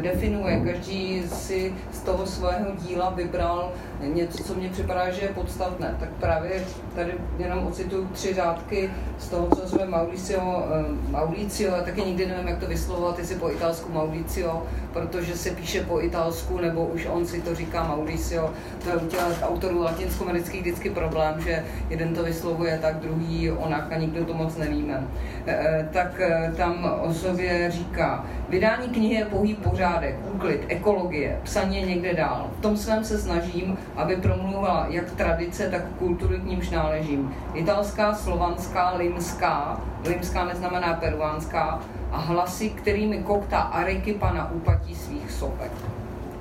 definuje. 0.00 0.60
Každý 0.60 1.22
si 1.28 1.74
z 1.92 2.00
toho 2.00 2.26
svého 2.26 2.66
díla 2.78 3.10
vybral 3.10 3.72
něco, 4.00 4.44
co 4.44 4.54
mně 4.54 4.68
připadá, 4.68 5.10
že 5.10 5.22
je 5.22 5.28
podstatné. 5.28 5.96
Tak 6.00 6.08
právě 6.20 6.64
tady 6.94 7.12
jenom 7.38 7.66
ocituju 7.66 8.08
tři 8.12 8.34
řádky 8.34 8.90
z 9.18 9.28
toho, 9.28 9.48
co 9.56 9.68
jsme 9.68 9.86
Mauricio, 9.86 10.64
eh, 10.70 11.10
Mauricio, 11.10 11.74
já 11.74 11.82
taky 11.82 12.02
nikdy 12.02 12.26
nevím, 12.26 12.48
jak 12.48 12.58
to 12.58 12.66
vyslovovat, 12.66 13.18
jestli 13.18 13.34
po 13.34 13.50
italsku 13.50 13.92
Mauricio, 13.92 14.62
protože 14.92 15.36
se 15.36 15.50
píše 15.50 15.84
po 15.84 16.00
italsku, 16.00 16.58
nebo 16.58 16.84
už 16.84 17.06
on 17.10 17.26
si 17.26 17.42
to 17.42 17.54
říká 17.54 17.84
Mauricio. 17.84 18.50
To 18.84 18.90
je 18.90 18.96
u 18.96 19.06
těch 19.06 19.20
autorů 19.42 19.82
latinskoamerických 19.82 20.60
vždycky 20.60 20.90
problém, 20.90 21.40
že 21.40 21.64
jeden 21.90 22.14
to 22.14 22.22
vyslovuje 22.22 22.78
tak, 22.82 22.96
druhý 22.96 23.50
onak 23.56 23.92
a 23.92 23.96
nikdo 23.96 24.24
to 24.24 24.34
moc 24.34 24.56
nevíme. 24.56 25.06
Eh, 25.46 25.66
eh, 25.66 25.88
tak 25.92 26.20
tam 26.56 26.98
o 27.02 27.12
sobě 27.14 27.70
říká, 27.70 28.24
vydání 28.48 28.88
knihy 28.88 29.14
je 29.14 29.24
pouhý 29.24 29.54
pořádek, 29.54 30.16
úklid, 30.34 30.64
ekologie, 30.68 31.40
psaní 31.42 31.76
je 31.76 31.86
někde 31.86 32.14
dál. 32.14 32.50
V 32.58 32.62
tom 32.62 32.76
svém 32.76 33.04
se 33.04 33.18
snažím, 33.18 33.78
aby 33.96 34.16
promluvala 34.16 34.86
jak 34.90 35.10
tradice, 35.10 35.70
tak 35.70 35.82
kultury 35.98 36.38
k 36.38 36.44
nímž 36.44 36.70
náležím. 36.70 37.34
Italská, 37.54 38.14
slovanská, 38.14 38.94
limská, 38.96 39.80
limská 40.04 40.44
neznamená 40.44 40.94
peruánská, 40.94 41.80
a 42.12 42.18
hlasy, 42.18 42.70
kterými 42.70 43.18
koktá 43.18 43.58
Arequipa 43.58 44.32
na 44.32 44.50
úpatí 44.50 44.94
svých 44.94 45.30
sopek 45.30 45.95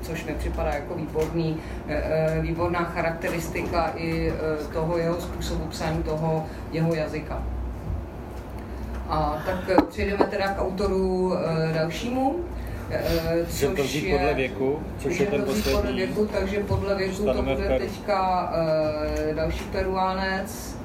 což 0.06 0.26
mi 0.26 0.36
připadá 0.36 0.70
jako 0.74 0.96
výborný, 0.96 1.58
eh, 1.88 2.04
eh, 2.06 2.42
výborná 2.42 2.84
charakteristika 2.84 3.92
i 3.96 4.30
eh, 4.30 4.74
toho 4.74 4.98
jeho 4.98 5.22
způsobu 5.22 5.66
psání, 5.66 6.04
toho 6.04 6.46
jeho 6.72 6.96
jazyka. 6.96 7.44
A 9.10 9.44
tak 9.46 9.88
přejdeme 9.90 10.26
teda 10.26 10.48
k 10.48 10.62
autoru 10.62 11.34
dalšímu, 11.74 12.36
což 13.48 13.76
to 13.76 13.84
vzít 13.84 14.12
podle 14.12 14.34
věku, 14.34 14.80
což 15.00 15.20
je 15.20 15.26
ten 15.26 15.44
poslední. 15.44 15.74
podle 15.74 15.94
věku, 15.94 16.26
takže 16.26 16.60
podle 16.60 16.96
věku 16.96 17.26
to 17.26 17.42
bude 17.42 17.80
teďka 17.80 18.52
další 19.36 19.64
peruánec 19.64 20.78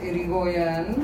Irigoyen, 0.00 0.94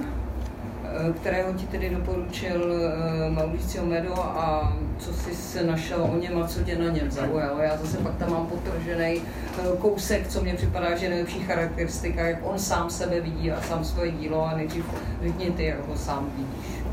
kterého 1.21 1.53
ti 1.53 1.67
tedy 1.67 1.91
doporučil 1.91 2.63
uh, 2.63 3.35
Mauricio 3.35 3.87
Medo 3.87 4.15
a 4.17 4.77
co 4.99 5.15
jsi 5.15 5.35
se 5.35 5.65
našel 5.65 6.03
o 6.03 6.17
něm 6.19 6.43
a 6.43 6.49
co 6.49 6.61
tě 6.61 6.79
na 6.79 6.91
něm 6.91 7.11
zaujalo. 7.11 7.59
Já 7.59 7.77
zase 7.77 7.97
pak 7.97 8.17
tam 8.17 8.31
mám 8.31 8.47
potržený 8.47 9.21
uh, 9.21 9.79
kousek, 9.79 10.29
co 10.29 10.41
mě 10.41 10.55
připadá, 10.55 10.97
že 10.97 11.09
nejlepší 11.09 11.41
charakteristika, 11.41 12.27
jak 12.27 12.39
on 12.43 12.59
sám 12.59 12.91
sebe 12.91 13.21
vidí 13.21 13.53
a 13.53 13.63
sám 13.63 13.85
svoje 13.85 14.11
dílo 14.11 14.47
a 14.47 14.57
nejdřív 14.57 14.85
řekni 15.23 15.51
ty, 15.51 15.65
jak 15.65 15.89
ho 15.89 15.97
sám 15.97 16.33
vidíš. 16.37 16.85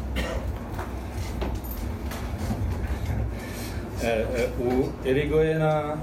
Eh, 4.03 4.25
eh, 4.35 4.47
u 4.57 4.91
Irigojena 5.03 5.99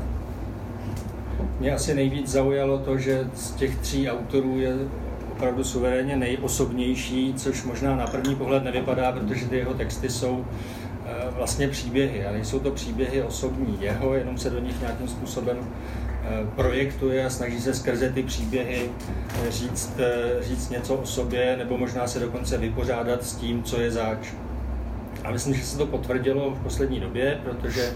mě 1.60 1.74
asi 1.74 1.94
nejvíc 1.94 2.28
zaujalo 2.28 2.78
to, 2.78 2.98
že 2.98 3.26
z 3.34 3.50
těch 3.50 3.76
tří 3.76 4.10
autorů 4.10 4.58
je 4.58 4.74
opravdu 5.38 5.64
suverénně 5.64 6.16
nejosobnější, 6.16 7.34
což 7.36 7.64
možná 7.64 7.96
na 7.96 8.06
první 8.06 8.34
pohled 8.34 8.64
nevypadá, 8.64 9.12
protože 9.12 9.46
ty 9.46 9.56
jeho 9.56 9.74
texty 9.74 10.08
jsou 10.08 10.44
vlastně 11.36 11.68
příběhy. 11.68 12.26
A 12.26 12.32
nejsou 12.32 12.58
to 12.58 12.70
příběhy 12.70 13.22
osobní 13.22 13.78
jeho, 13.80 14.14
jenom 14.14 14.38
se 14.38 14.50
do 14.50 14.60
nich 14.60 14.80
nějakým 14.80 15.08
způsobem 15.08 15.58
projektuje 16.56 17.26
a 17.26 17.30
snaží 17.30 17.60
se 17.60 17.74
skrze 17.74 18.10
ty 18.10 18.22
příběhy 18.22 18.90
říct, 19.48 19.92
říct 20.40 20.70
něco 20.70 20.94
o 20.94 21.06
sobě, 21.06 21.56
nebo 21.56 21.78
možná 21.78 22.06
se 22.06 22.18
dokonce 22.18 22.58
vypořádat 22.58 23.24
s 23.24 23.34
tím, 23.34 23.62
co 23.62 23.80
je 23.80 23.90
zač. 23.90 24.32
A 25.24 25.30
myslím, 25.30 25.54
že 25.54 25.64
se 25.64 25.78
to 25.78 25.86
potvrdilo 25.86 26.50
v 26.50 26.62
poslední 26.62 27.00
době, 27.00 27.40
protože, 27.44 27.82
eh, 27.82 27.94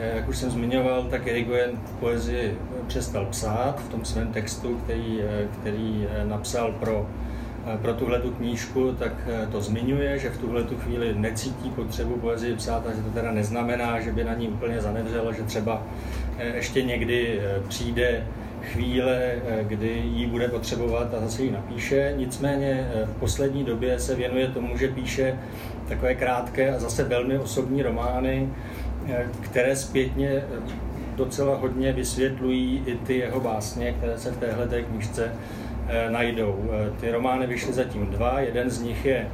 jak 0.00 0.28
už 0.28 0.38
jsem 0.38 0.50
zmiňoval, 0.50 1.04
tak 1.04 1.26
Irigoyen 1.26 1.70
poezii 2.00 2.58
přestal 2.86 3.26
psát 3.26 3.80
v 3.80 3.88
tom 3.88 4.04
svém 4.04 4.32
textu, 4.32 4.80
který, 4.84 5.20
eh, 5.22 5.48
který 5.60 6.06
eh, 6.10 6.24
napsal 6.24 6.72
pro, 6.72 7.06
pro 7.82 7.94
tuhle 7.94 8.20
tu 8.20 8.30
knížku, 8.30 8.92
tak 8.98 9.12
to 9.52 9.60
zmiňuje, 9.60 10.18
že 10.18 10.30
v 10.30 10.38
tuhle 10.38 10.64
tu 10.64 10.76
chvíli 10.76 11.14
necítí 11.14 11.70
potřebu 11.70 12.16
poezii 12.16 12.56
psát 12.56 12.86
a 12.86 12.90
že 12.90 13.02
to 13.02 13.10
teda 13.10 13.32
neznamená, 13.32 14.00
že 14.00 14.12
by 14.12 14.24
na 14.24 14.34
ní 14.34 14.48
úplně 14.48 14.80
zanevřelo, 14.80 15.32
že 15.32 15.42
třeba 15.42 15.82
ještě 16.54 16.82
někdy 16.82 17.40
přijde 17.68 18.26
chvíle, 18.62 19.32
kdy 19.62 19.88
ji 19.88 20.26
bude 20.26 20.48
potřebovat 20.48 21.14
a 21.14 21.20
zase 21.20 21.42
ji 21.42 21.50
napíše. 21.50 22.14
Nicméně 22.16 22.88
v 23.04 23.20
poslední 23.20 23.64
době 23.64 23.98
se 23.98 24.14
věnuje 24.14 24.48
tomu, 24.48 24.78
že 24.78 24.88
píše 24.88 25.38
takové 25.90 26.14
krátké 26.14 26.74
a 26.74 26.78
zase 26.78 27.04
velmi 27.04 27.38
osobní 27.38 27.82
romány, 27.82 28.48
eh, 28.48 28.89
které 29.40 29.76
zpětně 29.76 30.28
eh, 30.28 30.44
docela 31.16 31.56
hodně 31.56 31.92
vysvětlují 31.92 32.82
i 32.86 32.96
ty 32.96 33.18
jeho 33.18 33.40
básně, 33.40 33.92
které 33.92 34.18
se 34.18 34.30
v 34.30 34.36
téhle 34.36 34.68
té 34.68 34.82
knižce 34.82 35.32
eh, 35.88 36.10
najdou. 36.10 36.70
Ty 37.00 37.10
romány 37.10 37.46
vyšly 37.46 37.72
zatím 37.72 38.06
dva, 38.06 38.40
jeden 38.40 38.70
z 38.70 38.82
nich 38.82 39.04
je 39.04 39.26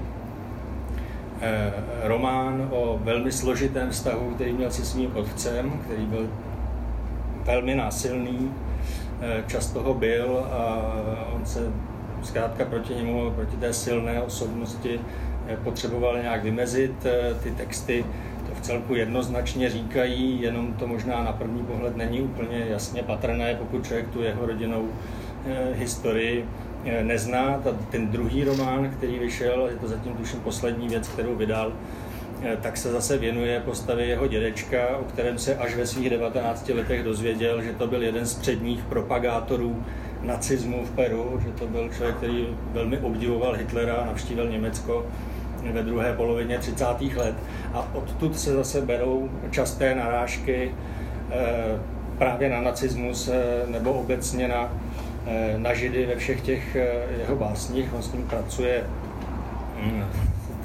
román 2.03 2.69
o 2.71 3.01
velmi 3.03 3.33
složitém 3.33 3.91
vztahu, 3.91 4.31
který 4.35 4.53
měl 4.53 4.71
se 4.71 4.85
svým 4.85 5.17
otcem, 5.17 5.81
který 5.85 6.07
byl 6.07 6.31
velmi 7.45 7.75
násilný, 7.75 8.53
často 9.47 9.83
ho 9.83 9.95
byl 9.95 10.47
a 10.51 10.93
on 11.35 11.47
se 11.47 11.73
zkrátka 12.23 12.65
proti 12.65 12.95
němu, 12.95 13.31
proti 13.31 13.57
té 13.57 13.73
silné 13.73 14.23
osobnosti 14.23 15.01
potřeboval 15.55 16.19
nějak 16.19 16.43
vymezit. 16.43 17.07
Eh, 17.07 17.35
ty 17.43 17.51
texty 17.51 18.05
celku 18.67 18.95
jednoznačně 18.95 19.71
říkají, 19.71 20.43
jenom 20.43 20.75
to 20.75 20.87
možná 20.87 21.25
na 21.25 21.33
první 21.33 21.63
pohled 21.63 21.97
není 21.97 22.21
úplně 22.21 22.67
jasně 22.69 23.03
patrné, 23.03 23.55
pokud 23.55 23.87
člověk 23.87 24.09
tu 24.09 24.23
jeho 24.23 24.47
rodinnou 24.47 24.89
eh, 25.47 25.75
historii 25.75 26.45
eh, 26.85 27.05
nezná. 27.05 27.63
Ten 27.91 28.09
druhý 28.09 28.45
román, 28.45 28.91
který 28.91 29.19
vyšel, 29.19 29.69
je 29.71 29.77
to 29.77 29.89
zatím 29.89 30.13
tuším 30.13 30.41
poslední 30.41 30.89
věc, 30.89 31.09
kterou 31.09 31.35
vydal, 31.35 31.73
tak 32.61 32.77
se 32.77 32.93
zase 32.93 33.19
věnuje 33.19 33.63
postavě 33.65 34.07
jeho 34.07 34.27
dědečka, 34.27 34.97
o 34.97 35.05
kterém 35.05 35.39
se 35.39 35.57
až 35.57 35.75
ve 35.75 35.87
svých 35.87 36.11
19 36.11 36.69
letech 36.69 37.03
dozvěděl, 37.03 37.63
že 37.63 37.73
to 37.73 37.87
byl 37.87 38.03
jeden 38.03 38.27
z 38.27 38.35
předních 38.35 38.85
propagátorů 38.85 39.85
nacismu 40.23 40.85
v 40.85 40.91
Peru, 40.91 41.41
že 41.45 41.53
to 41.53 41.67
byl 41.67 41.89
člověk, 41.97 42.17
který 42.17 42.47
velmi 42.73 42.99
obdivoval 42.99 43.53
Hitlera, 43.53 44.05
navštívil 44.07 44.49
Německo 44.49 45.07
ve 45.73 45.83
druhé 45.83 46.13
polovině 46.13 46.59
30. 46.59 46.85
let. 47.17 47.35
A 47.75 47.89
odtud 47.95 48.39
se 48.39 48.53
zase 48.53 48.81
berou 48.81 49.31
časté 49.51 49.95
narážky 49.95 50.71
eh, 51.31 51.81
právě 52.19 52.51
na 52.51 52.61
nacismus 52.61 53.29
eh, 53.29 53.67
nebo 53.71 53.93
obecně 53.93 54.49
na, 54.49 54.73
eh, 55.27 55.55
na 55.59 55.75
židy 55.75 56.07
ve 56.07 56.17
všech 56.17 56.41
těch 56.41 56.77
jeho 57.19 57.37
básních. 57.37 57.95
On 57.95 58.03
s 58.03 58.09
tím 58.09 58.23
pracuje 58.23 58.85
hm, 59.77 60.05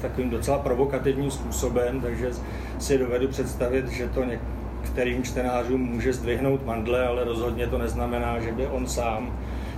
takovým 0.02 0.30
docela 0.30 0.58
provokativním 0.58 1.30
způsobem, 1.30 2.00
takže 2.00 2.30
si 2.78 2.98
dovedu 2.98 3.28
představit, 3.28 3.88
že 3.88 4.08
to 4.08 4.24
některým 4.24 5.22
čtenářům 5.22 5.80
může 5.80 6.12
zdvihnout 6.12 6.66
mandle, 6.66 7.06
ale 7.06 7.24
rozhodně 7.24 7.66
to 7.66 7.78
neznamená, 7.78 8.40
že 8.40 8.52
by 8.52 8.66
on 8.66 8.86
sám 8.86 9.32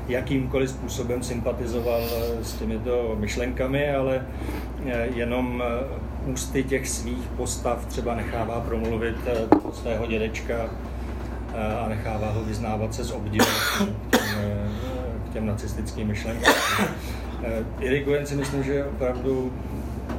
jakýmkoliv 0.08 0.70
způsobem 0.70 1.22
sympatizoval 1.22 2.00
s 2.42 2.52
těmito 2.52 3.16
myšlenkami, 3.20 3.90
ale 3.90 4.26
jenom 5.14 5.62
eh, 5.66 6.30
ústy 6.30 6.62
těch 6.62 6.88
svých 6.88 7.28
postav 7.36 7.86
třeba 7.86 8.14
nechává 8.14 8.60
promluvit 8.60 9.16
eh, 9.26 9.36
svého 9.72 10.06
dědečka 10.06 10.70
a 11.84 11.88
nechává 11.88 12.30
ho 12.30 12.44
vyznávat 12.44 12.94
se 12.94 13.04
s 13.04 13.12
obdivem 13.12 13.46
k 14.10 14.10
těm, 14.10 14.28
k 15.30 15.32
těm 15.32 15.46
nacistickým 15.46 16.08
myšlenkám. 16.08 16.54
Irigoyen 17.80 18.26
si 18.26 18.36
myslím, 18.36 18.62
že 18.62 18.72
je 18.72 18.84
opravdu 18.84 19.52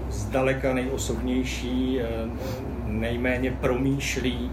zdaleka 0.10 0.74
nejosobnější, 0.74 2.00
nejméně 2.86 3.52
promýšlí 3.52 4.52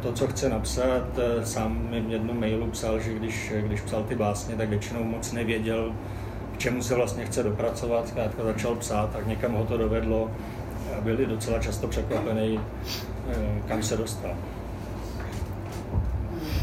to, 0.00 0.12
co 0.12 0.26
chce 0.26 0.48
napsat. 0.48 1.06
Sám 1.44 1.86
mi 1.90 2.00
v 2.00 2.10
jednom 2.10 2.40
mailu 2.40 2.66
psal, 2.66 3.00
že 3.00 3.14
když, 3.14 3.52
když 3.60 3.80
psal 3.80 4.02
ty 4.02 4.14
básně, 4.14 4.56
tak 4.56 4.68
většinou 4.68 5.04
moc 5.04 5.32
nevěděl, 5.32 5.92
čemu 6.62 6.82
se 6.82 6.94
vlastně 6.94 7.26
chce 7.26 7.42
dopracovat, 7.42 8.08
zkrátka 8.08 8.44
začal 8.44 8.74
psát, 8.74 9.10
tak 9.12 9.26
někam 9.26 9.52
ho 9.52 9.64
to 9.64 9.76
dovedlo 9.76 10.30
a 10.98 11.00
byli 11.00 11.26
docela 11.26 11.58
často 11.58 11.88
překvapený, 11.88 12.60
eh, 13.30 13.62
kam 13.68 13.82
se 13.82 13.96
dostal. 13.96 14.30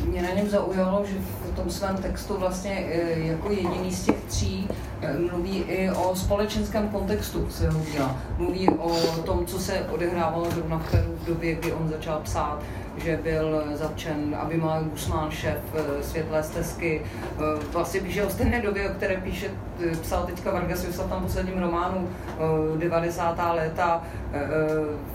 Mě 0.06 0.22
na 0.22 0.30
něm 0.30 0.50
zaujalo, 0.50 1.06
že 1.06 1.16
v 1.52 1.56
tom 1.56 1.70
svém 1.70 1.98
textu 1.98 2.38
vlastně 2.38 2.72
eh, 2.72 3.20
jako 3.20 3.50
jediný 3.50 3.92
z 3.92 4.06
těch 4.06 4.16
tří 4.28 4.68
eh, 5.02 5.20
mluví 5.32 5.58
i 5.58 5.92
o 5.92 6.16
společenském 6.16 6.90
kontextu 6.90 7.48
svého 7.50 7.82
díla. 7.92 8.18
Mluví 8.38 8.70
o 8.70 9.22
tom, 9.26 9.46
co 9.46 9.60
se 9.60 9.86
odehrávalo 9.92 10.52
zrovna 10.52 10.80
v 10.80 10.94
v 10.94 11.26
době, 11.26 11.56
kdy 11.56 11.74
on 11.74 11.90
začal 11.90 12.20
psát 12.24 12.60
že 13.04 13.20
byl 13.24 13.64
zatčen 13.74 14.36
Abimal 14.40 14.84
Guzmán, 14.84 15.32
šéf 15.32 15.58
eh, 15.74 16.04
Světlé 16.04 16.44
stezky. 16.44 17.02
Eh, 17.02 17.40
vlastně 17.74 18.00
píše 18.00 18.24
o 18.24 18.30
stejné 18.30 18.62
době, 18.62 18.90
o 18.90 18.94
které 18.94 19.18
píše, 19.18 19.48
eh, 19.86 19.96
psal 19.96 20.24
teďka 20.24 20.52
Vargas 20.52 20.86
Llosa 20.86 21.04
v 21.04 21.24
posledním 21.24 21.60
románu 21.60 22.10
90. 22.78 23.54
léta 23.54 24.04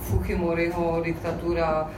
Fujimoriho, 0.00 1.00
diktatura, 1.04 1.90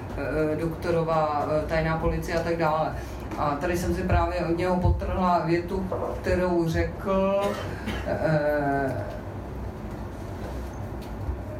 doktorová, 0.60 1.46
tajná 1.68 1.98
policie 1.98 2.38
a 2.38 2.42
tak 2.42 2.56
dále. 2.56 2.92
A 3.38 3.56
tady 3.60 3.78
jsem 3.78 3.94
si 3.94 4.02
právě 4.02 4.40
od 4.40 4.58
něho 4.58 4.76
potrhla 4.76 5.42
větu, 5.44 5.86
kterou 6.20 6.68
řekl, 6.68 7.42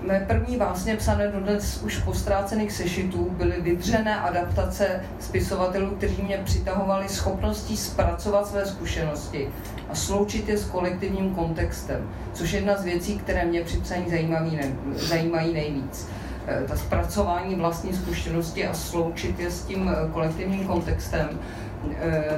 Mé 0.07 0.25
první 0.29 0.57
básně 0.57 0.97
psané 0.97 1.29
dodnes 1.29 1.83
už 1.83 1.99
postrácených 1.99 2.73
sešitů 2.73 3.31
byly 3.31 3.61
vydřené 3.61 4.21
adaptace 4.21 5.01
spisovatelů, 5.21 5.91
kteří 5.91 6.23
mě 6.23 6.41
přitahovali 6.45 7.09
schopností 7.09 7.77
zpracovat 7.77 8.47
své 8.47 8.67
zkušenosti 8.67 9.49
a 9.89 9.95
sloučit 9.95 10.49
je 10.49 10.59
s 10.59 10.65
kolektivním 10.65 11.35
kontextem, 11.35 12.11
což 12.33 12.53
je 12.53 12.59
jedna 12.59 12.77
z 12.77 12.85
věcí, 12.85 13.19
které 13.19 13.45
mě 13.45 13.65
při 13.65 13.77
psaní 13.77 14.11
zajímaví, 14.11 14.57
ne, 14.57 14.73
zajímají 14.95 15.55
nejvíc. 15.55 16.09
E, 16.47 16.65
ta 16.69 16.77
zpracování 16.77 17.55
vlastní 17.55 17.93
zkušenosti 17.93 18.67
a 18.67 18.75
sloučit 18.75 19.41
je 19.41 19.51
s 19.51 19.65
tím 19.65 19.89
e, 19.89 20.13
kolektivním 20.13 20.67
kontextem 20.67 21.29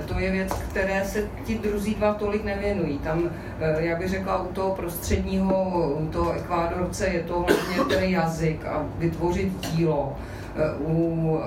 to 0.07 0.19
je 0.19 0.31
věc, 0.31 0.53
které 0.53 1.05
se 1.05 1.29
ti 1.45 1.59
druzí 1.59 1.95
dva 1.95 2.15
tolik 2.15 2.45
nevěnují. 2.45 2.99
Tam, 2.99 3.23
eh, 3.61 3.77
já 3.79 3.99
bych 3.99 4.09
řekla, 4.09 4.43
u 4.43 4.53
toho 4.53 4.75
prostředního, 4.75 5.91
u 5.99 6.07
toho 6.07 6.33
ekvádorce 6.33 7.07
je 7.07 7.23
to 7.23 7.35
hlavně 7.35 7.95
ten 7.95 8.05
jazyk 8.05 8.67
a 8.67 8.87
vytvořit 8.99 9.53
dílo. 9.61 10.17
Eh, 10.57 10.75
u 10.79 11.41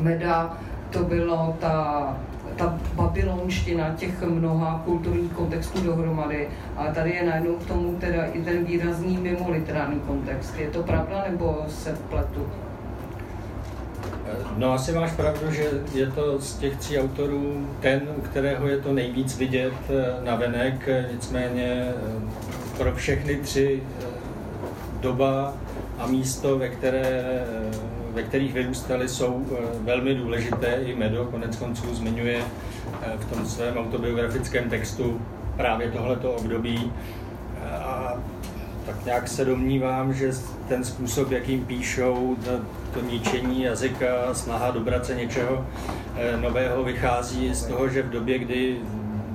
Meda 0.00 0.58
to 0.90 0.98
bylo 0.98 1.56
ta 1.60 2.16
ta 2.56 2.78
babylonština 2.94 3.94
těch 3.96 4.22
mnoha 4.22 4.82
kulturních 4.84 5.32
kontextů 5.32 5.82
dohromady, 5.82 6.48
ale 6.76 6.94
tady 6.94 7.10
je 7.10 7.26
najednou 7.26 7.54
k 7.54 7.66
tomu 7.66 7.96
teda 7.96 8.24
i 8.24 8.42
ten 8.42 8.64
výrazný 8.64 9.16
mimo 9.16 9.50
literární 9.50 10.00
kontext. 10.00 10.58
Je 10.58 10.70
to 10.70 10.82
pravda 10.82 11.24
nebo 11.30 11.64
se 11.68 11.98
pletu? 12.10 12.46
No 14.56 14.72
asi 14.72 14.92
máš 14.92 15.12
pravdu, 15.12 15.52
že 15.52 15.64
je 15.94 16.06
to 16.06 16.40
z 16.40 16.56
těch 16.58 16.76
tří 16.76 16.98
autorů 16.98 17.68
ten, 17.80 18.02
u 18.16 18.20
kterého 18.20 18.68
je 18.68 18.78
to 18.78 18.92
nejvíc 18.92 19.38
vidět 19.38 19.72
eh, 19.88 20.24
na 20.24 20.36
venek, 20.36 20.88
nicméně 21.12 21.88
eh, 21.88 22.78
pro 22.78 22.94
všechny 22.94 23.36
tři 23.36 23.82
eh, 23.82 24.04
doba 25.00 25.54
a 25.98 26.06
místo, 26.06 26.58
ve, 26.58 26.68
které, 26.68 27.24
ve 28.12 28.22
kterých 28.22 28.54
vyrůstali, 28.54 29.08
jsou 29.08 29.46
velmi 29.80 30.14
důležité. 30.14 30.74
I 30.74 30.94
Medo 30.96 31.24
konec 31.24 31.56
konců 31.56 31.94
zmiňuje 31.94 32.42
v 33.16 33.34
tom 33.34 33.46
svém 33.46 33.78
autobiografickém 33.78 34.70
textu 34.70 35.20
právě 35.56 35.90
tohleto 35.90 36.32
období. 36.32 36.92
A 37.72 38.14
tak 38.86 39.04
nějak 39.04 39.28
se 39.28 39.44
domnívám, 39.44 40.14
že 40.14 40.32
ten 40.68 40.84
způsob, 40.84 41.30
jakým 41.30 41.64
píšou, 41.64 42.36
to 42.94 43.00
ničení 43.00 43.62
jazyka, 43.62 44.34
snaha 44.34 44.70
dobrat 44.70 45.06
se 45.06 45.14
něčeho 45.14 45.66
eh, 46.16 46.36
nového 46.36 46.84
vychází 46.84 47.54
z 47.54 47.64
toho, 47.64 47.88
že 47.88 48.02
v 48.02 48.10
době, 48.10 48.38
kdy 48.38 48.76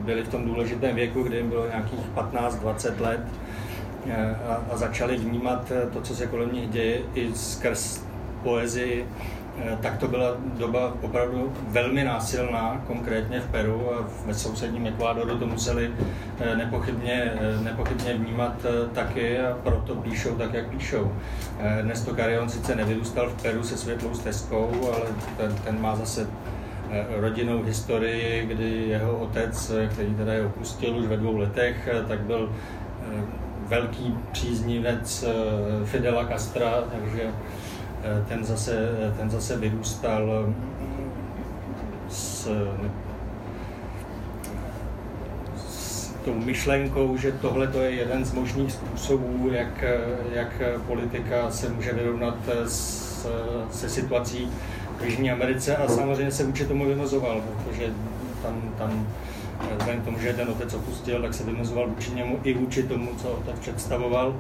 byli 0.06 0.24
v 0.24 0.28
tom 0.28 0.46
důležitém 0.46 0.96
věku, 0.96 1.24
kdy 1.24 1.38
jim 1.38 1.50
bylo 1.50 1.68
nějakých 1.68 2.00
15-20 2.16 3.02
let, 3.02 3.22
a, 4.48 4.74
a 4.74 4.78
začali 4.78 5.18
vnímat 5.18 5.72
to, 5.94 6.02
co 6.02 6.16
se 6.16 6.28
kolem 6.28 6.54
nich 6.54 6.70
děje, 6.70 7.02
i 7.16 7.34
skrz 7.36 8.04
poezii, 8.44 9.06
tak 9.82 9.98
to 9.98 10.08
byla 10.08 10.36
doba 10.58 10.94
opravdu 11.02 11.54
velmi 11.68 12.04
násilná, 12.04 12.82
konkrétně 12.88 13.40
v 13.40 13.52
Peru 13.52 13.94
a 13.94 14.08
ve 14.26 14.34
sousedním 14.34 14.88
Ekvádoru 14.88 15.38
to 15.38 15.48
museli 15.48 15.92
nepochybně, 16.56 17.34
nepochybně 17.64 18.14
vnímat 18.14 18.66
taky 18.94 19.40
a 19.40 19.58
proto 19.64 19.96
píšou 19.96 20.36
tak, 20.36 20.54
jak 20.54 20.70
píšou. 20.70 21.12
Dnes 21.82 22.02
to 22.02 22.16
Carion 22.16 22.50
sice 22.50 22.76
nevyrůstal 22.76 23.30
v 23.30 23.42
Peru 23.42 23.64
se 23.64 23.78
světlou 23.78 24.14
stezkou, 24.14 24.92
ale 24.94 25.06
ten, 25.38 25.56
ten 25.66 25.82
má 25.82 25.96
zase 25.96 26.28
Eh, 26.92 27.06
rodinnou 27.22 27.64
historii, 27.64 28.46
kdy 28.46 28.70
jeho 28.88 29.18
otec, 29.18 29.72
eh, 29.72 29.88
který 29.88 30.16
teda 30.16 30.34
je 30.34 30.46
opustil 30.46 30.98
už 30.98 31.06
ve 31.06 31.18
dvou 31.18 31.38
letech, 31.38 31.90
eh, 31.92 32.04
tak 32.08 32.20
byl 32.20 32.52
velký 33.68 34.18
příznivec 34.32 35.26
Fidela 35.86 36.28
Castra, 36.28 36.84
takže 36.92 37.32
ten 38.28 38.46
zase, 38.46 38.90
ten 39.18 39.30
zase 39.30 39.58
vyrůstal 39.58 40.54
s, 42.10 42.48
s 45.58 46.14
tou 46.26 46.34
myšlenkou, 46.34 47.18
že 47.18 47.32
tohle 47.32 47.68
to 47.68 47.82
je 47.82 47.92
jeden 47.92 48.26
z 48.26 48.34
možných 48.34 48.72
způsobů, 48.72 49.50
jak, 49.52 49.84
jak 50.34 50.62
politika 50.88 51.52
se 51.52 51.70
může 51.70 51.94
vyrovnat 51.94 52.38
s, 52.66 53.28
se 53.72 53.90
situací, 53.90 54.52
v 55.00 55.06
Jižní 55.06 55.32
Americe 55.32 55.76
a 55.76 55.88
samozřejmě 55.88 56.32
se 56.32 56.44
vůči 56.44 56.66
tomu 56.66 56.86
vymozoval, 56.86 57.42
protože 57.42 57.94
tam, 58.42 58.74
tam 58.78 59.08
vzhledem 59.78 60.02
k 60.02 60.06
tomu, 60.06 60.20
že 60.20 60.34
ten 60.34 60.50
otec 60.50 60.74
opustil, 60.74 61.22
tak 61.22 61.34
se 61.34 61.44
vymozoval 61.44 61.88
vůči 61.88 62.12
němu 62.12 62.40
i 62.44 62.54
vůči 62.54 62.84
tomu, 62.84 63.10
co 63.22 63.30
otec 63.32 63.60
představoval. 63.60 64.36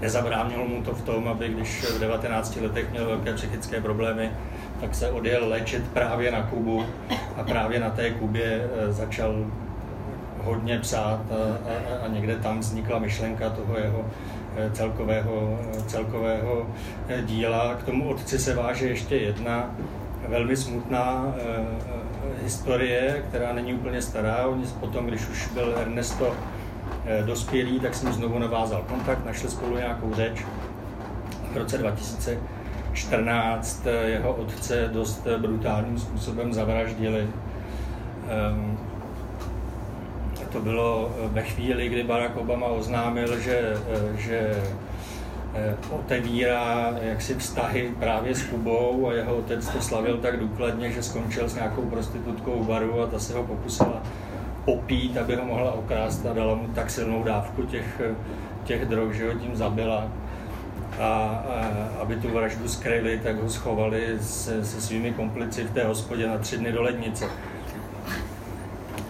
Nezabránilo 0.00 0.64
mu 0.64 0.82
to 0.82 0.94
v 0.94 1.02
tom, 1.02 1.28
aby 1.28 1.48
když 1.48 1.84
v 1.84 2.00
19 2.00 2.56
letech 2.56 2.90
měl 2.90 3.06
velké 3.06 3.34
psychické 3.34 3.80
problémy, 3.80 4.30
tak 4.80 4.94
se 4.94 5.10
odjel 5.10 5.48
léčit 5.48 5.88
právě 5.92 6.30
na 6.30 6.42
Kubu 6.42 6.86
a 7.36 7.42
právě 7.42 7.80
na 7.80 7.90
té 7.90 8.10
Kubě 8.10 8.44
eh, 8.64 8.92
začal 8.92 9.46
hodně 10.44 10.78
psát 10.78 11.20
a, 11.30 11.70
a, 11.70 12.04
a 12.04 12.08
někde 12.08 12.36
tam 12.36 12.60
vznikla 12.60 12.98
myšlenka 12.98 13.50
toho 13.50 13.78
jeho 13.78 14.04
Eh, 14.58 14.70
celkového, 14.70 15.58
celkového 15.86 16.66
eh, 17.08 17.22
díla. 17.22 17.74
K 17.74 17.82
tomu 17.82 18.08
otci 18.08 18.38
se 18.38 18.54
váže 18.54 18.88
ještě 18.88 19.16
jedna 19.16 19.70
velmi 20.28 20.56
smutná 20.56 21.34
historie, 22.42 23.22
která 23.28 23.52
není 23.52 23.74
úplně 23.74 24.02
stará. 24.02 24.46
Oni 24.46 24.64
potom, 24.80 25.06
když 25.06 25.28
už 25.28 25.48
byl 25.54 25.74
Ernesto 25.80 26.34
dospělý, 27.26 27.80
tak 27.80 27.94
s 27.94 28.02
ním 28.02 28.12
znovu 28.12 28.38
navázal 28.38 28.84
kontakt, 28.88 29.24
našli 29.24 29.48
spolu 29.48 29.76
nějakou 29.76 30.14
řeč. 30.14 30.44
V 31.52 31.56
roce 31.56 31.78
2014 31.78 33.86
jeho 34.04 34.32
otce 34.32 34.88
dost 34.92 35.26
brutálním 35.38 35.98
způsobem 35.98 36.52
zavraždili. 36.52 37.28
Ehm, 38.28 38.78
to 40.52 40.60
bylo 40.60 41.10
eh, 41.24 41.28
ve 41.28 41.42
chvíli, 41.42 41.88
kdy 41.88 42.02
Barack 42.02 42.36
Obama 42.36 42.66
oznámil, 42.66 43.40
že, 43.40 43.56
eh, 43.56 44.16
že 44.16 44.62
eh, 45.54 45.76
otevírá 45.90 46.94
jaksi 47.02 47.34
vztahy 47.34 47.92
právě 47.98 48.34
s 48.34 48.42
Kubou 48.42 49.08
a 49.08 49.12
jeho 49.12 49.36
otec 49.36 49.68
to 49.68 49.80
slavil 49.80 50.18
tak 50.18 50.40
důkladně, 50.40 50.92
že 50.92 51.02
skončil 51.02 51.48
s 51.48 51.54
nějakou 51.54 51.82
prostitutkou 51.82 52.62
v 52.62 52.66
baru 52.66 53.00
a 53.00 53.06
ta 53.06 53.18
se 53.18 53.34
ho 53.34 53.42
pokusila 53.42 54.02
popít, 54.68 55.16
aby 55.16 55.36
ho 55.36 55.44
mohla 55.44 55.72
okrást 55.72 56.26
a 56.26 56.32
dala 56.32 56.54
mu 56.54 56.68
tak 56.68 56.90
silnou 56.90 57.22
dávku 57.22 57.62
těch, 57.62 58.00
těch 58.64 58.84
drog, 58.84 59.12
že 59.12 59.32
ho 59.32 59.38
tím 59.38 59.56
zabila. 59.56 60.08
A, 60.98 61.04
a 61.04 62.02
aby 62.02 62.16
tu 62.16 62.28
vraždu 62.28 62.68
skryli, 62.68 63.20
tak 63.22 63.42
ho 63.42 63.50
schovali 63.50 64.18
se, 64.20 64.64
se 64.64 64.80
svými 64.80 65.12
komplici 65.12 65.64
v 65.64 65.70
té 65.70 65.84
hospodě 65.84 66.26
na 66.26 66.38
tři 66.38 66.58
dny 66.58 66.72
do 66.72 66.82
lednice. 66.82 67.24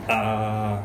A 0.09 0.85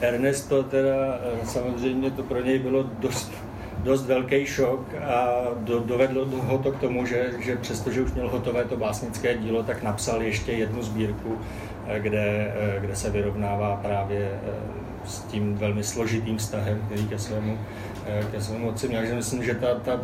Ernesto 0.00 0.62
teda 0.62 1.18
samozřejmě 1.44 2.10
to 2.10 2.22
pro 2.22 2.40
něj 2.40 2.58
bylo 2.58 2.82
dost, 2.98 3.32
dost 3.78 4.06
velký 4.06 4.46
šok 4.46 4.94
a 4.94 5.44
do, 5.56 5.80
dovedlo 5.80 6.26
ho 6.26 6.58
to 6.58 6.72
k 6.72 6.80
tomu, 6.80 7.06
že, 7.06 7.32
že 7.40 7.56
přestože 7.56 8.02
už 8.02 8.12
měl 8.12 8.28
hotové 8.28 8.64
to 8.64 8.76
básnické 8.76 9.38
dílo, 9.38 9.62
tak 9.62 9.82
napsal 9.82 10.22
ještě 10.22 10.52
jednu 10.52 10.82
sbírku, 10.82 11.38
kde, 11.98 12.54
eh, 12.56 12.80
kde 12.80 12.96
se 12.96 13.10
vyrovnává 13.10 13.76
právě 13.76 14.40
s 15.04 15.20
tím 15.20 15.54
velmi 15.54 15.84
složitým 15.84 16.36
vztahem, 16.36 16.82
který 16.86 17.06
ke 17.06 17.18
svému, 17.18 17.58
ke 18.30 18.40
svému 18.40 18.68
otci 18.68 18.88
měl. 18.88 19.00
Takže 19.00 19.14
myslím, 19.14 19.44
že 19.44 19.54
ta, 19.54 19.74
ta 19.74 20.00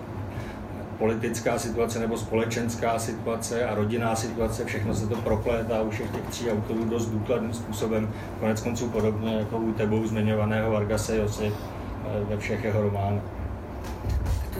politická 1.00 1.58
situace 1.58 1.98
nebo 1.98 2.16
společenská 2.16 2.98
situace 2.98 3.64
a 3.64 3.74
rodinná 3.74 4.16
situace, 4.16 4.64
všechno 4.64 4.94
se 4.94 5.06
to 5.06 5.16
proplétá 5.16 5.82
u 5.82 5.90
všech 5.90 6.10
těch 6.10 6.24
tří 6.24 6.50
autorů 6.50 6.84
dost 6.84 7.06
důkladným 7.06 7.54
způsobem, 7.54 8.10
konec 8.40 8.60
konců 8.60 8.88
podobně 8.88 9.34
jako 9.34 9.58
u 9.58 9.72
tebou 9.72 10.06
zmiňovaného 10.06 10.70
Vargase 10.70 11.16
Josy 11.16 11.52
eh, 11.52 12.24
ve 12.24 12.36
všech 12.36 12.64
jeho 12.64 12.82
románech. 12.82 13.39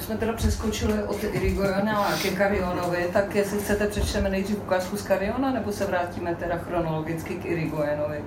To 0.01 0.07
jsme 0.07 0.17
teda 0.17 0.33
přeskočili 0.33 1.03
od 1.03 1.25
Irigojona 1.25 2.19
ke 2.23 2.31
Karionovi, 2.31 3.09
tak 3.13 3.35
jestli 3.35 3.59
chcete 3.59 3.87
přečteme 3.87 4.31
nejdřív 4.31 4.59
ukázku 4.59 4.97
z 4.97 5.03
Kariona, 5.03 5.51
nebo 5.51 5.73
se 5.73 5.87
vrátíme 5.87 6.35
teda 6.35 6.57
chronologicky 6.57 7.35
k 7.35 7.45
Irigojenovi? 7.45 8.25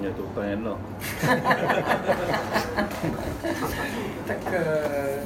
Mně 0.00 0.10
to 0.10 0.22
úplně 0.22 0.50
jedno. 0.50 0.78
tak, 4.26 4.36
eh, 4.52 4.62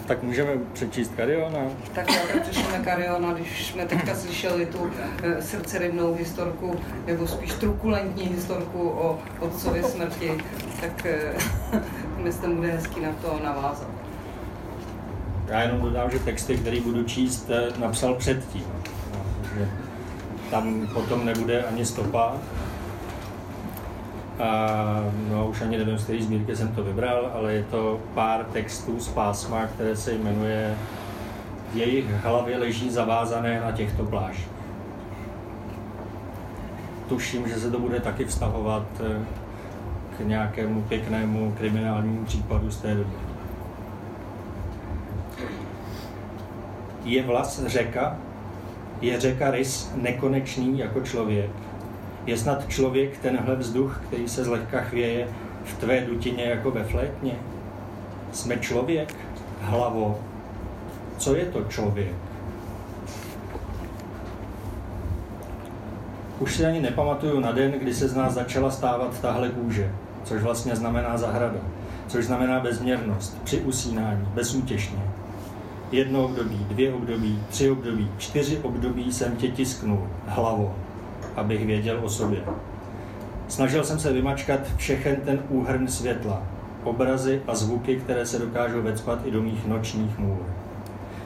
tak 0.06 0.22
můžeme 0.22 0.50
přečíst 0.72 1.12
Kariona. 1.16 1.60
Tak 1.94 2.10
já 2.10 2.40
přečteme 2.40 2.84
Kariona, 2.84 3.32
když 3.32 3.66
jsme 3.66 3.86
teďka 3.86 4.14
slyšeli 4.14 4.66
tu 4.66 4.90
eh, 5.22 5.42
srdcerivnou 5.42 6.14
historku, 6.14 6.80
nebo 7.06 7.26
spíš 7.26 7.52
trukulentní 7.52 8.24
historku 8.24 8.88
o 8.88 9.18
otcově 9.40 9.82
smrti, 9.82 10.44
tak 10.80 11.06
eh, 11.06 11.34
myslím, 12.16 12.56
bude 12.56 12.70
hezký 12.70 13.00
na 13.00 13.12
to 13.22 13.40
navázat. 13.44 13.91
Já 15.52 15.62
jenom 15.62 15.80
dodám, 15.80 16.10
že 16.10 16.18
texty, 16.18 16.56
které 16.56 16.80
budu 16.80 17.04
číst, 17.04 17.50
napsal 17.78 18.14
předtím. 18.14 18.64
Tam 20.50 20.86
potom 20.86 21.24
nebude 21.24 21.62
ani 21.64 21.86
stopa, 21.86 22.32
a, 24.38 25.04
no 25.30 25.48
už 25.48 25.60
ani 25.60 25.78
nevím, 25.78 25.98
z 25.98 26.04
které 26.04 26.22
sbírky 26.22 26.56
jsem 26.56 26.68
to 26.68 26.84
vybral, 26.84 27.30
ale 27.34 27.52
je 27.52 27.62
to 27.62 28.00
pár 28.14 28.44
textů 28.44 29.00
z 29.00 29.08
pásma, 29.08 29.66
které 29.66 29.96
se 29.96 30.12
jmenuje 30.12 30.74
V 31.72 31.76
jejich 31.76 32.10
hlavě 32.10 32.58
leží 32.58 32.90
zavázané 32.90 33.60
na 33.60 33.72
těchto 33.72 34.04
plážích. 34.04 34.48
Tuším, 37.08 37.48
že 37.48 37.60
se 37.60 37.70
to 37.70 37.78
bude 37.78 38.00
taky 38.00 38.24
vztahovat 38.24 38.86
eh, 39.00 39.24
k 40.16 40.20
nějakému 40.20 40.82
pěknému 40.82 41.52
kriminálnímu 41.58 42.24
případu 42.24 42.70
z 42.70 42.76
té 42.76 42.94
doby. 42.94 43.31
Je 47.04 47.22
vlas 47.22 47.62
řeka, 47.66 48.16
je 49.00 49.20
řeka 49.20 49.50
rys 49.50 49.92
nekonečný 49.94 50.78
jako 50.78 51.00
člověk, 51.00 51.50
je 52.26 52.36
snad 52.36 52.68
člověk 52.68 53.18
tenhle 53.18 53.56
vzduch, 53.56 54.00
který 54.06 54.28
se 54.28 54.44
zlehka 54.44 54.80
chvěje 54.80 55.28
v 55.64 55.78
tvé 55.78 56.00
dutině 56.00 56.44
jako 56.44 56.70
ve 56.70 56.84
flétně? 56.84 57.32
Jsme 58.32 58.56
člověk? 58.56 59.14
Hlavo. 59.60 60.18
Co 61.18 61.36
je 61.36 61.44
to 61.44 61.64
člověk? 61.64 62.14
Už 66.38 66.56
si 66.56 66.66
ani 66.66 66.80
nepamatuju 66.80 67.40
na 67.40 67.52
den, 67.52 67.72
kdy 67.72 67.94
se 67.94 68.08
z 68.08 68.14
nás 68.14 68.34
začala 68.34 68.70
stávat 68.70 69.20
tahle 69.20 69.48
kůže, 69.48 69.92
což 70.24 70.42
vlastně 70.42 70.76
znamená 70.76 71.18
zahrada, 71.18 71.60
což 72.06 72.24
znamená 72.24 72.60
bezměrnost, 72.60 73.40
při 73.44 73.60
usínání, 73.60 74.28
bezútěšně. 74.34 74.98
Jedno 75.92 76.24
období, 76.24 76.66
dvě 76.68 76.94
období, 76.94 77.38
tři 77.48 77.70
období, 77.70 78.10
čtyři 78.18 78.58
období 78.58 79.12
jsem 79.12 79.36
tě 79.36 79.48
tisknul, 79.48 80.08
hlavo, 80.26 80.74
abych 81.36 81.66
věděl 81.66 82.00
o 82.02 82.08
sobě. 82.08 82.44
Snažil 83.48 83.84
jsem 83.84 83.98
se 83.98 84.12
vymačkat 84.12 84.60
všechen 84.76 85.16
ten 85.16 85.42
úhrn 85.48 85.88
světla, 85.88 86.42
obrazy 86.84 87.42
a 87.46 87.54
zvuky, 87.54 87.96
které 87.96 88.26
se 88.26 88.38
dokážou 88.38 88.82
vecpat 88.82 89.26
i 89.26 89.30
do 89.30 89.42
mých 89.42 89.66
nočních 89.66 90.18
můr. 90.18 90.42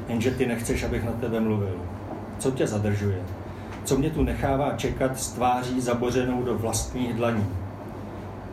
Jenže 0.08 0.30
ty 0.30 0.46
nechceš, 0.46 0.82
abych 0.82 1.04
na 1.04 1.12
tebe 1.12 1.40
mluvil. 1.40 1.76
Co 2.38 2.50
tě 2.50 2.66
zadržuje? 2.66 3.18
Co 3.84 3.98
mě 3.98 4.10
tu 4.10 4.22
nechává 4.22 4.72
čekat 4.76 5.18
s 5.18 5.32
tváří 5.32 5.80
zabořenou 5.80 6.42
do 6.42 6.58
vlastních 6.58 7.14
dlaní? 7.14 7.46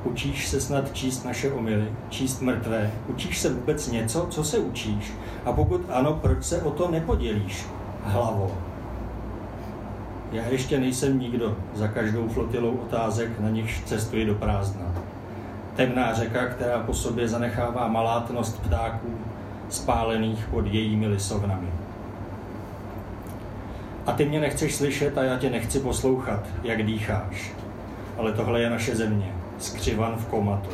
Učíš 0.03 0.47
se 0.47 0.61
snad 0.61 0.93
číst 0.93 1.25
naše 1.25 1.51
omily, 1.51 1.91
číst 2.09 2.41
mrtvé? 2.41 2.91
Učíš 3.07 3.39
se 3.39 3.53
vůbec 3.53 3.87
něco? 3.87 4.27
Co 4.29 4.43
se 4.43 4.57
učíš? 4.57 5.13
A 5.45 5.51
pokud 5.51 5.81
ano, 5.89 6.19
proč 6.21 6.43
se 6.43 6.61
o 6.61 6.71
to 6.71 6.91
nepodělíš? 6.91 7.65
Hlavo. 8.03 8.51
Já 10.31 10.45
ještě 10.45 10.79
nejsem 10.79 11.19
nikdo 11.19 11.57
za 11.73 11.87
každou 11.87 12.27
flotilou 12.27 12.71
otázek, 12.71 13.39
na 13.39 13.49
nichž 13.49 13.81
cestuji 13.85 14.25
do 14.25 14.35
prázdna. 14.35 14.85
Temná 15.75 16.13
řeka, 16.13 16.45
která 16.45 16.79
po 16.79 16.93
sobě 16.93 17.27
zanechává 17.27 17.87
malátnost 17.87 18.61
ptáků 18.61 19.17
spálených 19.69 20.47
pod 20.51 20.65
jejími 20.67 21.07
lisovnami. 21.07 21.67
A 24.05 24.11
ty 24.11 24.25
mě 24.25 24.39
nechceš 24.39 24.75
slyšet 24.75 25.17
a 25.17 25.23
já 25.23 25.37
tě 25.37 25.49
nechci 25.49 25.79
poslouchat, 25.79 26.43
jak 26.63 26.83
dýcháš. 26.83 27.51
Ale 28.17 28.31
tohle 28.31 28.61
je 28.61 28.69
naše 28.69 28.95
země, 28.95 29.32
skřivan 29.59 30.15
v 30.15 30.25
komatu. 30.25 30.69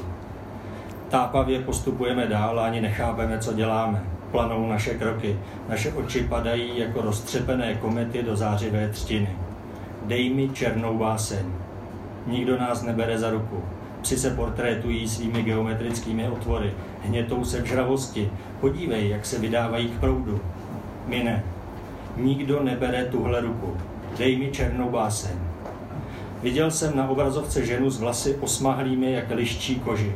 Tápavě 1.09 1.59
postupujeme 1.59 2.27
dál 2.27 2.59
a 2.59 2.65
ani 2.65 2.82
nechápeme, 2.82 3.39
co 3.39 3.53
děláme. 3.53 4.03
Planou 4.32 4.69
naše 4.69 4.93
kroky, 4.93 5.39
naše 5.69 5.93
oči 5.93 6.23
padají 6.23 6.80
jako 6.80 7.01
roztřepené 7.01 7.75
komety 7.75 8.23
do 8.23 8.36
zářivé 8.36 8.89
třtiny. 8.89 9.30
Dej 10.05 10.30
mi 10.30 10.49
černou 10.49 10.97
báseň. 10.97 11.45
Nikdo 12.27 12.57
nás 12.59 12.84
nebere 12.84 13.17
za 13.19 13.30
ruku. 13.30 13.63
Psi 14.01 14.17
se 14.17 14.30
portrétují 14.30 15.07
svými 15.07 15.43
geometrickými 15.43 16.30
otvory. 16.30 16.73
Hnětou 17.03 17.43
se 17.45 17.61
v 17.61 17.65
žravosti. 17.65 18.32
Podívej, 18.59 19.09
jak 19.09 19.25
se 19.25 19.39
vydávají 19.39 19.88
k 19.88 19.99
proudu. 19.99 20.41
My 21.05 21.23
ne. 21.23 21.43
Nikdo 22.17 22.63
nebere 22.63 23.05
tuhle 23.05 23.41
ruku. 23.41 23.77
Dej 24.17 24.38
mi 24.38 24.51
černou 24.51 24.89
báseň. 24.89 25.49
Viděl 26.43 26.71
jsem 26.71 26.97
na 26.97 27.09
obrazovce 27.09 27.65
ženu 27.65 27.89
s 27.89 27.99
vlasy 27.99 28.35
osmahlými 28.35 29.11
jak 29.11 29.31
liščí 29.31 29.79
kožich. 29.79 30.15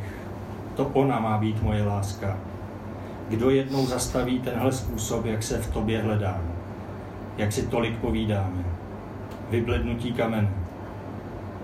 To 0.76 0.84
ona 0.84 1.20
má 1.20 1.38
být 1.38 1.62
moje 1.62 1.84
láska. 1.84 2.36
Kdo 3.28 3.50
jednou 3.50 3.86
zastaví 3.86 4.38
tenhle 4.38 4.72
způsob, 4.72 5.24
jak 5.24 5.42
se 5.42 5.58
v 5.58 5.72
tobě 5.72 6.02
hledá? 6.02 6.40
Jak 7.36 7.52
si 7.52 7.66
tolik 7.66 7.98
povídáme? 7.98 8.64
Vyblednutí 9.50 10.12
kamene. 10.12 10.50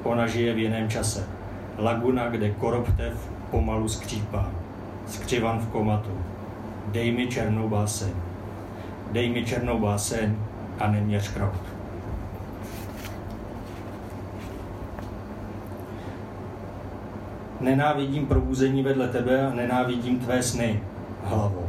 Ona 0.02 0.26
žije 0.26 0.54
v 0.54 0.58
jiném 0.58 0.88
čase. 0.88 1.26
Laguna, 1.78 2.28
kde 2.28 2.50
koroptev 2.50 3.30
pomalu 3.50 3.88
skřípá. 3.88 4.48
Skřivan 5.06 5.58
v 5.58 5.68
komatu. 5.68 6.10
Dej 6.86 7.12
mi 7.12 7.26
černou 7.26 7.68
báseň. 7.68 8.12
Dej 9.12 9.30
mi 9.30 9.44
černou 9.44 9.78
báseň 9.78 10.36
a 10.78 10.88
neměř 10.88 11.28
krok. 11.28 11.69
Nenávidím 17.60 18.26
probuzení 18.26 18.82
vedle 18.82 19.08
tebe 19.08 19.46
a 19.46 19.54
nenávidím 19.54 20.18
tvé 20.18 20.42
sny, 20.42 20.82
hlavo. 21.24 21.62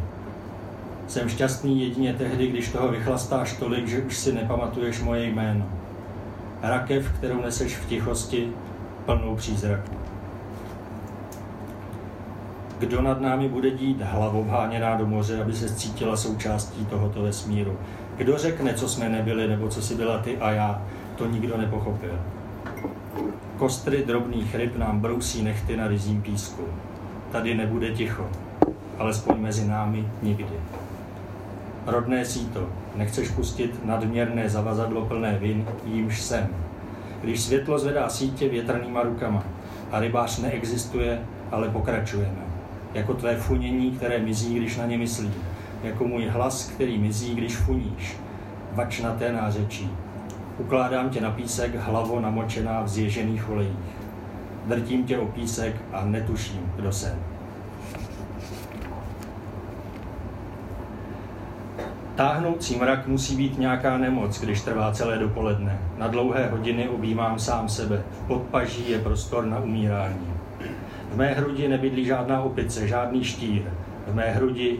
Jsem 1.07 1.29
šťastný 1.29 1.81
jedině 1.81 2.13
tehdy, 2.13 2.47
když 2.47 2.69
toho 2.69 2.87
vychlastáš 2.87 3.57
tolik, 3.57 3.87
že 3.87 4.01
už 4.01 4.17
si 4.17 4.33
nepamatuješ 4.33 5.01
moje 5.01 5.25
jméno. 5.25 5.65
Rakev, 6.61 7.13
kterou 7.17 7.41
neseš 7.41 7.75
v 7.75 7.85
tichosti, 7.85 8.49
plnou 9.05 9.35
přízraku. 9.35 9.91
Kdo 12.79 13.01
nad 13.01 13.21
námi 13.21 13.49
bude 13.49 13.71
dít 13.71 14.01
hlavou 14.01 14.43
háněná 14.43 14.95
do 14.95 15.07
moře, 15.07 15.41
aby 15.41 15.53
se 15.53 15.75
cítila 15.75 16.17
součástí 16.17 16.85
tohoto 16.85 17.21
vesmíru? 17.21 17.77
Kdo 18.17 18.37
řekne, 18.37 18.73
co 18.73 18.89
jsme 18.89 19.09
nebyli, 19.09 19.47
nebo 19.47 19.67
co 19.67 19.81
si 19.81 19.95
byla 19.95 20.17
ty 20.17 20.37
a 20.37 20.51
já? 20.51 20.81
To 21.15 21.25
nikdo 21.25 21.57
nepochopil. 21.57 22.19
Kostry 23.61 24.03
drobných 24.05 24.55
ryb 24.55 24.77
nám 24.77 24.99
brousí 24.99 25.43
nechty 25.43 25.77
na 25.77 25.87
rizím 25.87 26.21
písku. 26.21 26.61
Tady 27.31 27.53
nebude 27.53 27.91
ticho, 27.91 28.29
alespoň 28.97 29.39
mezi 29.39 29.67
námi 29.67 30.07
nikdy. 30.21 30.53
Rodné 31.85 32.25
síto, 32.25 32.69
nechceš 32.95 33.29
pustit 33.29 33.85
nadměrné 33.85 34.49
zavazadlo 34.49 35.05
plné 35.05 35.37
vin, 35.37 35.65
jímž 35.85 36.21
jsem. 36.21 36.47
Když 37.23 37.41
světlo 37.41 37.79
zvedá 37.79 38.09
sítě 38.09 38.49
větrnýma 38.49 39.03
rukama 39.03 39.43
a 39.91 39.99
rybář 39.99 40.39
neexistuje, 40.39 41.21
ale 41.51 41.69
pokračujeme. 41.69 42.41
Jako 42.93 43.13
tvé 43.13 43.35
funění, 43.35 43.91
které 43.91 44.19
mizí, 44.19 44.55
když 44.55 44.77
na 44.77 44.85
ně 44.85 44.97
myslí. 44.97 45.33
Jako 45.83 46.07
můj 46.07 46.25
hlas, 46.25 46.65
který 46.65 46.97
mizí, 46.97 47.35
když 47.35 47.55
funíš. 47.55 48.17
Vačnaté 48.71 49.31
nářečí, 49.31 49.91
Ukládám 50.57 51.09
tě 51.09 51.21
na 51.21 51.31
písek, 51.31 51.75
hlavo 51.75 52.19
namočená 52.19 52.81
v 52.81 52.87
zježených 52.87 53.49
olejích. 53.49 54.01
Drtím 54.65 55.03
tě 55.03 55.17
o 55.17 55.25
písek 55.25 55.75
a 55.93 56.05
netuším, 56.05 56.71
kdo 56.75 56.91
jsem. 56.91 57.19
Táhnoucí 62.15 62.75
mrak 62.75 63.07
musí 63.07 63.35
být 63.35 63.59
nějaká 63.59 63.97
nemoc, 63.97 64.41
když 64.41 64.61
trvá 64.61 64.91
celé 64.91 65.17
dopoledne. 65.17 65.79
Na 65.97 66.07
dlouhé 66.07 66.47
hodiny 66.47 66.89
objímám 66.89 67.39
sám 67.39 67.69
sebe. 67.69 68.03
V 68.23 68.27
podpaží 68.27 68.91
je 68.91 68.99
prostor 68.99 69.45
na 69.45 69.59
umírání. 69.59 70.33
V 71.11 71.17
mé 71.17 71.33
hrudi 71.33 71.67
nebydlí 71.67 72.05
žádná 72.05 72.41
opice, 72.41 72.87
žádný 72.87 73.23
štír. 73.23 73.61
V 74.07 74.15
mé 74.15 74.31
hrudi 74.31 74.79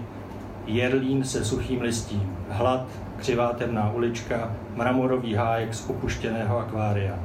jerlín 0.67 1.23
se 1.23 1.45
suchým 1.45 1.81
listím. 1.81 2.37
Hlad, 2.49 2.85
křivá 3.21 3.53
temná 3.53 3.91
ulička, 3.91 4.55
mramorový 4.75 5.33
hájek 5.33 5.73
z 5.73 5.89
opuštěného 5.89 6.57
akvária. 6.57 7.19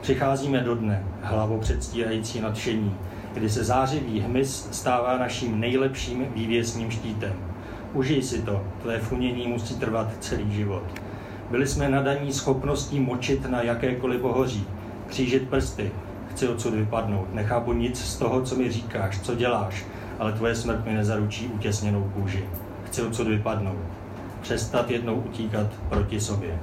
Přicházíme 0.00 0.60
do 0.60 0.74
dne, 0.74 1.04
hlavou 1.22 1.58
předstírající 1.58 2.40
nadšení, 2.40 2.96
kdy 3.34 3.50
se 3.50 3.64
zářivý 3.64 4.20
hmyz 4.20 4.68
stává 4.70 5.18
naším 5.18 5.60
nejlepším 5.60 6.26
vývěsním 6.34 6.90
štítem. 6.90 7.32
Užij 7.94 8.22
si 8.22 8.42
to, 8.42 8.62
tvé 8.82 8.98
funění 8.98 9.48
musí 9.48 9.74
trvat 9.74 10.12
celý 10.20 10.52
život. 10.52 10.82
Byli 11.50 11.66
jsme 11.66 11.88
nadaní 11.88 12.32
schopností 12.32 13.00
močit 13.00 13.50
na 13.50 13.62
jakékoliv 13.62 14.20
pohoří, 14.20 14.66
křížit 15.06 15.48
prsty, 15.48 15.90
chci 16.30 16.48
odsud 16.48 16.74
vypadnout, 16.74 17.34
nechápu 17.34 17.72
nic 17.72 17.98
z 18.04 18.16
toho, 18.16 18.42
co 18.42 18.56
mi 18.56 18.70
říkáš, 18.70 19.20
co 19.20 19.34
děláš, 19.34 19.84
ale 20.18 20.32
tvoje 20.32 20.54
smrt 20.54 20.86
mi 20.86 20.94
nezaručí 20.94 21.46
utěsněnou 21.46 22.10
kůži. 22.14 22.44
Chci 22.84 23.02
odsud 23.02 23.26
vypadnout 23.26 23.99
přestat 24.40 24.90
jednou 24.90 25.14
utíkat 25.14 25.66
proti 25.88 26.20
sobě. 26.20 26.58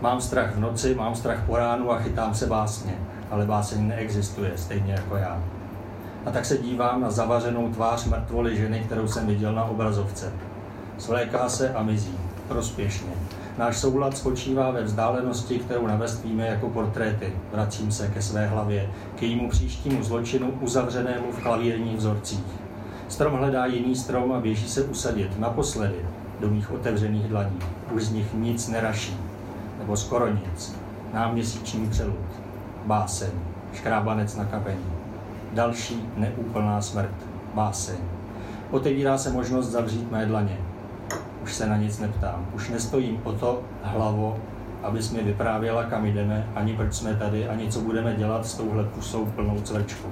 Mám 0.00 0.20
strach 0.20 0.56
v 0.56 0.60
noci, 0.60 0.94
mám 0.94 1.14
strach 1.14 1.42
po 1.46 1.56
ránu 1.56 1.92
a 1.92 1.98
chytám 1.98 2.34
se 2.34 2.46
básně, 2.46 2.94
ale 3.30 3.46
báseň 3.46 3.88
neexistuje, 3.88 4.52
stejně 4.56 4.92
jako 4.92 5.16
já. 5.16 5.42
A 6.26 6.30
tak 6.30 6.44
se 6.44 6.58
dívám 6.58 7.00
na 7.00 7.10
zavařenou 7.10 7.72
tvář 7.72 8.04
mrtvoly 8.06 8.56
ženy, 8.56 8.80
kterou 8.80 9.08
jsem 9.08 9.26
viděl 9.26 9.52
na 9.52 9.64
obrazovce. 9.64 10.32
Svléká 10.98 11.48
se 11.48 11.74
a 11.74 11.82
mizí, 11.82 12.18
prospěšně. 12.48 13.10
Náš 13.58 13.76
soulad 13.76 14.16
spočívá 14.16 14.70
ve 14.70 14.82
vzdálenosti, 14.82 15.58
kterou 15.58 15.86
navestvíme 15.86 16.46
jako 16.46 16.68
portréty. 16.68 17.32
Vracím 17.52 17.92
se 17.92 18.08
ke 18.08 18.22
své 18.22 18.46
hlavě, 18.46 18.90
k 19.16 19.22
jejímu 19.22 19.50
příštímu 19.50 20.02
zločinu 20.02 20.50
uzavřenému 20.60 21.32
v 21.32 21.42
klavírních 21.42 21.96
vzorcích. 21.96 22.63
Strom 23.08 23.34
hledá 23.34 23.66
jiný 23.66 23.96
strom 23.96 24.32
a 24.32 24.40
běží 24.40 24.68
se 24.68 24.82
usadit 24.82 25.38
naposledy 25.38 26.06
do 26.40 26.50
mých 26.50 26.72
otevřených 26.72 27.28
dlaní. 27.28 27.58
Už 27.92 28.02
z 28.02 28.12
nich 28.12 28.34
nic 28.34 28.68
neraší, 28.68 29.16
nebo 29.78 29.96
skoro 29.96 30.28
nic. 30.28 30.76
Náměsíční 31.12 31.88
přelud, 31.88 32.26
báseň, 32.86 33.30
škrábanec 33.72 34.36
na 34.36 34.44
kapení. 34.44 34.86
Další 35.52 36.08
neúplná 36.16 36.80
smrt, 36.80 37.14
báseň. 37.54 37.96
Otevírá 38.70 39.18
se 39.18 39.32
možnost 39.32 39.66
zavřít 39.66 40.10
mé 40.10 40.26
dlaně. 40.26 40.58
Už 41.42 41.54
se 41.54 41.66
na 41.66 41.76
nic 41.76 41.98
neptám. 41.98 42.46
Už 42.54 42.68
nestojím 42.68 43.20
o 43.24 43.32
to 43.32 43.62
hlavo, 43.82 44.38
abys 44.82 45.10
mi 45.10 45.22
vyprávěla, 45.22 45.84
kam 45.84 46.06
jdeme, 46.06 46.48
ani 46.54 46.76
proč 46.76 46.94
jsme 46.94 47.14
tady, 47.14 47.48
ani 47.48 47.68
co 47.68 47.80
budeme 47.80 48.14
dělat 48.14 48.46
s 48.46 48.54
touhle 48.54 48.84
pusou 48.84 49.26
plnou 49.26 49.60
cvrčku. 49.60 50.08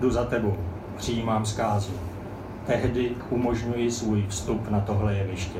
Jdu 0.00 0.10
za 0.10 0.24
tebou, 0.24 0.56
přijímám 0.96 1.46
zkázu. 1.46 1.92
Tehdy 2.66 3.10
umožňuji 3.30 3.90
svůj 3.90 4.26
vstup 4.28 4.70
na 4.70 4.80
tohle 4.80 5.14
jeviště. 5.14 5.58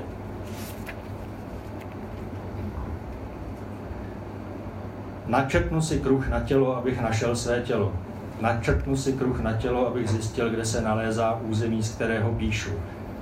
Načrtnu 5.27 5.83
si 5.83 6.01
kruh 6.01 6.29
na 6.29 6.41
tělo, 6.41 6.77
abych 6.77 7.01
našel 7.01 7.37
své 7.37 7.61
tělo. 7.61 7.93
Načrtnu 8.41 8.97
si 8.97 9.13
kruh 9.13 9.41
na 9.41 9.53
tělo, 9.53 9.87
abych 9.87 10.09
zjistil, 10.09 10.51
kde 10.51 10.65
se 10.65 10.81
nalézá 10.81 11.41
území, 11.43 11.83
z 11.83 11.95
kterého 11.95 12.33
píšu. 12.33 12.71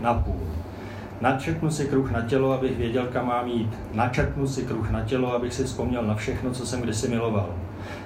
Napůl. 0.01 0.41
Načrtnu 1.21 1.71
si 1.71 1.87
kruh 1.87 2.11
na 2.11 2.21
tělo, 2.23 2.53
abych 2.53 2.79
věděl, 2.79 3.07
kam 3.07 3.27
mám 3.27 3.47
jít. 3.47 3.75
Načrtnu 3.95 4.47
si 4.47 4.63
kruh 4.63 4.91
na 4.91 5.01
tělo, 5.01 5.35
abych 5.35 5.55
si 5.55 5.65
vzpomněl 5.65 6.03
na 6.03 6.15
všechno, 6.15 6.51
co 6.51 6.67
jsem 6.67 6.81
kdysi 6.81 7.09
miloval. 7.09 7.51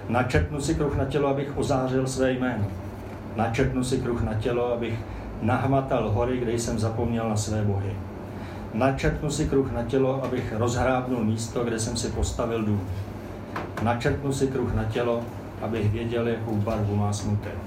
Načrtnu 0.08 0.60
si 0.60 0.74
kruh 0.74 0.96
na 0.96 1.04
tělo, 1.04 1.28
abych 1.28 1.52
ozářil 1.56 2.06
své 2.06 2.32
jméno. 2.32 2.64
Načrtnu 3.36 3.84
si 3.84 3.98
kruh 3.98 4.22
na 4.22 4.34
tělo, 4.34 4.72
abych 4.72 4.98
nahmatal 5.42 6.10
hory, 6.10 6.38
kde 6.38 6.52
jsem 6.52 6.78
zapomněl 6.78 7.28
na 7.28 7.36
své 7.36 7.62
bohy. 7.62 7.92
Načrtnu 8.74 9.30
si 9.30 9.48
kruh 9.48 9.72
na 9.72 9.82
tělo, 9.82 10.24
abych 10.24 10.54
rozhrábnul 10.56 11.24
místo, 11.24 11.64
kde 11.64 11.78
jsem 11.78 11.96
si 11.96 12.08
postavil 12.08 12.62
dům. 12.62 12.80
Načrtnu 13.82 14.32
si 14.32 14.46
kruh 14.46 14.74
na 14.74 14.84
tělo, 14.84 15.20
abych 15.62 15.92
věděl, 15.92 16.28
jakou 16.28 16.54
barvu 16.54 16.96
má 16.96 17.12
smutek. 17.12 17.58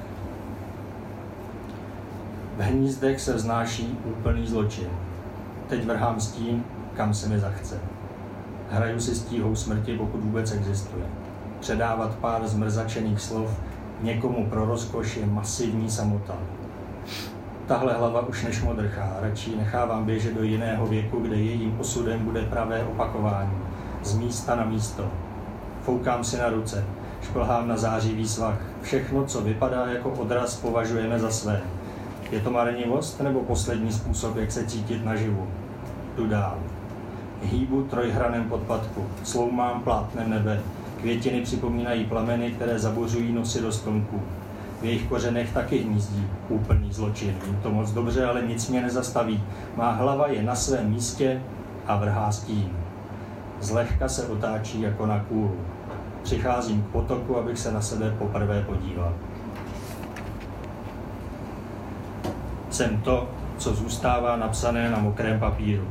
V 2.57 2.61
hnízdech 2.61 3.21
se 3.21 3.33
vznáší 3.33 3.97
úplný 4.05 4.47
zločin. 4.47 4.87
Teď 5.67 5.85
vrhám 5.85 6.19
stín, 6.19 6.63
kam 6.93 7.13
se 7.13 7.29
mi 7.29 7.39
zachce. 7.39 7.79
Hraju 8.71 8.99
si 8.99 9.15
stíhou 9.15 9.55
smrti, 9.55 9.97
pokud 9.97 10.23
vůbec 10.23 10.51
existuje. 10.51 11.05
Předávat 11.59 12.15
pár 12.15 12.47
zmrzačených 12.47 13.21
slov 13.21 13.59
někomu 14.01 14.45
pro 14.49 14.65
rozkoš 14.65 15.17
je 15.17 15.25
masivní 15.25 15.89
samota. 15.89 16.35
Tahle 17.67 17.93
hlava 17.93 18.27
už 18.27 18.43
nešmodrchá, 18.43 19.17
radši 19.21 19.55
nechávám 19.55 20.05
běžet 20.05 20.33
do 20.33 20.43
jiného 20.43 20.87
věku, 20.87 21.19
kde 21.19 21.35
jejím 21.35 21.79
osudem 21.79 22.19
bude 22.19 22.41
pravé 22.41 22.83
opakování. 22.83 23.57
Z 24.03 24.17
místa 24.17 24.55
na 24.55 24.65
místo. 24.65 25.05
Foukám 25.81 26.23
si 26.23 26.37
na 26.37 26.49
ruce, 26.49 26.85
šplhám 27.21 27.67
na 27.67 27.77
zářivý 27.77 28.27
svah. 28.27 28.61
Všechno, 28.81 29.25
co 29.25 29.41
vypadá 29.41 29.85
jako 29.85 30.09
odraz, 30.09 30.55
považujeme 30.55 31.19
za 31.19 31.31
své. 31.31 31.61
Je 32.31 32.39
to 32.39 32.51
marnivost 32.51 33.21
nebo 33.21 33.39
poslední 33.39 33.91
způsob, 33.91 34.37
jak 34.37 34.51
se 34.51 34.65
cítit 34.65 35.05
naživu? 35.05 35.47
Jdu 36.15 36.27
dál. 36.27 36.57
Hýbu 37.43 37.83
trojhranem 37.83 38.49
podpadku, 38.49 39.07
sloumám 39.23 39.81
plátnem 39.81 40.29
nebe. 40.29 40.59
Květiny 41.01 41.41
připomínají 41.41 42.05
plameny, 42.05 42.51
které 42.51 42.79
zabořují 42.79 43.33
nosy 43.33 43.61
do 43.61 43.71
stomků. 43.71 44.21
V 44.81 44.85
jejich 44.85 45.07
kořenech 45.07 45.53
taky 45.53 45.77
hnízdí 45.77 46.27
úplný 46.49 46.93
zločin. 46.93 47.35
Vím 47.45 47.59
to 47.63 47.71
moc 47.71 47.91
dobře, 47.91 48.25
ale 48.25 48.41
nic 48.41 48.69
mě 48.69 48.81
nezastaví. 48.81 49.43
Má 49.75 49.91
hlava 49.91 50.27
je 50.27 50.43
na 50.43 50.55
svém 50.55 50.89
místě 50.89 51.41
a 51.87 51.95
vrhá 51.95 52.31
stín. 52.31 52.69
Zlehka 53.59 54.09
se 54.09 54.27
otáčí 54.27 54.81
jako 54.81 55.05
na 55.05 55.19
kůru. 55.19 55.59
Přicházím 56.23 56.81
k 56.81 56.85
potoku, 56.85 57.37
abych 57.37 57.59
se 57.59 57.71
na 57.71 57.81
sebe 57.81 58.15
poprvé 58.17 58.61
podíval. 58.61 59.13
Jsem 62.69 63.01
to, 63.01 63.29
co 63.57 63.73
zůstává 63.73 64.35
napsané 64.35 64.91
na 64.91 64.99
mokrém 64.99 65.39
papíru. 65.39 65.87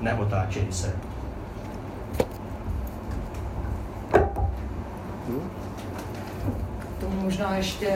Neotáčej 0.00 0.66
se. 0.70 0.96
To 7.00 7.10
možná 7.26 7.56
ještě 7.56 7.88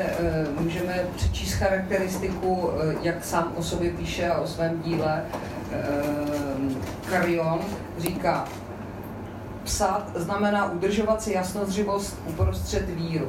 uh, 0.57 0.63
můžeme 0.63 1.05
přečíst 1.17 1.53
charakteristiku, 1.53 2.53
uh, 2.53 2.73
jak 3.03 3.25
sám 3.25 3.53
o 3.57 3.63
sobě 3.63 3.91
píše 3.91 4.29
a 4.29 4.41
o 4.41 4.47
svém 4.47 4.83
díle. 4.83 5.23
Uh, 5.33 6.73
Karion 7.11 7.61
říká, 7.99 8.49
psát 9.65 10.11
znamená 10.15 10.73
udržovat 10.73 11.23
si 11.23 11.33
jasnozřivost 11.33 12.19
uprostřed 12.27 12.89
víru. 12.89 13.29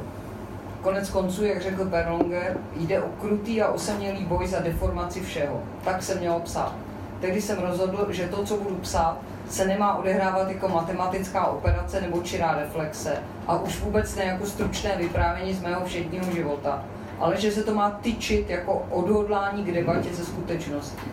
Konec 0.80 1.10
konců, 1.10 1.44
jak 1.44 1.62
řekl 1.62 1.84
Perlonger, 1.84 2.56
jde 2.76 3.02
o 3.02 3.08
krutý 3.20 3.62
a 3.62 3.68
osamělý 3.68 4.24
boj 4.24 4.46
za 4.46 4.58
deformaci 4.58 5.20
všeho. 5.20 5.62
Tak 5.84 6.02
se 6.02 6.14
mělo 6.14 6.40
psát. 6.40 6.74
Tehdy 7.20 7.42
jsem 7.42 7.58
rozhodl, 7.58 8.06
že 8.10 8.28
to, 8.28 8.44
co 8.44 8.56
budu 8.56 8.74
psát, 8.74 9.16
se 9.52 9.66
nemá 9.66 9.96
odehrávat 9.96 10.48
jako 10.48 10.68
matematická 10.68 11.46
operace 11.46 12.00
nebo 12.00 12.22
čirá 12.22 12.54
reflexe 12.54 13.16
a 13.46 13.58
už 13.58 13.80
vůbec 13.80 14.16
ne 14.16 14.24
jako 14.24 14.46
stručné 14.46 14.96
vyprávění 14.96 15.54
z 15.54 15.62
mého 15.62 15.84
všedního 15.84 16.32
života, 16.32 16.84
ale 17.18 17.40
že 17.40 17.52
se 17.52 17.62
to 17.62 17.74
má 17.74 17.90
tyčit 17.90 18.50
jako 18.50 18.86
odhodlání 18.90 19.64
k 19.64 19.74
debatě 19.74 20.08
ze 20.14 20.24
skutečnosti. 20.24 21.06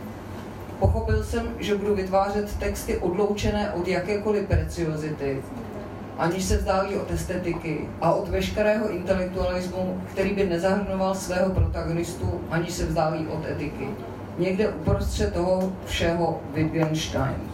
Pochopil 0.79 1.23
jsem, 1.23 1.55
že 1.59 1.75
budu 1.75 1.95
vytvářet 1.95 2.59
texty 2.59 2.97
odloučené 2.97 3.71
od 3.71 3.87
jakékoliv 3.87 4.47
preciozity, 4.47 5.43
aniž 6.17 6.43
se 6.43 6.57
vzdálí 6.57 6.95
od 6.95 7.11
estetiky 7.11 7.89
a 8.01 8.13
od 8.13 8.29
veškerého 8.29 8.89
intelektualismu, 8.89 10.01
který 10.11 10.33
by 10.33 10.45
nezahrnoval 10.45 11.15
svého 11.15 11.49
protagonistu, 11.49 12.41
ani 12.51 12.71
se 12.71 12.85
vzdálí 12.85 13.27
od 13.27 13.45
etiky. 13.45 13.89
Někde 14.37 14.69
uprostřed 14.69 15.33
toho 15.33 15.71
všeho 15.85 16.41
Wittgenstein. 16.53 17.48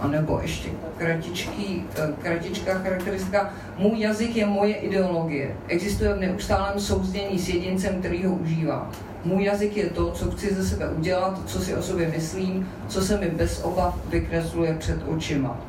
A 0.00 0.06
nebo 0.06 0.38
ještě 0.42 0.68
kratičký, 0.96 1.84
eh, 1.96 2.12
kratičká 2.22 2.74
charakteristika. 2.74 3.52
Můj 3.78 4.00
jazyk 4.00 4.36
je 4.36 4.46
moje 4.46 4.74
ideologie. 4.74 5.56
Existuje 5.68 6.14
v 6.14 6.20
neustálém 6.20 6.80
souzdění 6.80 7.38
s 7.38 7.48
jedincem, 7.48 7.98
který 7.98 8.24
ho 8.24 8.34
užívá. 8.34 8.90
Můj 9.24 9.44
jazyk 9.44 9.76
je 9.76 9.90
to, 9.90 10.10
co 10.10 10.30
chci 10.30 10.54
ze 10.54 10.68
sebe 10.68 10.88
udělat, 10.88 11.40
co 11.46 11.60
si 11.60 11.74
o 11.74 11.82
sobě 11.82 12.08
myslím, 12.08 12.68
co 12.88 13.02
se 13.02 13.20
mi 13.20 13.30
bez 13.30 13.60
obav 13.64 13.98
vykresluje 14.10 14.74
před 14.74 14.98
očima. 15.08 15.60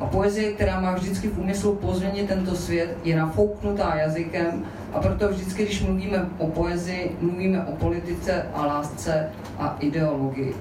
A 0.00 0.06
poezie, 0.06 0.52
která 0.52 0.80
má 0.80 0.94
vždycky 0.94 1.28
v 1.28 1.38
úmyslu 1.38 1.74
pozměnit 1.74 2.28
tento 2.28 2.54
svět, 2.56 2.96
je 3.04 3.16
nafouknutá 3.16 3.94
jazykem 3.94 4.64
a 4.92 5.00
proto 5.00 5.28
vždycky, 5.28 5.62
když 5.62 5.82
mluvíme 5.82 6.28
o 6.38 6.46
poezii, 6.46 7.16
mluvíme 7.20 7.64
o 7.64 7.72
politice 7.72 8.46
a 8.54 8.66
lásce 8.66 9.30
a 9.58 9.76
ideologii. 9.80 10.54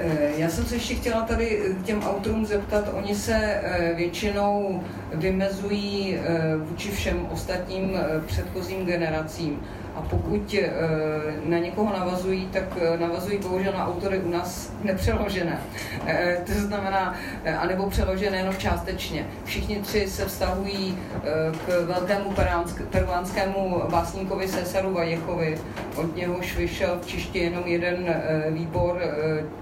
Eh, 0.00 0.32
já 0.36 0.48
jsem 0.48 0.64
se 0.64 0.74
ještě 0.74 0.94
chtěla 0.94 1.22
tady 1.22 1.60
k 1.82 1.86
těm 1.86 2.02
autorům 2.02 2.46
zeptat, 2.46 2.88
oni 2.92 3.14
se 3.14 3.34
eh, 3.34 3.94
většinou 3.96 4.82
vymezují 5.14 6.16
eh, 6.16 6.56
vůči 6.56 6.90
všem 6.90 7.26
ostatním 7.30 7.98
předchozím 8.26 8.86
generacím. 8.86 9.60
A 9.98 10.02
pokud 10.10 10.54
eh, 10.54 10.70
na 11.44 11.58
někoho 11.58 11.92
navazují, 11.92 12.48
tak 12.52 12.64
eh, 12.80 12.98
navazují 12.98 13.38
bohužel 13.38 13.72
na 13.72 13.86
autory 13.86 14.18
u 14.18 14.30
nás 14.30 14.72
nepřeložené. 14.82 15.60
Eh, 16.06 16.42
to 16.46 16.52
znamená, 16.52 17.14
anebo 17.58 17.90
přeložené 17.90 18.36
jenom 18.36 18.54
částečně. 18.56 19.26
Všichni 19.44 19.76
tři 19.76 20.08
se 20.08 20.24
vztahují 20.24 20.98
k 21.66 21.84
velkému 21.86 22.34
peruánskému 22.90 23.82
básníkovi 23.90 24.48
Cesaru 24.48 24.94
Vajechovi. 24.94 25.58
Od 25.96 26.16
něhož 26.16 26.56
vyšel 26.56 26.98
v 27.02 27.06
češtině 27.06 27.44
jenom 27.44 27.62
jeden 27.66 28.14
výbor 28.50 29.00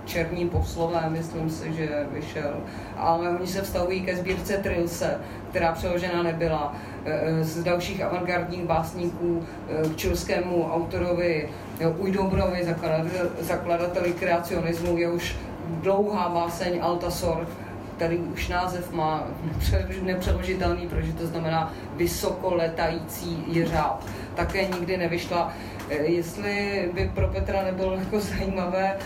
Černí 0.04 0.48
poslové, 0.48 1.04
myslím 1.08 1.50
si, 1.50 1.72
že 1.72 2.06
vyšel. 2.12 2.54
Ale 2.96 3.30
oni 3.30 3.46
se 3.46 3.62
vztahují 3.62 4.02
ke 4.02 4.16
sbírce 4.16 4.56
Trilse, 4.56 5.18
která 5.56 5.72
přeložena 5.72 6.22
nebyla. 6.22 6.74
Eh, 7.04 7.44
z 7.44 7.64
dalších 7.64 8.02
avantgardních 8.02 8.64
básníků 8.64 9.42
eh, 9.68 9.88
k 9.88 9.96
čilskému 9.96 10.72
autorovi 10.72 11.48
Ujdobrovi, 11.98 12.74
zakladateli 13.40 14.12
kreacionismu, 14.12 14.96
je 14.96 15.08
už 15.08 15.36
dlouhá 15.68 16.28
báseň 16.28 16.78
Altasor, 16.82 17.48
který 17.96 18.18
už 18.18 18.48
název 18.48 18.92
má 18.92 19.24
nepřeložitelný, 20.02 20.88
protože 20.88 21.12
to 21.12 21.26
znamená 21.26 21.72
vysoko 21.96 22.54
letající 22.54 23.44
jeřáb. 23.46 24.04
Také 24.34 24.64
nikdy 24.64 24.96
nevyšla. 24.96 25.52
Eh, 25.90 25.96
jestli 25.96 26.88
by 26.94 27.10
pro 27.14 27.28
Petra 27.28 27.62
nebylo 27.62 27.96
jako 27.96 28.20
zajímavé 28.20 28.96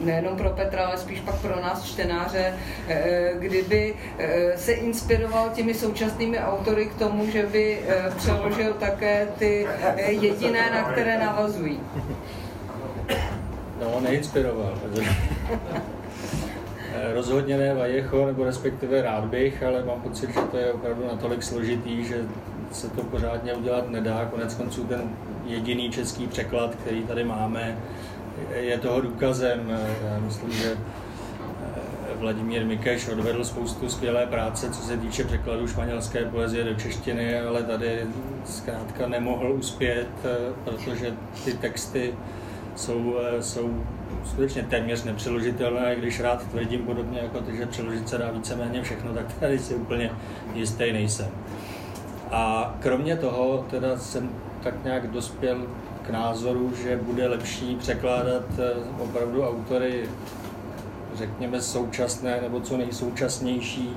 nejenom 0.00 0.36
pro 0.36 0.50
Petra, 0.50 0.86
ale 0.86 0.98
spíš 0.98 1.20
pak 1.20 1.34
pro 1.34 1.60
nás 1.60 1.84
čtenáře, 1.84 2.54
eh, 2.88 3.32
kdyby 3.38 3.94
eh, 4.18 4.58
se 4.58 4.72
inspiroval 4.72 5.50
těmi 5.54 5.74
současnými 5.74 6.38
autory 6.38 6.86
k 6.86 6.94
tomu, 6.94 7.30
že 7.30 7.46
by 7.46 7.78
eh, 7.88 8.10
přeložil 8.16 8.72
také 8.72 9.28
ty 9.38 9.66
jediné, 10.06 10.70
na 10.70 10.82
které 10.82 11.18
navazují. 11.18 11.80
No, 13.80 14.00
neinspiroval. 14.00 14.78
Rozhodně 17.12 17.56
ne 17.56 17.74
Vajecho, 17.74 18.26
nebo 18.26 18.44
respektive 18.44 19.02
rád 19.02 19.24
bych, 19.24 19.62
ale 19.62 19.84
mám 19.84 20.00
pocit, 20.00 20.30
že 20.30 20.40
to 20.50 20.56
je 20.56 20.72
opravdu 20.72 21.06
natolik 21.06 21.42
složitý, 21.42 22.04
že 22.04 22.16
se 22.72 22.88
to 22.88 23.02
pořádně 23.02 23.54
udělat 23.54 23.90
nedá. 23.90 24.24
Konec 24.30 24.54
konců 24.54 24.84
ten 24.84 25.10
jediný 25.46 25.90
český 25.90 26.26
překlad, 26.26 26.74
který 26.74 27.02
tady 27.02 27.24
máme, 27.24 27.78
je 28.50 28.78
toho 28.78 29.00
důkazem. 29.00 29.78
Já 30.04 30.18
myslím, 30.18 30.52
že 30.52 30.72
eh, 30.72 32.14
Vladimír 32.14 32.66
Mikeš 32.66 33.08
odvedl 33.08 33.44
spoustu 33.44 33.88
skvělé 33.88 34.26
práce, 34.26 34.70
co 34.70 34.82
se 34.82 34.96
týče 34.96 35.24
překladu 35.24 35.68
španělské 35.68 36.24
poezie 36.24 36.64
do 36.64 36.74
češtiny, 36.74 37.40
ale 37.40 37.62
tady 37.62 38.06
zkrátka 38.44 39.06
nemohl 39.08 39.52
uspět, 39.52 40.08
eh, 40.24 40.36
protože 40.64 41.14
ty 41.44 41.52
texty 41.52 42.14
jsou, 42.76 43.16
eh, 43.22 43.42
jsou 43.42 43.84
skutečně 44.24 44.62
téměř 44.62 45.04
nepřeložitelné, 45.04 45.96
když 45.96 46.20
rád 46.20 46.46
tvrdím 46.46 46.82
podobně 46.82 47.20
jako 47.22 47.40
ty, 47.40 47.56
že 47.56 47.66
přeložit 47.66 48.08
se 48.08 48.18
dá 48.18 48.30
víceméně 48.30 48.82
všechno, 48.82 49.14
tak 49.14 49.32
tady 49.40 49.58
si 49.58 49.74
úplně 49.74 50.10
jistý 50.54 50.92
nejsem. 50.92 51.28
A 52.30 52.74
kromě 52.80 53.16
toho 53.16 53.66
teda 53.70 53.98
jsem 53.98 54.30
tak 54.62 54.84
nějak 54.84 55.10
dospěl 55.10 55.66
k 56.02 56.10
názoru, 56.10 56.72
že 56.82 56.96
bude 56.96 57.28
lepší 57.28 57.76
překládat 57.76 58.44
eh, 58.58 59.02
opravdu 59.02 59.42
autory, 59.48 60.08
řekněme, 61.14 61.60
současné 61.60 62.40
nebo 62.42 62.60
co 62.60 62.76
nejsoučasnější, 62.76 63.96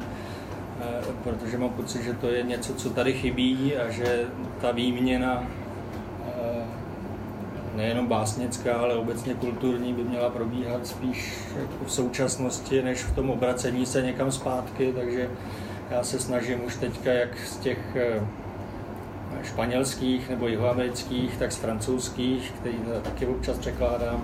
eh, 0.81 0.85
protože 1.23 1.57
mám 1.57 1.69
pocit, 1.69 2.03
že 2.03 2.13
to 2.13 2.27
je 2.27 2.43
něco, 2.43 2.73
co 2.73 2.89
tady 2.89 3.13
chybí 3.13 3.77
a 3.77 3.89
že 3.89 4.25
ta 4.61 4.71
výměna 4.71 5.43
eh, 6.27 6.65
nejenom 7.75 8.07
básnická, 8.07 8.77
ale 8.77 8.95
obecně 8.95 9.33
kulturní 9.33 9.93
by 9.93 10.03
měla 10.03 10.29
probíhat 10.29 10.87
spíš 10.87 11.37
jako 11.59 11.85
v 11.85 11.91
současnosti, 11.91 12.83
než 12.83 13.03
v 13.03 13.15
tom 13.15 13.29
obracení 13.29 13.85
se 13.85 14.01
někam 14.01 14.31
zpátky, 14.31 14.93
takže 14.95 15.29
já 15.91 16.03
se 16.03 16.19
snažím 16.19 16.65
už 16.65 16.75
teďka 16.75 17.11
jak 17.11 17.37
z 17.45 17.57
těch 17.57 17.79
španělských 19.45 20.29
nebo 20.29 20.47
jihoamerických, 20.47 21.37
tak 21.37 21.51
z 21.51 21.55
francouzských, 21.55 22.51
který 22.51 22.77
taky 23.03 23.25
občas 23.25 23.57
překládám. 23.57 24.23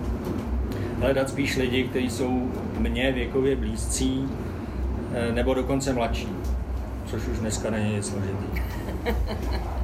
Hledat 0.99 1.29
spíš 1.29 1.57
lidi, 1.57 1.83
kteří 1.83 2.09
jsou 2.09 2.51
mně 2.79 3.11
věkově 3.11 3.55
blízcí, 3.55 4.29
eh, 5.13 5.31
nebo 5.31 5.53
dokonce 5.53 5.93
mladší. 5.93 6.29
což 7.05 7.27
už 7.27 7.39
dneska 7.39 7.69
není 7.69 8.03
složitý. 8.03 8.61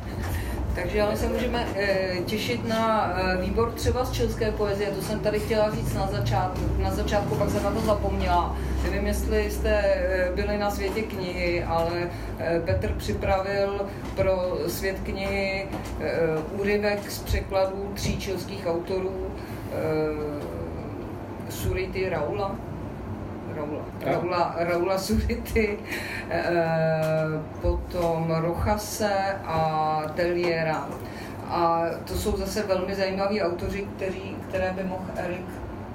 Takže 0.82 1.02
ale 1.02 1.18
se 1.18 1.28
můžeme 1.28 1.68
e, 1.76 2.18
těšit 2.26 2.68
na 2.68 3.14
e, 3.20 3.38
výbor 3.42 3.72
třeba 3.72 4.06
z 4.06 4.12
české 4.12 4.52
poezie, 4.52 4.92
to 4.92 5.02
jsem 5.02 5.20
tady 5.20 5.40
chtěla 5.40 5.72
říct 5.72 5.94
na 5.94 6.08
začátku, 6.08 6.62
na 6.78 6.92
začátku 6.92 7.36
pak 7.36 7.50
jsem 7.50 7.64
na 7.64 7.72
to 7.72 7.80
zapomněla. 7.80 8.58
Nevím, 8.84 9.08
jestli 9.08 9.52
jste 9.52 9.70
e, 9.70 10.32
byli 10.36 10.58
na 10.58 10.72
světě 10.72 11.02
knihy, 11.02 11.64
ale 11.64 12.10
Petr 12.66 12.94
připravil 12.98 13.82
pro 14.16 14.58
svět 14.68 15.00
knihy 15.04 15.68
úryvek 16.60 17.12
z 17.12 17.20
překladů 17.20 17.92
tří 17.94 18.18
českých 18.18 18.68
autorů 18.68 19.28
Surity 21.50 22.10
Raula, 22.10 22.56
Raula, 23.58 23.82
Raula, 24.06 24.56
Raula 24.58 24.98
Surity, 24.98 25.80
eh, 26.30 26.44
potom 27.62 28.32
Rochase 28.42 29.36
a 29.46 30.02
Teliera. 30.16 30.88
A 31.50 31.82
to 32.06 32.16
jsou 32.16 32.38
zase 32.38 32.64
velmi 32.64 32.96
zajímaví 32.96 33.42
autoři, 33.42 33.88
kteří, 33.96 34.38
které 34.50 34.74
by 34.76 34.84
mohl 34.84 35.06
Erik 35.16 35.46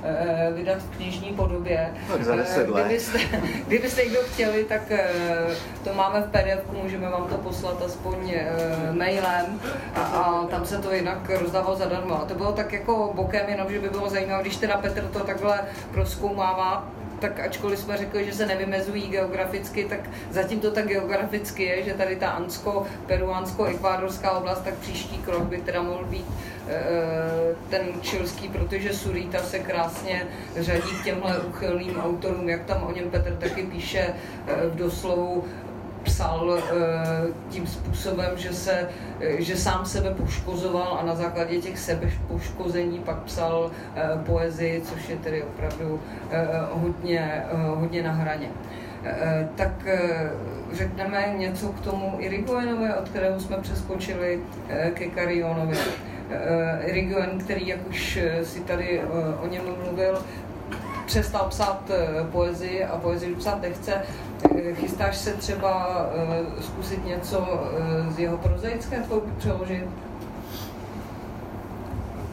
eh, 0.05 0.51
vydat 0.55 0.79
v 0.79 0.97
knižní 0.97 1.33
podobě. 1.33 1.95
Tak 2.13 2.25
za 2.25 2.37
10 2.37 2.69
let. 2.69 2.87
Kdybyste, 2.87 3.19
kdybyste 3.67 4.05
někdo 4.05 4.21
chtěli, 4.33 4.65
tak 4.65 4.83
to 5.85 5.95
máme 5.95 6.21
v 6.21 6.31
PDF, 6.31 6.83
můžeme 6.83 7.11
vám 7.11 7.29
to 7.29 7.39
poslat 7.39 7.83
aspoň 7.83 8.35
mailem 8.93 9.61
a, 9.95 10.01
a 10.01 10.47
tam 10.47 10.67
se 10.67 10.79
to 10.79 10.93
jinak 10.93 11.31
rozdávalo 11.41 11.77
zadarmo. 11.77 12.23
A 12.23 12.25
to 12.25 12.35
bylo 12.35 12.53
tak 12.53 12.73
jako 12.73 13.13
bokem, 13.15 13.49
jenom 13.49 13.73
že 13.73 13.81
by 13.81 13.89
bylo 13.89 14.09
zajímavé, 14.11 14.43
když 14.43 14.57
teda 14.57 14.77
Petr 14.77 15.03
to 15.03 15.21
takhle 15.21 15.61
proskoumává, 15.93 16.89
tak 17.23 17.41
ačkoliv 17.41 17.79
jsme 17.79 17.97
řekli, 17.97 18.25
že 18.25 18.33
se 18.33 18.47
nevymezují 18.47 19.09
geograficky, 19.09 19.85
tak 19.85 20.01
zatím 20.31 20.61
to 20.61 20.71
tak 20.71 20.87
geograficky 20.87 21.63
je, 21.63 21.83
že 21.83 21.95
tady 21.95 22.17
ta 22.17 22.31
ansko, 22.31 22.87
peruánsko, 23.07 23.65
ekvádorská 23.65 24.31
oblast, 24.31 24.65
tak 24.65 24.75
příští 24.75 25.19
krok 25.19 25.43
by 25.43 25.59
teda 25.59 25.83
mohl 25.83 26.05
být 26.05 26.27
e, 26.69 26.83
ten 27.71 27.87
čilský, 28.01 28.49
protože 28.49 28.95
Surita 28.95 29.39
se 29.39 29.59
krásně 29.59 30.27
řadí 30.57 30.91
k 31.01 31.05
těmhle 31.05 31.39
uchylným 31.39 32.01
autorům, 32.01 32.49
jak 32.49 32.65
tam 32.65 32.83
o 32.83 32.93
něm 32.93 33.11
Petr 33.11 33.33
taky 33.33 33.63
píše 33.63 34.01
e, 34.01 34.15
v 34.67 34.77
doslovu 34.77 35.45
psal 36.03 36.59
eh, 36.59 37.27
tím 37.49 37.67
způsobem, 37.67 38.31
že, 38.37 38.53
se, 38.53 38.89
eh, 39.21 39.43
že 39.43 39.57
sám 39.57 39.87
sebe 39.87 40.15
poškozoval 40.15 40.99
a 41.01 41.07
na 41.07 41.15
základě 41.15 41.59
těch 41.59 41.79
sebepoškození 41.79 42.99
pak 42.99 43.19
psal 43.19 43.71
eh, 43.97 44.09
poezii, 44.27 44.81
což 44.81 45.09
je 45.09 45.17
tedy 45.17 45.43
opravdu 45.43 46.01
hodně, 46.73 47.43
hodně 47.53 48.03
na 48.03 48.13
hraně. 48.13 48.49
Tak 49.55 49.87
řekneme 50.73 51.35
něco 51.37 51.69
k 51.69 51.81
tomu 51.81 52.17
Irigoyenovi, 52.19 52.95
od 52.95 53.09
kterého 53.09 53.41
jsme 53.41 53.57
přeskočili 53.57 54.41
ke 54.95 55.07
Karionovi. 55.07 55.77
Irigoyen, 56.85 57.39
který, 57.39 57.69
jak 57.69 57.89
už 57.89 58.19
si 58.43 58.61
tady 58.61 59.01
o 59.43 59.47
něm 59.47 59.63
mluvil, 59.85 60.19
přestal 61.07 61.47
psát 61.49 61.91
poezii 62.33 62.85
a 62.85 62.97
poezii 62.97 63.35
psát 63.35 63.63
nechce, 63.63 64.03
Chystáš 64.75 65.17
se 65.17 65.33
třeba 65.33 66.07
uh, 66.07 66.63
zkusit 66.63 67.07
něco 67.07 67.49
z 68.09 68.19
jeho 68.19 68.39
prozaické 68.39 69.01
tvorby 69.01 69.31
přeložit? 69.39 69.85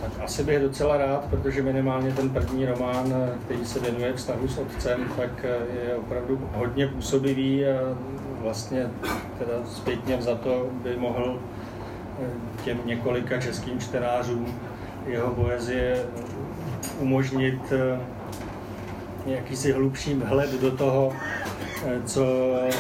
Tak 0.02 0.12
asi 0.24 0.44
bych 0.44 0.60
docela 0.60 0.98
rád, 0.98 1.26
protože 1.30 1.62
minimálně 1.62 2.12
ten 2.12 2.30
první 2.30 2.66
román, 2.66 3.14
eh, 3.14 3.38
který 3.46 3.66
se 3.66 3.80
věnuje 3.80 4.14
vztahu 4.14 4.48
s 4.48 4.58
otcem, 4.58 5.00
tak 5.18 5.46
je 5.84 5.96
opravdu 5.96 6.50
hodně 6.56 6.88
působivý 6.88 7.66
a 7.66 7.98
vlastně 8.42 8.90
teda 9.40 9.54
zpětně 9.66 10.22
za 10.22 10.36
to 10.36 10.70
by 10.84 10.96
mohl 10.96 11.40
těm 12.64 12.78
několika 12.86 13.42
českým 13.42 13.80
čtenářům 13.80 14.60
jeho 15.08 15.32
poezie 15.32 16.06
umožnit 17.00 17.74
nějaký 19.26 19.72
hlubší 19.72 20.14
vhled 20.14 20.62
do 20.62 20.72
toho, 20.72 21.14
Eh, 21.86 22.02
co 22.06 22.24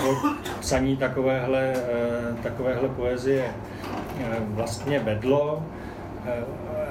ho 0.03 0.35
psaní 0.59 0.97
takovéhle, 0.97 1.73
eh, 1.75 2.35
takovéhle 2.43 2.89
poezie 2.89 3.45
eh, 4.19 4.37
vlastně 4.49 4.99
vedlo, 4.99 5.63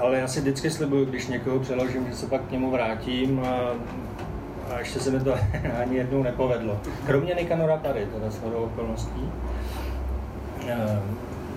ale 0.01 0.19
já 0.19 0.29
si 0.29 0.41
vždycky 0.41 0.71
slibuju, 0.71 1.05
když 1.05 1.27
někoho 1.27 1.59
přeložím, 1.59 2.07
že 2.11 2.17
se 2.17 2.27
pak 2.27 2.43
k 2.43 2.51
němu 2.51 2.71
vrátím 2.71 3.41
a, 3.41 3.75
a 4.75 4.79
ještě 4.79 5.01
se 5.01 5.11
mi 5.11 5.21
to 5.21 5.35
ani 5.83 5.97
jednou 5.97 6.23
nepovedlo. 6.23 6.81
Kromě 7.07 7.35
Nikanora 7.35 7.77
Pary, 7.77 8.07
teda 8.15 8.31
shodou 8.31 8.57
okolností. 8.57 9.33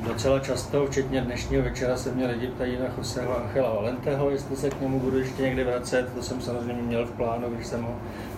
Docela 0.07 0.39
často, 0.39 0.87
včetně 0.87 1.21
dnešního 1.21 1.63
večera, 1.63 1.97
se 1.97 2.11
mě 2.11 2.27
lidi 2.27 2.47
ptají 2.47 2.77
na 2.79 2.85
Joseho 2.97 3.37
Angela 3.37 3.75
Valenteho, 3.75 4.29
jestli 4.29 4.55
se 4.55 4.69
k 4.69 4.81
němu 4.81 4.99
budu 4.99 5.17
ještě 5.17 5.41
někdy 5.41 5.63
vracet. 5.63 6.13
To 6.15 6.23
jsem 6.23 6.41
samozřejmě 6.41 6.83
měl 6.83 7.05
v 7.05 7.11
plánu, 7.11 7.49
když 7.49 7.67
jsem 7.67 7.83
ho 7.83 7.95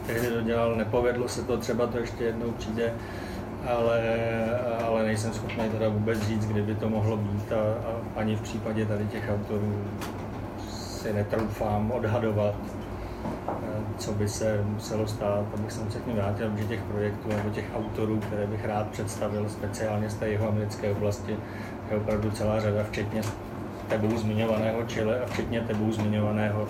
tehdy 0.08 0.30
dodělal, 0.30 0.76
nepovedlo 0.76 1.28
se 1.28 1.44
to, 1.44 1.58
třeba 1.58 1.88
to 1.88 1.98
ještě 1.98 2.24
jednou 2.24 2.52
přijde, 2.52 2.94
ale, 3.68 4.02
ale 4.88 5.06
nejsem 5.06 5.34
schopný 5.34 5.70
teda 5.70 5.90
vůbec 5.90 6.20
říct, 6.20 6.46
kdyby 6.46 6.76
to 6.76 6.90
mohlo 6.90 7.18
být 7.18 7.52
a, 7.52 7.56
a 7.62 8.20
ani 8.20 8.36
v 8.36 8.42
případě 8.42 8.86
tady 8.86 9.06
těch 9.06 9.30
autorů 9.34 9.86
si 10.70 11.14
netroufám 11.14 11.92
odhadovat, 11.92 12.56
co 13.98 14.12
by 14.12 14.30
se 14.30 14.64
muselo 14.66 15.08
stát, 15.08 15.46
abych 15.54 15.72
se 15.72 15.80
ním 16.08 16.16
vrátil, 16.16 16.52
že 16.58 16.66
těch 16.66 16.82
projektů 16.82 17.30
nebo 17.30 17.50
těch 17.50 17.66
autorů, 17.76 18.20
které 18.20 18.48
bych 18.48 18.66
rád 18.66 18.88
představil, 18.88 19.50
speciálně 19.50 20.10
z 20.10 20.16
té 20.16 20.30
jeho 20.30 20.48
americké 20.48 20.92
oblasti, 20.92 21.38
je 21.92 21.98
opravdu 21.98 22.32
celá 22.32 22.60
řada, 22.60 22.84
včetně 22.84 23.22
tebou 23.88 24.18
zmiňovaného 24.18 24.84
Chile 24.84 25.20
a 25.20 25.26
včetně 25.26 25.62
tebou 25.62 25.92
zmiňovaného 25.92 26.68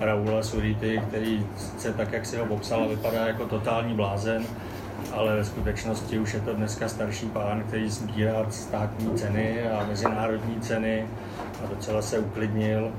Raula 0.00 0.42
Surity, 0.42 1.02
který 1.08 1.46
se 1.78 1.92
tak, 1.92 2.12
jak 2.12 2.26
si 2.26 2.36
ho 2.36 2.46
popsal, 2.46 2.88
vypadá 2.88 3.26
jako 3.26 3.46
totální 3.46 3.94
blázen, 3.94 4.44
ale 5.12 5.36
ve 5.36 5.44
skutečnosti 5.44 6.18
už 6.18 6.34
je 6.34 6.40
to 6.40 6.54
dneska 6.54 6.88
starší 6.88 7.26
pán, 7.26 7.62
který 7.68 7.90
sbírá 7.90 8.46
státní 8.50 9.14
ceny 9.14 9.70
a 9.70 9.86
mezinárodní 9.88 10.60
ceny 10.60 11.06
a 11.64 11.66
docela 11.66 12.02
se 12.02 12.18
uklidnil. 12.18 12.92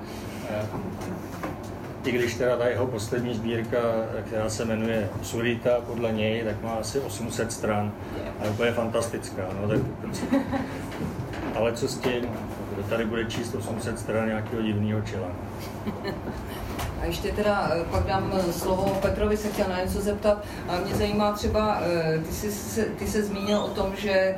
I 2.05 2.11
když 2.11 2.35
teda 2.35 2.57
ta 2.57 2.67
jeho 2.67 2.87
poslední 2.87 3.33
sbírka, 3.33 3.77
která 4.25 4.49
se 4.49 4.65
jmenuje 4.65 5.09
Surita, 5.21 5.69
podle 5.87 6.11
něj, 6.11 6.43
tak 6.43 6.63
má 6.63 6.71
asi 6.71 6.99
800 6.99 7.51
stran 7.51 7.91
a 8.39 8.43
je 8.43 8.49
úplně 8.49 8.71
fantastická. 8.71 9.41
No, 9.61 9.67
tak, 9.67 9.79
ale 11.55 11.73
co 11.73 11.87
s 11.87 11.97
tím? 11.97 12.25
Tady 12.89 13.05
bude 13.05 13.25
číst 13.25 13.55
800 13.55 13.99
stran 13.99 14.27
nějakého 14.27 14.61
divného 14.61 15.01
čela? 15.01 15.27
A 17.05 17.07
ještě 17.07 17.31
teda 17.31 17.71
eh, 17.73 17.83
pak 17.91 18.03
dám 18.03 18.31
eh, 18.33 18.53
slovo 18.53 18.97
Petrovi, 19.01 19.37
se 19.37 19.49
chtěl 19.49 19.65
na 19.69 19.81
něco 19.81 20.01
zeptat. 20.01 20.45
A 20.67 20.79
mě 20.85 20.95
zajímá 20.95 21.31
třeba, 21.31 21.81
eh, 21.81 22.19
ty 22.19 22.33
jsi, 22.33 22.51
se, 22.51 22.85
ty 22.85 23.07
se 23.07 23.23
zmínil 23.23 23.59
o 23.59 23.67
tom, 23.67 23.93
že 23.97 24.35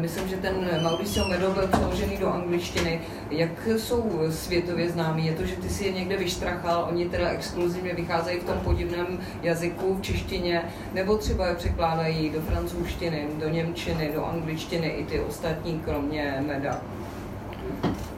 myslím, 0.00 0.28
že 0.28 0.36
ten 0.36 0.82
Mauricio 0.82 1.28
Medo 1.28 1.50
byl 1.50 1.68
přeložený 1.68 2.16
do 2.16 2.28
angličtiny. 2.28 3.00
Jak 3.30 3.68
jsou 3.76 4.20
světově 4.30 4.90
známí? 4.90 5.26
Je 5.26 5.32
to, 5.32 5.46
že 5.46 5.56
ty 5.56 5.68
si 5.68 5.84
je 5.84 5.92
někde 5.92 6.16
vyštrachal, 6.16 6.86
oni 6.90 7.08
teda 7.08 7.28
exkluzivně 7.28 7.94
vycházejí 7.94 8.40
v 8.40 8.44
tom 8.44 8.58
podivném 8.58 9.18
jazyku, 9.42 9.94
v 9.94 10.02
češtině, 10.02 10.62
nebo 10.92 11.16
třeba 11.16 11.46
je 11.46 11.54
překládají 11.54 12.30
do 12.30 12.40
francouzštiny, 12.40 13.26
do 13.38 13.48
němčiny, 13.48 14.12
do 14.14 14.24
angličtiny 14.24 14.88
i 14.88 15.04
ty 15.04 15.20
ostatní, 15.20 15.80
kromě 15.84 16.44
Meda? 16.46 16.80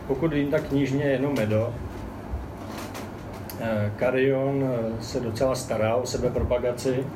Pokud 0.07 0.32
vím, 0.32 0.51
tak 0.51 0.68
knižně 0.68 1.05
jenom 1.05 1.35
Medo, 1.35 1.74
Karion 3.97 4.63
eh, 4.63 4.97
eh, 4.99 5.03
se 5.03 5.21
docela 5.21 5.55
stará 5.55 5.95
o 5.97 6.07
sebe 6.07 6.31
propagaci 6.31 7.07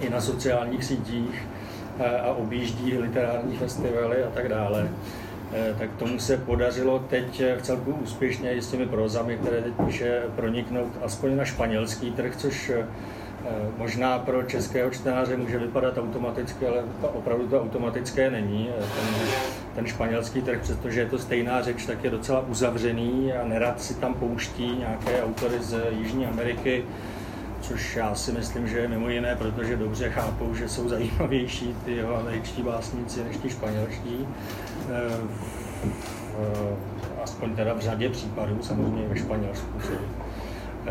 i 0.00 0.10
na 0.10 0.20
sociálních 0.20 0.84
sítích 0.84 1.46
eh, 1.98 2.20
a 2.20 2.32
objíždí 2.32 2.98
literární 2.98 3.56
festivaly 3.56 4.22
a 4.22 4.30
tak 4.30 4.48
dále. 4.48 4.88
Tak 5.78 5.90
tomu 5.98 6.18
se 6.18 6.36
podařilo 6.36 6.98
teď 6.98 7.42
v 7.58 7.62
celku 7.62 7.92
úspěšně 7.92 8.52
i 8.52 8.62
s 8.62 8.70
těmi 8.70 8.86
prozami, 8.86 9.36
které 9.36 9.62
teď 9.62 9.72
píše, 9.86 10.22
proniknout 10.36 10.92
aspoň 11.02 11.36
na 11.36 11.44
španělský 11.44 12.10
trh, 12.10 12.36
což 12.36 12.72
možná 13.78 14.18
pro 14.18 14.42
českého 14.42 14.90
čtenáře 14.90 15.36
může 15.36 15.58
vypadat 15.58 15.98
automaticky, 15.98 16.66
ale 16.66 16.84
opravdu 17.02 17.48
to 17.48 17.62
automatické 17.62 18.30
není. 18.30 18.70
Ten 18.78 19.24
ten 19.74 19.86
španělský 19.86 20.42
trh, 20.42 20.60
přestože 20.60 21.00
je 21.00 21.06
to 21.06 21.18
stejná 21.18 21.62
řeč, 21.62 21.86
tak 21.86 22.04
je 22.04 22.10
docela 22.10 22.40
uzavřený 22.40 23.32
a 23.32 23.44
nerad 23.44 23.82
si 23.82 23.94
tam 23.94 24.14
pouští 24.14 24.76
nějaké 24.76 25.22
autory 25.22 25.58
z 25.60 25.82
Jižní 25.90 26.26
Ameriky, 26.26 26.84
což 27.60 27.96
já 27.96 28.14
si 28.14 28.32
myslím, 28.32 28.68
že 28.68 28.78
je 28.78 28.88
mimo 28.88 29.08
jiné, 29.08 29.36
protože 29.36 29.76
dobře 29.76 30.10
chápou, 30.10 30.54
že 30.54 30.68
jsou 30.68 30.88
zajímavější 30.88 31.76
ty 31.84 31.92
jeho 31.92 32.16
američtí 32.16 32.62
básníci 32.62 33.24
než 33.24 33.36
ti 33.36 33.50
španělští. 33.50 34.28
Eh, 34.90 35.44
aspoň 37.22 37.56
teda 37.56 37.74
v 37.74 37.80
řadě 37.80 38.08
případů, 38.08 38.58
samozřejmě 38.62 39.08
ve 39.08 39.16
Španělsku 39.16 39.80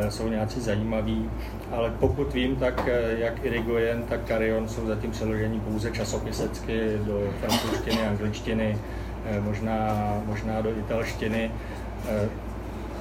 jsou 0.10 0.28
nějací 0.28 0.62
zajímaví, 0.62 1.30
ale 1.72 1.94
pokud 2.00 2.34
vím, 2.34 2.56
tak 2.56 2.90
jak 3.18 3.46
Irigoyen, 3.46 4.04
tak 4.04 4.20
Carion 4.28 4.68
jsou 4.68 4.88
zatím 4.88 5.12
přeložení 5.12 5.60
pouze 5.60 5.92
časopisecky 5.92 6.98
do 6.98 7.34
francouzštiny, 7.40 8.08
angličtiny, 8.08 8.78
možná, 9.40 9.98
možná 10.26 10.62
do 10.62 10.70
italštiny. 10.70 11.52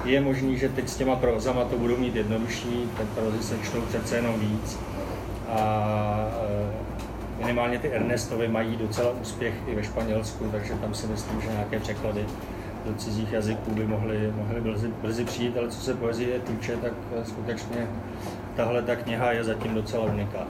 Je 0.05 0.21
možný, 0.21 0.57
že 0.57 0.69
teď 0.69 0.89
s 0.89 0.97
těma 0.97 1.15
prozama 1.15 1.63
to 1.63 1.77
budou 1.77 1.97
mít 1.97 2.15
jednodušší, 2.15 2.89
tak 2.97 3.07
prozy 3.07 3.43
se 3.43 3.55
čtou 3.63 3.81
přece 3.81 4.15
jenom 4.15 4.39
víc. 4.39 4.79
A 5.49 6.29
minimálně 7.39 7.79
ty 7.79 7.87
Ernestovy 7.87 8.47
mají 8.47 8.75
docela 8.75 9.11
úspěch 9.21 9.53
i 9.67 9.75
ve 9.75 9.83
Španělsku, 9.83 10.49
takže 10.51 10.73
tam 10.73 10.93
si 10.93 11.07
myslím, 11.07 11.41
že 11.41 11.47
nějaké 11.47 11.79
překlady 11.79 12.25
do 12.85 12.93
cizích 12.93 13.33
jazyků 13.33 13.71
by 13.71 13.87
mohly, 13.87 14.33
mohly 14.35 14.61
brzy, 14.61 14.93
brzy 15.01 15.25
přijít, 15.25 15.57
ale 15.57 15.69
co 15.69 15.81
se 15.81 15.93
poezie 15.93 16.39
týče, 16.39 16.77
tak 16.77 16.93
skutečně 17.23 17.87
tahle 18.55 18.81
ta 18.81 18.95
kniha 18.95 19.31
je 19.31 19.43
zatím 19.43 19.73
docela 19.73 20.05
unikát. 20.05 20.47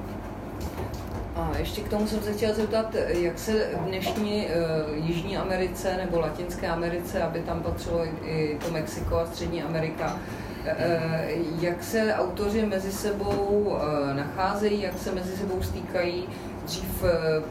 A 1.36 1.52
ještě 1.60 1.82
k 1.82 1.90
tomu 1.90 2.08
jsem 2.08 2.22
se 2.22 2.34
chtěla 2.34 2.54
zeptat, 2.54 2.96
jak 3.08 3.40
se 3.40 3.70
v 3.82 3.86
dnešní 3.86 4.46
uh, 4.46 5.06
Jižní 5.08 5.38
Americe 5.38 5.98
nebo 5.98 6.20
Latinské 6.20 6.68
Americe, 6.68 7.24
aby 7.24 7.40
tam 7.40 7.60
patřilo 7.60 8.06
i 8.24 8.58
to 8.66 8.72
Mexiko 8.72 9.18
a 9.18 9.26
Střední 9.26 9.64
Amerika, 9.64 10.14
uh, 10.14 11.64
jak 11.64 11.84
se 11.84 12.16
autoři 12.16 12.66
mezi 12.66 12.92
sebou 12.92 13.78
nacházejí, 14.14 14.82
jak 14.82 14.98
se 14.98 15.12
mezi 15.12 15.38
sebou 15.38 15.62
stýkají, 15.62 16.28
dřív 16.66 17.04
eh, 17.04 17.44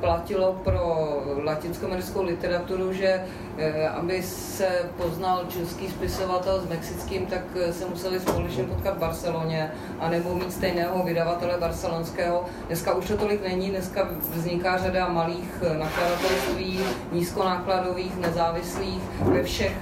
platilo 0.00 0.60
pro 0.64 1.06
latinskoamerickou 1.44 2.22
literaturu, 2.22 2.92
že 2.92 3.24
eh, 3.58 3.88
aby 3.88 4.22
se 4.22 4.68
poznal 4.96 5.44
český 5.48 5.88
spisovatel 5.88 6.60
s 6.60 6.68
mexickým, 6.68 7.26
tak 7.26 7.42
eh, 7.60 7.72
se 7.72 7.84
museli 7.86 8.20
společně 8.20 8.64
potkat 8.64 8.96
v 8.96 9.00
Barceloně 9.00 9.72
a 9.98 10.10
nebo 10.10 10.34
mít 10.34 10.52
stejného 10.52 11.04
vydavatele 11.04 11.58
barcelonského. 11.60 12.44
Dneska 12.66 12.94
už 12.94 13.08
to 13.08 13.16
tolik 13.16 13.48
není, 13.48 13.70
dneska 13.70 14.08
vzniká 14.34 14.78
řada 14.78 15.08
malých 15.08 15.62
nakladatelství, 15.78 16.80
nízkonákladových, 17.12 18.16
nezávislých 18.16 19.02
ve 19.20 19.42
všech 19.42 19.76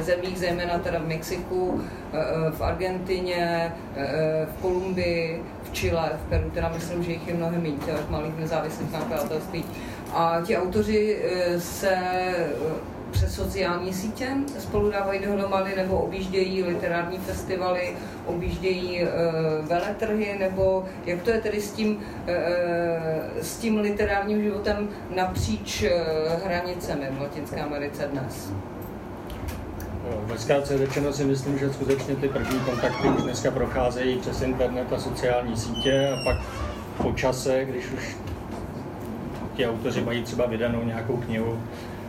zemích, 0.00 0.38
zejména 0.38 0.78
teda 0.78 0.98
v 0.98 1.06
Mexiku, 1.06 1.80
v 2.50 2.62
Argentině, 2.62 3.74
v 4.46 4.62
Kolumbii, 4.62 5.42
v 5.68 5.72
Chile, 5.72 6.10
v 6.24 6.28
Peru, 6.28 6.50
teda 6.50 6.70
myslím, 6.74 7.04
že 7.04 7.12
jich 7.12 7.28
je 7.28 7.34
mnohem 7.34 7.62
méně, 7.62 7.76
těch 7.76 8.10
malých 8.10 8.38
nezávislých 8.38 8.92
nakladatelství. 8.92 9.64
A 10.12 10.40
ti 10.44 10.56
autoři 10.56 11.18
eh, 11.22 11.60
se 11.60 11.90
eh, 11.90 12.46
přes 13.10 13.34
sociální 13.34 13.92
sítě 13.92 14.36
spolu 14.58 14.90
dávají 14.90 15.20
dohromady 15.20 15.76
nebo 15.76 15.98
objíždějí 15.98 16.62
literární 16.62 17.18
festivaly, 17.18 17.96
objíždějí 18.26 19.02
e, 19.02 19.08
veletrhy, 19.62 20.36
nebo 20.38 20.84
jak 21.06 21.22
to 21.22 21.30
je 21.30 21.40
tedy 21.40 21.60
s 21.60 21.72
tím, 21.72 22.00
e, 22.26 22.36
s 23.42 23.56
tím 23.56 23.78
literárním 23.78 24.42
životem 24.42 24.88
napříč 25.16 25.82
e, 25.82 25.90
hranicemi 26.44 27.08
v 27.10 27.20
Latinské 27.20 27.60
Americe 27.60 28.08
dnes? 28.12 28.52
Ve 30.26 30.38
zkrátce 30.38 30.78
řečeno 30.78 31.12
si 31.12 31.24
myslím, 31.24 31.58
že 31.58 31.72
skutečně 31.72 32.16
ty 32.16 32.28
první 32.28 32.60
kontakty 32.60 33.08
už 33.08 33.22
dneska 33.22 33.50
procházejí 33.50 34.18
přes 34.18 34.42
internet 34.42 34.92
a 34.92 34.98
sociální 34.98 35.56
sítě 35.56 36.08
a 36.08 36.24
pak 36.24 36.36
po 37.02 37.12
čase, 37.12 37.64
když 37.64 37.84
už 37.90 38.16
ti 39.56 39.66
autoři 39.68 40.00
mají 40.00 40.22
třeba 40.22 40.46
vydanou 40.46 40.84
nějakou 40.84 41.16
knihu, 41.16 41.60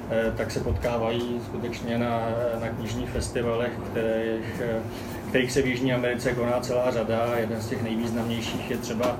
eh, 0.09 0.33
tak 0.37 0.51
se 0.51 0.59
potkávají 0.59 1.41
skutečně 1.45 1.97
na, 1.97 2.29
na 2.61 2.67
knižních 2.67 3.09
festivalech, 3.09 3.71
kterých, 3.91 4.61
eh, 4.61 4.81
kterých 5.29 5.51
se 5.51 5.61
v 5.61 5.67
Jižní 5.67 5.93
Americe 5.93 6.33
koná 6.33 6.59
celá 6.59 6.91
řada. 6.91 7.35
Jeden 7.37 7.61
z 7.61 7.67
těch 7.67 7.83
nejvýznamnějších 7.83 8.71
je 8.71 8.77
třeba 8.77 9.17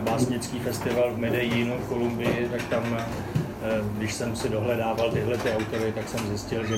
básnický 0.00 0.58
festival 0.58 1.14
v 1.14 1.18
Medellínu 1.18 1.78
v 1.78 1.88
Kolumbii, 1.88 2.48
tak 2.50 2.62
tam, 2.62 2.82
eh, 2.96 3.04
když 3.96 4.14
jsem 4.14 4.36
si 4.36 4.48
dohledával 4.48 5.10
tyhle 5.10 5.38
ty 5.38 5.50
autory, 5.52 5.92
tak 5.92 6.08
jsem 6.08 6.26
zjistil, 6.28 6.66
že 6.66 6.74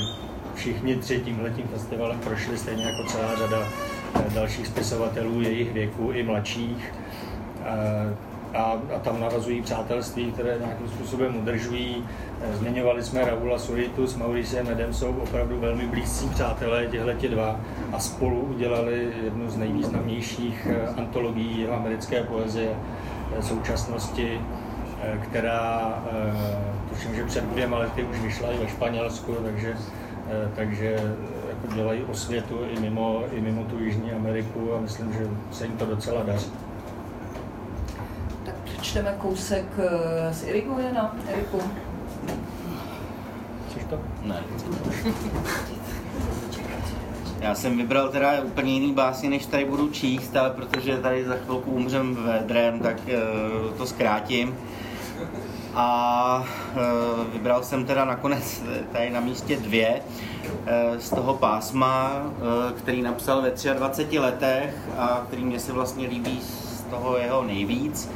všichni 0.60 0.96
tři 0.96 1.20
tímhletím 1.20 1.68
festivalem 1.68 2.18
prošli 2.18 2.58
stejně 2.58 2.84
jako 2.84 3.04
celá 3.04 3.36
řada 3.36 3.68
eh, 4.14 4.30
dalších 4.34 4.66
spisovatelů 4.66 5.40
jejich 5.40 5.72
věku 5.72 6.10
i 6.12 6.22
mladších. 6.22 6.94
Eh, 7.64 8.14
a, 8.54 8.62
a 8.96 8.98
tam 8.98 9.20
navazují 9.20 9.62
přátelství, 9.62 10.32
které 10.32 10.58
nějakým 10.60 10.88
způsobem 10.88 11.36
udržují. 11.36 12.04
Eh, 12.42 12.56
zmiňovali 12.56 13.02
jsme 13.02 13.24
Raula 13.24 13.58
Suritu 13.58 14.06
s 14.06 14.16
Mauriciem 14.16 14.68
Edem, 14.68 14.94
jsou 14.94 15.12
opravdu 15.12 15.60
velmi 15.60 15.86
blízcí 15.86 16.28
přátelé 16.28 16.86
těchto 16.86 17.28
dva 17.28 17.60
a 17.92 17.98
spolu 17.98 18.40
udělali 18.40 19.12
jednu 19.24 19.50
z 19.50 19.56
nejvýznamnějších 19.56 20.68
antologií 20.96 21.66
americké 21.68 22.22
poezie 22.22 22.76
současnosti, 23.40 24.40
která 25.22 26.02
tuším, 26.90 27.14
že 27.14 27.24
před 27.24 27.44
dvěma 27.44 27.78
lety 27.78 28.02
už 28.02 28.20
vyšla 28.20 28.52
i 28.52 28.58
ve 28.58 28.68
Španělsku, 28.68 29.34
takže 29.34 29.76
takže 30.56 30.96
eh, 30.96 31.14
jako 31.48 31.74
dělají 31.74 32.02
osvětu 32.04 32.58
i 32.70 32.80
mimo, 32.80 33.24
i 33.32 33.40
mimo 33.40 33.64
tu 33.64 33.78
Jižní 33.78 34.12
Ameriku 34.12 34.74
a 34.74 34.80
myslím, 34.80 35.12
že 35.12 35.28
se 35.52 35.64
jim 35.64 35.76
to 35.76 35.86
docela 35.86 36.22
daří. 36.22 36.52
Tak 38.44 38.54
přečteme 38.54 39.14
kousek 39.18 39.66
eh, 39.78 40.34
z 40.34 40.44
Irigojena. 40.44 41.16
Eriku. 41.28 41.60
Chceš 43.70 43.84
to? 43.84 43.98
Ne. 44.22 44.42
Já 47.40 47.54
jsem 47.54 47.76
vybral 47.76 48.08
teda 48.08 48.40
úplně 48.40 48.72
jiný 48.72 48.92
básně, 48.92 49.30
než 49.30 49.46
tady 49.46 49.64
budu 49.64 49.88
číst, 49.88 50.36
ale 50.36 50.50
protože 50.50 50.96
tady 50.96 51.24
za 51.24 51.34
chvilku 51.34 51.70
umřem 51.70 52.14
vedrem, 52.14 52.80
tak 52.80 52.96
to 53.76 53.86
zkrátím. 53.86 54.56
A 55.74 56.44
e, 56.74 57.32
vybral 57.32 57.62
jsem 57.62 57.84
teda 57.84 58.04
nakonec 58.04 58.62
tady 58.92 59.10
na 59.10 59.20
místě 59.20 59.56
dvě 59.56 60.02
e, 60.66 61.00
z 61.00 61.10
toho 61.10 61.34
pásma, 61.34 62.12
e, 62.70 62.72
který 62.72 63.02
napsal 63.02 63.42
ve 63.42 63.50
23 63.50 64.18
letech 64.18 64.74
a 64.98 65.22
který 65.26 65.44
mě 65.44 65.60
se 65.60 65.72
vlastně 65.72 66.08
líbí 66.08 66.40
z 66.42 66.82
toho 66.82 67.16
jeho 67.16 67.44
nejvíc. 67.44 68.10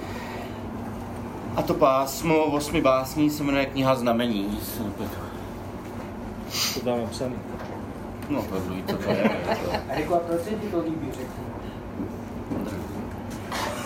A 1.57 1.62
to 1.62 1.74
pásmo 1.74 2.44
osmi 2.44 2.80
básní 2.80 3.30
se 3.30 3.42
jmenuje 3.42 3.66
Kniha 3.66 3.94
znamení. 3.94 4.59
To 6.74 6.80
tam 6.80 7.00
napsaný. 7.00 7.36
No 8.28 8.42
to 8.42 8.96
to 8.96 9.11
je. 9.11 9.30
Eriku, 9.88 10.14
a 10.14 10.18
proč 10.18 10.40
se 10.42 10.50
ti 10.50 10.66
to 10.66 10.80
líbí, 10.80 11.07
řekni? 11.07 11.53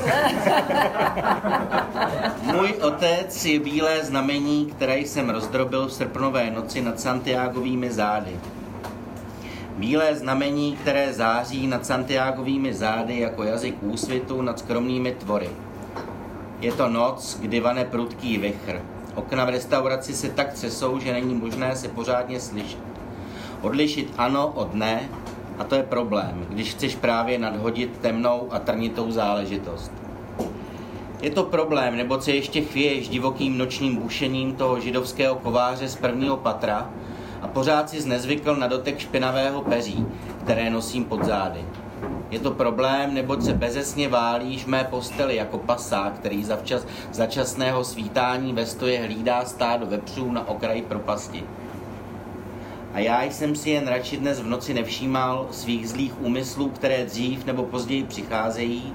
Můj 2.42 2.74
otec 2.82 3.44
je 3.44 3.60
bílé 3.60 4.04
znamení, 4.04 4.66
které 4.66 4.98
jsem 4.98 5.30
rozdrobil 5.30 5.86
v 5.86 5.92
srpnové 5.92 6.50
noci 6.50 6.82
nad 6.82 7.00
Santiagovými 7.00 7.90
zády. 7.90 8.36
Bílé 9.76 10.14
znamení, 10.14 10.76
které 10.76 11.12
září 11.12 11.66
nad 11.66 11.86
Santiagovými 11.86 12.74
zády 12.74 13.20
jako 13.20 13.42
jazyk 13.42 13.76
úsvitu 13.80 14.42
nad 14.42 14.58
skromnými 14.58 15.12
tvory. 15.12 15.50
Je 16.60 16.72
to 16.72 16.88
noc, 16.88 17.38
kdy 17.40 17.60
vane 17.60 17.84
prudký 17.84 18.38
vichr. 18.38 18.82
Okna 19.14 19.44
v 19.44 19.48
restauraci 19.48 20.14
se 20.14 20.28
tak 20.28 20.52
třesou, 20.52 20.98
že 20.98 21.12
není 21.12 21.34
možné 21.34 21.76
se 21.76 21.88
pořádně 21.88 22.40
slyšet. 22.40 22.78
Odlišit 23.60 24.14
ano 24.18 24.46
od 24.46 24.74
ne, 24.74 25.08
a 25.58 25.64
to 25.64 25.74
je 25.74 25.82
problém, 25.82 26.46
když 26.48 26.70
chceš 26.70 26.96
právě 26.96 27.38
nadhodit 27.38 27.98
temnou 27.98 28.48
a 28.50 28.58
trnitou 28.58 29.10
záležitost. 29.10 29.92
Je 31.20 31.30
to 31.30 31.44
problém, 31.44 31.96
nebo 31.96 32.20
se 32.20 32.32
ještě 32.32 32.60
chvěješ 32.60 33.08
divokým 33.08 33.58
nočním 33.58 33.96
bušením 33.96 34.54
toho 34.54 34.80
židovského 34.80 35.34
kováře 35.34 35.88
z 35.88 35.96
prvního 35.96 36.36
patra 36.36 36.90
a 37.42 37.48
pořád 37.48 37.90
si 37.90 38.00
znezvykl 38.00 38.56
na 38.56 38.66
dotek 38.66 38.98
špinavého 38.98 39.62
peří, 39.62 40.06
které 40.44 40.70
nosím 40.70 41.04
pod 41.04 41.24
zády. 41.24 41.60
Je 42.30 42.38
to 42.38 42.50
problém, 42.50 43.14
neboť 43.14 43.42
se 43.42 43.52
bezesně 43.52 44.08
válíš 44.08 44.66
mé 44.66 44.84
posteli 44.84 45.36
jako 45.36 45.58
pasá, 45.58 46.10
který 46.10 46.44
za 46.44 46.56
včas, 46.56 46.86
začasného 47.12 47.84
svítání 47.84 48.52
ve 48.52 48.66
stoje 48.66 49.00
hlídá 49.00 49.44
stádo 49.44 49.86
vepřů 49.86 50.32
na 50.32 50.48
okraji 50.48 50.82
propasti. 50.82 51.44
A 52.92 52.98
já 52.98 53.22
jsem 53.22 53.56
si 53.56 53.70
jen 53.70 53.88
radši 53.88 54.16
dnes 54.16 54.40
v 54.40 54.46
noci 54.46 54.74
nevšímal 54.74 55.48
svých 55.50 55.88
zlých 55.88 56.22
úmyslů, 56.22 56.68
které 56.68 57.04
dřív 57.04 57.46
nebo 57.46 57.62
později 57.62 58.04
přicházejí, 58.04 58.94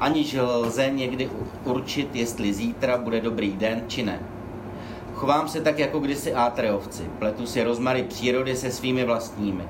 aniž 0.00 0.36
lze 0.40 0.90
někdy 0.90 1.30
určit, 1.64 2.16
jestli 2.16 2.54
zítra 2.54 2.98
bude 2.98 3.20
dobrý 3.20 3.52
den 3.52 3.82
či 3.88 4.02
ne. 4.02 4.20
Chovám 5.14 5.48
se 5.48 5.60
tak 5.60 5.78
jako 5.78 5.98
kdysi 5.98 6.34
átreovci, 6.34 7.02
pletu 7.18 7.46
si 7.46 7.62
rozmary 7.62 8.02
přírody 8.02 8.56
se 8.56 8.70
svými 8.70 9.04
vlastními. 9.04 9.64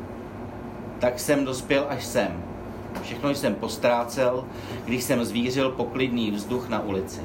Tak 0.98 1.20
jsem 1.20 1.44
dospěl 1.44 1.86
až 1.88 2.04
sem. 2.04 2.44
Všechno 3.02 3.30
jsem 3.30 3.54
postrácel, 3.54 4.44
když 4.84 5.04
jsem 5.04 5.24
zvířil 5.24 5.70
poklidný 5.70 6.30
vzduch 6.30 6.68
na 6.68 6.80
ulici. 6.80 7.20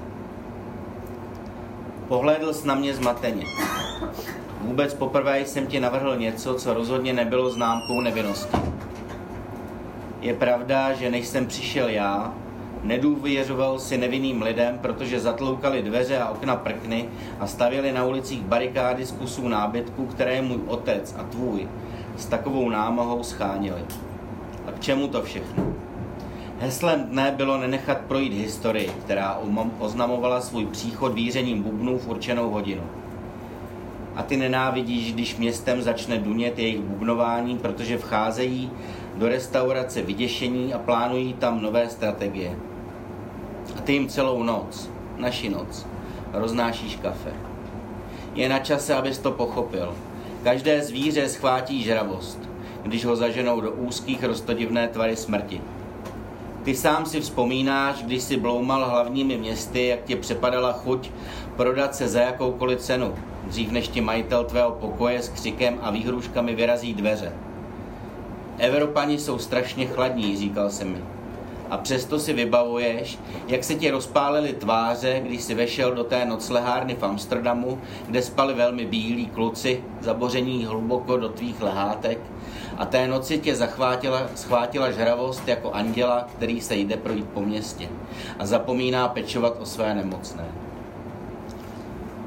Pohlédl 2.08 2.54
s 2.54 2.66
na 2.66 2.76
mě 2.76 2.94
zmateně. 2.94 3.46
Vůbec 4.62 4.94
poprvé 4.94 5.46
jsem 5.46 5.68
ti 5.68 5.80
navrhl 5.80 6.18
něco, 6.18 6.54
co 6.54 6.74
rozhodně 6.74 7.14
nebylo 7.14 7.50
známkou 7.50 8.02
nevinnosti. 8.02 8.58
Je 10.22 10.34
pravda, 10.34 10.94
že 10.94 11.10
než 11.10 11.28
jsem 11.28 11.46
přišel 11.46 11.90
já, 11.90 12.34
nedůvěřoval 12.84 13.80
si 13.80 13.98
nevinným 13.98 14.42
lidem, 14.42 14.80
protože 14.82 15.20
zatloukali 15.20 15.82
dveře 15.82 16.20
a 16.20 16.30
okna 16.30 16.56
prkny 16.56 17.06
a 17.40 17.48
stavěli 17.48 17.92
na 17.92 18.06
ulicích 18.06 18.42
barikády 18.42 19.06
z 19.06 19.12
kusů 19.12 19.48
nábytku, 19.48 20.06
které 20.06 20.42
můj 20.42 20.60
otec 20.68 21.16
a 21.20 21.24
tvůj 21.24 21.68
s 22.18 22.26
takovou 22.26 22.70
námahou 22.70 23.24
schánili. 23.24 23.82
A 24.68 24.72
k 24.72 24.80
čemu 24.80 25.08
to 25.08 25.22
všechno? 25.22 25.74
Heslem 26.60 27.04
dne 27.04 27.34
bylo 27.38 27.58
nenechat 27.58 27.98
projít 27.98 28.34
historii, 28.34 28.92
která 29.06 29.40
oznamovala 29.80 30.42
svůj 30.42 30.66
příchod 30.66 31.14
vířením 31.14 31.64
bubnů 31.64 31.98
v 31.98 32.08
určenou 32.08 32.50
hodinu. 32.50 32.84
A 34.16 34.24
ty 34.24 34.38
nenávidíš, 34.38 35.14
když 35.14 35.38
městem 35.38 35.82
začne 35.82 36.18
dunět 36.18 36.60
jejich 36.60 36.80
bubnování, 36.80 37.58
protože 37.58 37.98
vcházejí 37.98 38.72
do 39.16 39.28
restaurace 39.28 40.02
vyděšení 40.02 40.74
a 40.74 40.80
plánují 40.80 41.34
tam 41.34 41.62
nové 41.62 41.90
strategie. 41.90 42.56
A 43.78 43.82
ty 43.82 43.94
jim 43.94 44.08
celou 44.08 44.44
noc, 44.44 44.90
naši 45.18 45.50
noc, 45.50 45.86
roznášíš 46.34 46.96
kafe. 46.96 47.34
Je 48.36 48.50
na 48.50 48.60
čase, 48.60 48.96
abys 48.96 49.18
to 49.18 49.32
pochopil. 49.32 49.96
Každé 50.44 50.82
zvíře 50.82 51.30
schvátí 51.30 51.84
žravost, 51.84 52.40
když 52.84 53.06
ho 53.06 53.16
zaženou 53.16 53.62
do 53.62 53.72
úzkých 53.72 54.24
rostodivné 54.24 54.88
tvary 54.88 55.16
smrti. 55.16 55.62
Ty 56.64 56.76
sám 56.76 57.06
si 57.06 57.22
vzpomínáš, 57.22 58.04
když 58.04 58.24
si 58.24 58.38
bloumal 58.38 58.90
hlavními 58.90 59.38
městy, 59.38 59.88
jak 59.88 60.04
tě 60.04 60.16
přepadala 60.16 60.72
chuť 60.72 61.10
prodat 61.56 61.96
se 61.96 62.08
za 62.08 62.22
jakoukoliv 62.22 62.80
cenu, 62.80 63.16
dřív 63.44 63.72
než 63.72 63.88
ti 63.88 64.02
majitel 64.02 64.44
tvého 64.44 64.72
pokoje 64.72 65.22
s 65.22 65.30
křikem 65.30 65.80
a 65.82 65.92
výhruškami 65.92 66.56
vyrazí 66.56 66.94
dveře. 66.94 67.34
Evropani 68.58 69.20
jsou 69.20 69.38
strašně 69.38 69.86
chladní, 69.86 70.38
říkal 70.38 70.70
se 70.70 70.86
mi. 70.86 71.04
A 71.72 71.78
přesto 71.78 72.20
si 72.20 72.34
vybavuješ, 72.34 73.20
jak 73.48 73.64
se 73.64 73.76
ti 73.76 73.92
rozpálily 73.92 74.54
tváře, 74.54 75.22
když 75.26 75.42
si 75.42 75.56
vešel 75.56 75.96
do 75.96 76.04
té 76.04 76.26
noclehárny 76.26 76.96
v 76.96 77.04
Amsterdamu, 77.04 77.82
kde 78.08 78.22
spali 78.22 78.54
velmi 78.54 78.86
bílí 78.86 79.26
kluci, 79.26 79.84
zaboření 80.02 80.66
hluboko 80.66 81.18
do 81.18 81.30
tvých 81.30 81.62
lehátek, 81.62 82.20
a 82.78 82.86
té 82.86 83.08
noci 83.08 83.40
tě 83.40 83.56
zachvátila, 83.56 84.28
schvátila 84.36 84.92
žravost 84.92 85.48
jako 85.48 85.72
anděla, 85.72 86.28
který 86.36 86.62
se 86.62 86.76
jde 86.76 86.98
projít 86.98 87.30
po 87.30 87.42
městě 87.42 87.90
a 88.40 88.46
zapomíná 88.46 89.08
pečovat 89.08 89.58
o 89.60 89.66
své 89.66 89.96
nemocné. 89.96 90.46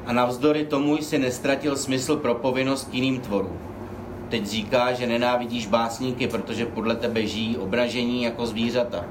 A 0.07 0.13
navzdory 0.13 0.67
tomu 0.67 0.97
jsi 0.97 1.19
nestratil 1.19 1.77
smysl 1.77 2.17
pro 2.17 2.35
povinnost 2.35 2.89
jiným 2.93 3.21
tvorům. 3.21 3.59
Teď 4.29 4.47
říká, 4.47 4.93
že 4.93 5.07
nenávidíš 5.07 5.67
básníky, 5.67 6.29
protože 6.29 6.67
podle 6.67 6.97
tebe 6.97 7.27
žijí 7.27 7.57
obražení 7.57 8.23
jako 8.23 8.47
zvířata. 8.47 9.05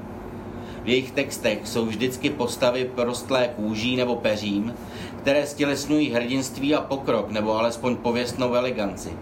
V 0.84 0.88
jejich 0.88 1.10
textech 1.10 1.58
jsou 1.64 1.86
vždycky 1.86 2.30
postavy 2.30 2.84
prostlé 2.94 3.48
kůží 3.56 3.96
nebo 3.96 4.16
peřím, 4.16 4.74
které 5.18 5.46
stělesňují 5.46 6.10
hrdinství 6.10 6.74
a 6.74 6.80
pokrok, 6.80 7.30
nebo 7.30 7.58
alespoň 7.58 7.96
pověstnou 7.96 8.54
eleganci. 8.54 9.12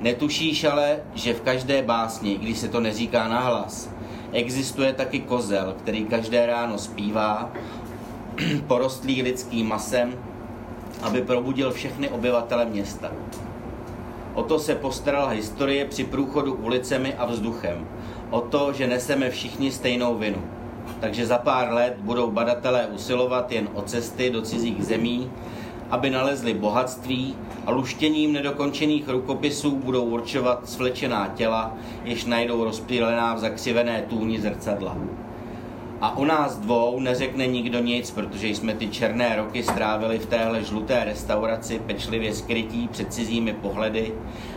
Netušíš 0.00 0.64
ale, 0.64 1.00
že 1.14 1.34
v 1.34 1.40
každé 1.40 1.82
básni, 1.82 2.38
když 2.38 2.58
se 2.58 2.68
to 2.68 2.80
neříká 2.80 3.28
nahlas, 3.28 3.90
existuje 4.32 4.92
taky 4.92 5.20
kozel, 5.20 5.74
který 5.78 6.04
každé 6.04 6.46
ráno 6.46 6.78
zpívá, 6.78 7.52
porostlý 8.66 9.22
lidským 9.22 9.68
masem, 9.68 10.14
aby 11.02 11.22
probudil 11.22 11.72
všechny 11.72 12.08
obyvatele 12.08 12.64
města. 12.64 13.12
O 14.34 14.42
to 14.42 14.58
se 14.58 14.74
postarala 14.74 15.28
historie 15.28 15.84
při 15.84 16.04
průchodu 16.04 16.54
ulicemi 16.54 17.14
a 17.14 17.26
vzduchem. 17.26 17.86
O 18.30 18.40
to, 18.40 18.72
že 18.72 18.86
neseme 18.86 19.30
všichni 19.30 19.72
stejnou 19.72 20.14
vinu. 20.14 20.57
Takže 21.00 21.26
za 21.26 21.38
pár 21.38 21.72
let 21.72 21.96
budou 21.98 22.30
badatelé 22.30 22.86
usilovat 22.86 23.52
jen 23.52 23.68
o 23.74 23.82
cesty 23.82 24.30
do 24.30 24.42
cizích 24.42 24.84
zemí, 24.84 25.30
aby 25.90 26.10
nalezli 26.10 26.54
bohatství 26.54 27.36
a 27.66 27.70
luštěním 27.70 28.32
nedokončených 28.32 29.08
rukopisů 29.08 29.70
budou 29.70 30.04
určovat 30.04 30.68
svlečená 30.68 31.28
těla, 31.28 31.76
jež 32.04 32.24
najdou 32.24 32.64
rozpílená 32.64 33.34
v 33.34 33.38
zakřivené 33.38 34.02
tůni 34.02 34.40
zrcadla. 34.40 34.96
A 36.00 36.16
o 36.16 36.24
nás 36.24 36.58
dvou 36.58 37.00
neřekne 37.00 37.46
nikdo 37.46 37.78
nic, 37.78 38.10
protože 38.10 38.48
jsme 38.48 38.74
ty 38.74 38.88
černé 38.88 39.36
roky 39.36 39.62
strávili 39.62 40.18
v 40.18 40.26
téhle 40.26 40.64
žluté 40.64 41.04
restauraci, 41.04 41.78
pečlivě 41.78 42.34
skrytí 42.34 42.88
před 42.88 43.12
cizími 43.12 43.52
pohledy 43.52 44.12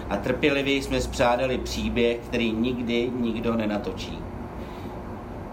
a 0.10 0.18
trpělivě 0.18 0.76
jsme 0.76 1.02
spřádali 1.02 1.58
příběh, 1.58 2.18
který 2.28 2.52
nikdy 2.52 3.12
nikdo 3.20 3.56
nenatočí. 3.56 4.31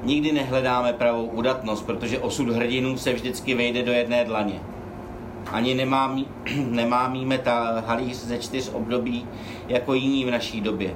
Nikdy 0.09 0.33
nehledáme 0.33 0.93
pravou 0.93 1.25
udatnost, 1.27 1.87
protože 1.87 2.19
osud 2.19 2.49
hrdinů 2.49 2.99
se 2.99 3.13
vždycky 3.13 3.55
vejde 3.55 3.83
do 3.83 3.93
jedné 3.93 4.25
dlaně. 4.25 4.61
Ani 5.53 5.75
nemám, 5.75 6.25
nemámíme 6.57 7.39
ta 7.39 7.83
halíř 7.87 8.17
ze 8.17 8.39
čtyř 8.39 8.71
období 8.75 9.27
jako 9.69 9.95
jiní 9.95 10.25
v 10.25 10.31
naší 10.31 10.61
době. 10.61 10.95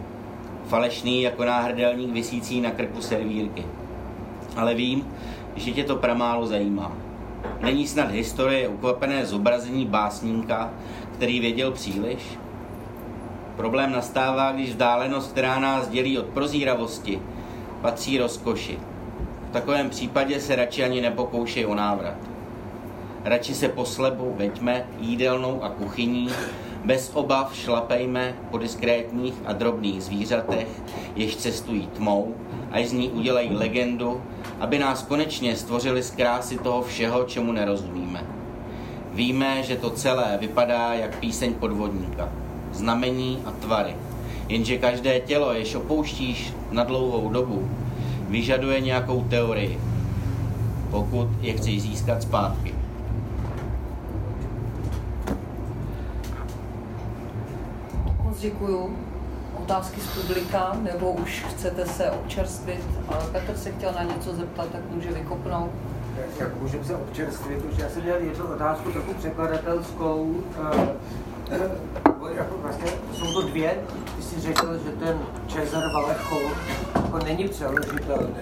Falešný 0.66 1.22
jako 1.22 1.44
náhrdelník 1.44 2.10
vysící 2.10 2.60
na 2.60 2.70
krku 2.70 3.02
servírky. 3.02 3.64
Ale 4.56 4.74
vím, 4.74 5.06
že 5.56 5.72
tě 5.72 5.84
to 5.84 5.96
pramálo 5.96 6.46
zajímá. 6.46 6.92
Není 7.60 7.86
snad 7.86 8.10
historie 8.10 8.68
ukvapené 8.68 9.26
zobrazení 9.26 9.86
básníka, 9.86 10.70
který 11.14 11.40
věděl 11.40 11.70
příliš? 11.70 12.38
Problém 13.56 13.92
nastává, 13.92 14.52
když 14.52 14.70
vzdálenost, 14.70 15.32
která 15.32 15.60
nás 15.60 15.88
dělí 15.88 16.18
od 16.18 16.26
prozíravosti, 16.26 17.22
patří 17.82 18.18
rozkoši. 18.18 18.78
Takovém 19.52 19.90
případě 19.90 20.40
se 20.40 20.56
radši 20.56 20.84
ani 20.84 21.00
nepokoušej 21.00 21.66
o 21.66 21.74
návrat. 21.74 22.16
Radši 23.24 23.54
se 23.54 23.68
po 23.68 23.84
slebu 23.84 24.34
veďme 24.36 24.86
jídelnou 24.98 25.62
a 25.62 25.68
kuchyní, 25.68 26.28
bez 26.84 27.10
obav 27.14 27.56
šlapejme 27.56 28.34
po 28.50 28.58
diskrétních 28.58 29.34
a 29.44 29.52
drobných 29.52 30.02
zvířatech, 30.02 30.68
jež 31.16 31.36
cestují 31.36 31.86
tmou, 31.86 32.34
až 32.70 32.86
z 32.86 32.92
ní 32.92 33.10
udělají 33.10 33.56
legendu, 33.56 34.22
aby 34.60 34.78
nás 34.78 35.02
konečně 35.02 35.56
stvořili 35.56 36.02
z 36.02 36.10
krásy 36.10 36.58
toho 36.58 36.82
všeho, 36.82 37.24
čemu 37.24 37.52
nerozumíme. 37.52 38.24
Víme, 39.12 39.62
že 39.62 39.76
to 39.76 39.90
celé 39.90 40.38
vypadá 40.40 40.94
jak 40.94 41.18
píseň 41.18 41.54
podvodníka, 41.54 42.32
znamení 42.72 43.42
a 43.44 43.50
tvary, 43.50 43.96
jenže 44.48 44.78
každé 44.78 45.20
tělo, 45.20 45.52
jež 45.52 45.74
opouštíš 45.74 46.52
na 46.70 46.84
dlouhou 46.84 47.28
dobu, 47.28 47.68
vyžaduje 48.32 48.80
nějakou 48.80 49.24
teorii, 49.24 49.80
pokud 50.90 51.28
je 51.40 51.52
chceš 51.52 51.82
získat 51.82 52.22
zpátky. 52.22 52.74
Moc 58.22 58.38
děkuju. 58.40 58.96
Otázky 59.62 60.00
z 60.00 60.06
publika, 60.06 60.76
nebo 60.82 61.12
už 61.12 61.44
chcete 61.50 61.86
se 61.86 62.10
občerstvit? 62.10 62.84
Ale 63.08 63.24
Petr 63.32 63.56
se 63.56 63.72
chtěl 63.72 63.92
na 63.92 64.02
něco 64.02 64.34
zeptat, 64.34 64.68
tak 64.72 64.80
může 64.90 65.12
vykopnout. 65.12 65.70
Jak 66.40 66.60
můžeme 66.60 66.84
se 66.84 66.96
občerstvit, 66.96 67.64
už 67.72 67.78
já 67.78 67.88
jsem 67.88 68.02
měl 68.02 68.16
jednu 68.16 68.44
otázku 68.44 68.90
trochu 68.90 69.14
překladatelskou. 69.14 70.20
Uh, 70.22 70.88
jako 72.36 72.54
vlastně 72.62 72.90
jsou 73.12 73.32
to 73.32 73.42
dvě. 73.42 73.74
Ty 74.16 74.22
jsi 74.22 74.40
řekl, 74.40 74.78
že 74.84 74.90
ten 74.90 75.18
Cezar 75.48 75.84
Vallejo 75.92 77.01
jako 77.12 77.24
není 77.24 77.48
přeložitelný. 77.48 78.34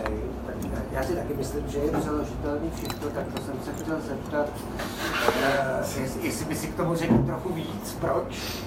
Já 0.93 1.03
si 1.03 1.15
taky 1.15 1.35
myslím, 1.35 1.69
že 1.69 1.79
je 1.79 1.91
přeložitelný 1.91 2.71
všechno, 2.77 3.11
tak 3.11 3.27
to 3.27 3.43
jsem 3.43 3.55
se 3.65 3.83
chtěl 3.83 4.01
zeptat, 4.01 4.47
uh, 5.29 6.01
jestli, 6.01 6.27
jestli 6.27 6.45
by 6.45 6.57
si 6.57 6.67
k 6.67 6.77
tomu 6.77 6.95
řekl 6.95 7.19
trochu 7.19 7.53
víc, 7.53 7.97
proč? 8.01 8.63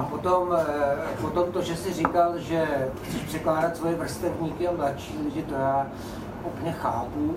A 0.00 0.04
potom, 0.04 0.56
eh, 0.58 1.16
potom 1.20 1.52
to, 1.52 1.62
že 1.62 1.76
jsi 1.76 1.92
říkal, 1.92 2.38
že 2.38 2.88
chceš 3.02 3.22
překládat 3.22 3.76
svoje 3.76 3.94
vrstevníky 3.94 4.68
a 4.68 4.72
mladší 4.72 5.18
lidi, 5.24 5.42
to 5.42 5.54
já 5.54 5.86
úplně 6.44 6.72
chápu, 6.72 7.34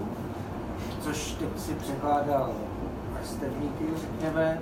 což 1.02 1.32
teď 1.32 1.50
si 1.58 1.74
překládal 1.74 2.50
vrstevníky, 3.20 3.86
řekněme, 4.02 4.62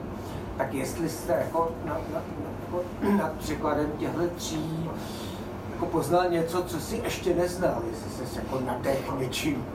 tak 0.57 0.73
jestli 0.73 1.09
jste 1.09 1.33
jako 1.33 1.71
nad, 1.85 2.01
nad, 2.13 2.23
jako 2.65 2.83
nad 3.17 3.31
překladem 3.31 3.91
těchto 3.99 4.27
tří 4.27 4.89
jako 5.81 5.91
poznal 5.91 6.29
něco, 6.29 6.63
co 6.63 6.79
si 6.79 7.01
ještě 7.03 7.35
neznal, 7.35 7.81
jestli 7.89 8.25
jsi 8.27 8.37
jako 8.37 8.59
nadech 8.65 9.11
něčím, 9.19 9.65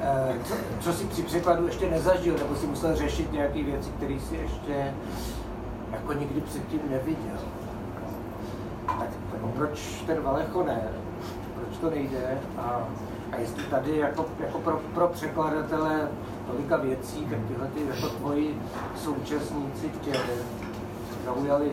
eh, 0.00 0.34
co, 0.44 0.54
co 0.80 0.92
si 0.92 1.04
při 1.04 1.22
překladu 1.22 1.66
ještě 1.66 1.90
nezažil, 1.90 2.34
nebo 2.38 2.56
si 2.56 2.66
musel 2.66 2.96
řešit 2.96 3.32
nějaké 3.32 3.62
věci, 3.62 3.90
které 3.96 4.20
si 4.28 4.36
ještě 4.36 4.94
jako 5.92 6.12
nikdy 6.12 6.40
předtím 6.40 6.80
neviděl. 6.90 7.38
Tak 8.86 9.08
proč 9.56 10.02
ten 10.06 10.22
Valecho 10.22 10.62
ne? 10.62 10.88
Proč 11.54 11.78
to 11.80 11.90
nejde? 11.90 12.38
A, 12.58 12.88
a 13.32 13.36
jestli 13.36 13.62
tady 13.62 13.98
jako, 13.98 14.26
jako 14.40 14.58
pro, 14.58 14.80
pro 14.94 15.08
překladatele 15.08 16.08
tolika 16.46 16.76
věcí, 16.76 17.26
tak 17.30 17.38
tyhle 17.48 17.66
ty 17.66 17.80
jako 17.94 18.08
tvoji 18.08 18.60
současníci 18.96 19.90
tě 20.00 20.12
zaujali 21.24 21.72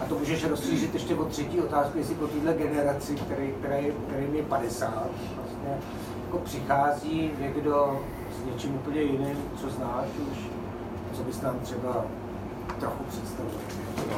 a 0.00 0.04
to 0.08 0.18
můžeš 0.18 0.44
rozšířit 0.44 0.94
ještě 0.94 1.14
o 1.14 1.24
třetí 1.24 1.60
otázku, 1.60 1.98
jestli 1.98 2.14
po 2.14 2.26
téhle 2.26 2.54
generaci, 2.54 3.16
který, 3.16 3.52
který, 3.60 3.92
kterým 4.08 4.34
je 4.34 4.42
50, 4.42 4.90
vlastně 5.36 5.78
jako 6.24 6.38
přichází 6.38 7.30
někdo 7.40 8.00
s 8.40 8.44
něčím 8.52 8.74
úplně 8.74 9.02
jiným, 9.02 9.36
co 9.60 9.70
znáš 9.70 10.06
už, 10.32 10.38
co 11.12 11.22
bys 11.22 11.40
nám 11.40 11.58
třeba 11.60 12.04
trochu 12.80 13.04
představil. 13.04 13.52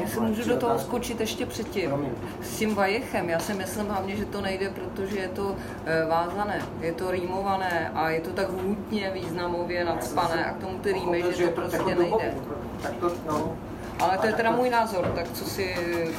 Jestli 0.00 0.20
můžu 0.20 0.48
do 0.48 0.56
toho 0.56 0.78
skočit 0.78 1.20
ještě 1.20 1.46
předtím. 1.46 1.88
Promiň. 1.88 2.10
S 2.42 2.58
tím 2.58 2.74
vajechem, 2.74 3.28
já 3.28 3.38
si 3.38 3.54
myslím 3.54 3.86
hlavně, 3.86 4.16
že 4.16 4.24
to 4.24 4.40
nejde, 4.40 4.70
protože 4.70 5.18
je 5.18 5.28
to 5.28 5.56
eh, 5.84 6.06
vázané, 6.08 6.62
je 6.80 6.92
to 6.92 7.10
rýmované 7.10 7.90
a 7.94 8.10
je 8.10 8.20
to 8.20 8.30
tak 8.30 8.48
hutně 8.50 9.10
významově 9.14 9.84
nadspané 9.84 10.44
a 10.44 10.52
k 10.52 10.58
tomu 10.58 10.78
ty 10.78 10.92
rýmy, 10.92 11.24
že 11.36 11.48
to 11.48 11.60
prostě 11.60 11.94
nejde. 11.94 12.34
Tak 12.82 12.92
to, 12.92 13.12
no, 13.26 13.56
Ale 13.98 14.18
to 14.18 14.26
je 14.26 14.32
teda 14.32 14.50
můj 14.50 14.70
názor, 14.70 15.06
tak 15.14 15.32
co 15.32 15.44
si... 15.44 15.74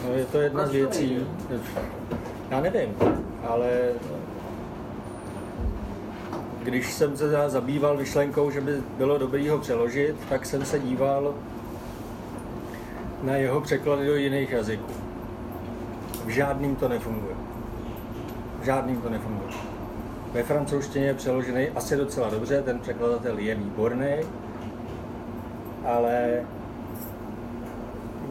No, 0.07 0.13
je 0.13 0.25
to 0.25 0.41
jedna 0.41 0.67
z 0.67 0.71
věcí. 0.71 1.27
Já 2.49 2.61
nevím, 2.61 2.95
ale 3.47 3.69
když 6.63 6.93
jsem 6.93 7.17
se 7.17 7.29
za- 7.29 7.49
zabýval 7.49 7.97
myšlenkou, 7.97 8.51
že 8.51 8.61
by 8.61 8.71
bylo 8.97 9.17
dobrý 9.17 9.49
ho 9.49 9.57
přeložit, 9.57 10.15
tak 10.29 10.45
jsem 10.45 10.65
se 10.65 10.79
díval 10.79 11.33
na 13.23 13.35
jeho 13.35 13.61
překlady 13.61 14.07
do 14.07 14.15
jiných 14.15 14.51
jazyků. 14.51 14.93
V 16.25 16.29
žádným 16.29 16.75
to 16.75 16.87
nefunguje. 16.87 17.35
V 18.61 18.65
žádným 18.65 19.01
to 19.01 19.09
nefunguje. 19.09 19.49
Ve 20.33 20.43
francouzštině 20.43 21.05
je 21.05 21.13
přeložený 21.13 21.67
asi 21.75 21.95
docela 21.95 22.29
dobře, 22.29 22.61
ten 22.61 22.79
překladatel 22.79 23.37
je 23.39 23.55
výborný, 23.55 24.15
ale 25.85 26.41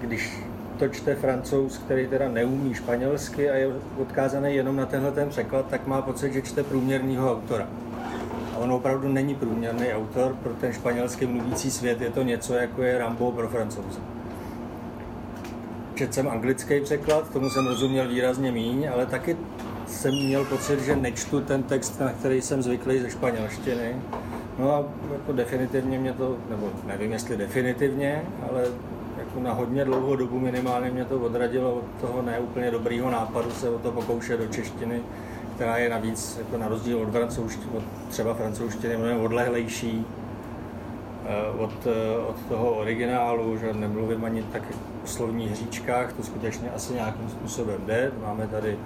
když 0.07 0.39
to 0.79 0.89
čte 0.89 1.15
francouz, 1.15 1.79
který 1.79 2.07
teda 2.07 2.29
neumí 2.29 2.75
španělsky 2.75 3.51
a 3.51 3.55
je 3.55 3.69
odkázaný 3.99 4.55
jenom 4.55 4.77
na 4.77 4.87
tenhle 4.87 5.13
ten 5.13 5.29
překlad, 5.29 5.67
tak 5.67 5.87
má 5.87 6.03
pocit, 6.03 6.33
že 6.33 6.43
čte 6.43 6.63
průměrného 6.63 7.33
autora. 7.33 7.69
A 8.55 8.59
on 8.59 8.73
opravdu 8.73 9.09
není 9.09 9.35
průměrný 9.35 9.93
autor, 9.93 10.37
pro 10.43 10.53
ten 10.53 10.73
španělsky 10.73 11.27
mluvící 11.27 11.71
svět 11.71 12.01
je 12.01 12.11
to 12.11 12.23
něco, 12.23 12.55
jako 12.55 12.83
je 12.83 12.99
Rambo 12.99 13.33
pro 13.33 13.49
francouze. 13.49 14.01
Četl 15.95 16.13
jsem 16.13 16.29
anglický 16.29 16.81
překlad, 16.81 17.33
tomu 17.33 17.51
jsem 17.51 17.67
rozuměl 17.67 18.09
výrazně 18.09 18.53
míň, 18.53 18.89
ale 18.95 19.07
taky 19.07 19.37
jsem 19.87 20.15
měl 20.15 20.45
pocit, 20.45 20.81
že 20.81 20.97
nečtu 20.97 21.41
ten 21.41 21.63
text, 21.63 22.01
na 22.01 22.13
který 22.13 22.43
jsem 22.43 22.63
zvyklý 22.63 23.01
ze 23.01 23.11
španělštiny. 23.11 23.97
No 24.59 24.75
a 24.75 24.85
jako 25.13 25.33
definitivně 25.33 25.99
mě 25.99 26.13
to, 26.13 26.37
nebo 26.51 26.71
nevím 26.87 27.13
jestli 27.13 27.37
definitivně, 27.37 28.23
ale 28.51 28.65
jako 29.27 29.41
na 29.41 29.53
hodně 29.53 29.85
dlouhou 29.85 30.17
dobu 30.17 30.41
minimálně 30.41 30.91
mě 30.91 31.05
to 31.05 31.19
odradilo 31.19 31.75
od 31.75 32.01
toho 32.01 32.23
neúplně 32.23 32.71
dobrýho 32.71 33.11
nápadu 33.11 33.51
se 33.51 33.71
o 33.71 33.79
to 33.79 33.93
pokoušet 33.93 34.41
do 34.41 34.47
češtiny, 34.47 35.01
která 35.55 35.77
je 35.77 35.91
navíc 35.91 36.37
jako 36.39 36.59
na 36.59 36.69
rozdíl 36.69 36.99
od, 36.99 37.11
francouzštiny, 37.11 37.67
od 37.77 37.83
třeba 38.09 38.35
francouzštiny 38.35 38.97
mnohem 38.97 39.21
odlehlejší 39.21 40.07
eh, 41.27 41.59
od, 41.59 41.87
eh, 41.87 42.19
od 42.19 42.37
toho 42.49 42.71
originálu, 42.71 43.59
že 43.59 43.73
nemluvím 43.73 44.25
ani 44.25 44.43
tak 44.43 44.63
o 45.05 45.07
slovních 45.07 45.51
hříčkách, 45.51 46.13
to 46.13 46.23
skutečně 46.23 46.71
asi 46.71 46.95
nějakým 46.95 47.29
způsobem 47.29 47.81
jde. 47.87 48.13
Máme 48.23 48.47
tady 48.47 48.79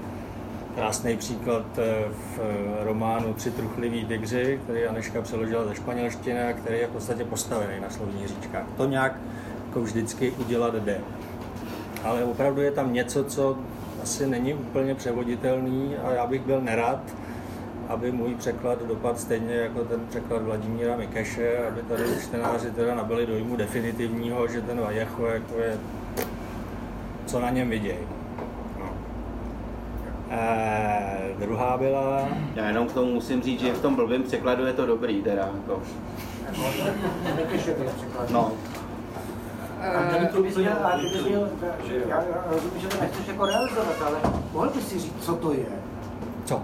krásný 0.74 1.16
příklad 1.16 1.66
eh, 1.78 2.08
v 2.10 2.40
románu 2.84 3.34
Tři 3.34 3.50
truchliví 3.50 4.04
tygři, 4.04 4.60
který 4.64 4.84
Aneška 4.84 5.22
přeložila 5.22 5.64
ze 5.64 5.74
španělštiny 5.74 6.42
a 6.42 6.52
který 6.52 6.78
je 6.78 6.86
v 6.86 6.90
podstatě 6.90 7.24
postavený 7.24 7.80
na 7.80 7.90
slovních 7.90 8.24
hříčkách. 8.24 8.66
To 8.76 8.86
nějak 8.86 9.16
jako 9.70 9.80
vždycky 9.80 10.30
udělat 10.30 10.74
jde. 10.74 11.00
Ale 12.04 12.24
opravdu 12.24 12.60
je 12.60 12.70
tam 12.70 12.92
něco, 12.92 13.24
co 13.24 13.58
asi 14.02 14.26
není 14.26 14.54
úplně 14.54 14.94
převoditelný 14.94 15.96
a 15.96 16.12
já 16.12 16.26
bych 16.26 16.42
byl 16.42 16.60
nerad, 16.60 17.00
aby 17.88 18.12
můj 18.12 18.34
překlad 18.34 18.82
dopad 18.82 19.20
stejně 19.20 19.54
jako 19.54 19.84
ten 19.84 20.00
překlad 20.08 20.42
Vladimíra 20.42 20.96
Mikeše, 20.96 21.58
aby 21.68 21.82
tady 21.82 22.04
čtenáři 22.22 22.70
teda 22.70 22.94
nabili 22.94 23.26
dojmu 23.26 23.56
definitivního, 23.56 24.48
že 24.48 24.60
ten 24.60 24.80
Vajecho 24.80 25.26
jako 25.26 25.58
je, 25.58 25.78
co 27.26 27.40
na 27.40 27.50
něm 27.50 27.70
vidějí. 27.70 27.98
No. 28.78 28.92
E, 30.30 31.34
druhá 31.38 31.78
byla, 31.78 32.28
Já 32.54 32.68
jenom 32.68 32.88
k 32.88 32.92
tomu 32.92 33.12
musím 33.12 33.42
říct, 33.42 33.60
že 33.60 33.72
v 33.72 33.82
tom 33.82 33.94
blbém 33.94 34.22
překladu 34.22 34.66
je 34.66 34.72
to 34.72 34.86
dobrý 34.86 35.22
teda. 35.22 35.50
Jako. 35.54 35.82
No, 38.30 38.52
eh, 39.80 40.28
Ty 40.32 40.42
bys 40.42 40.56
měl, 40.56 40.72
ale 40.82 41.02
ty 41.02 41.08
bys 41.08 41.24
měl, 41.26 41.48
já 42.08 42.16
já 42.16 42.44
rozumím, 42.50 42.80
že 42.80 42.88
to 42.88 43.00
nechceš 43.00 43.26
jako 43.26 43.46
realizovat, 43.46 43.94
ale 44.06 44.18
mohl 44.52 44.70
bys 44.70 44.88
si 44.88 44.98
říct, 44.98 45.14
co 45.24 45.34
to 45.34 45.52
je? 45.52 45.66
co? 46.44 46.62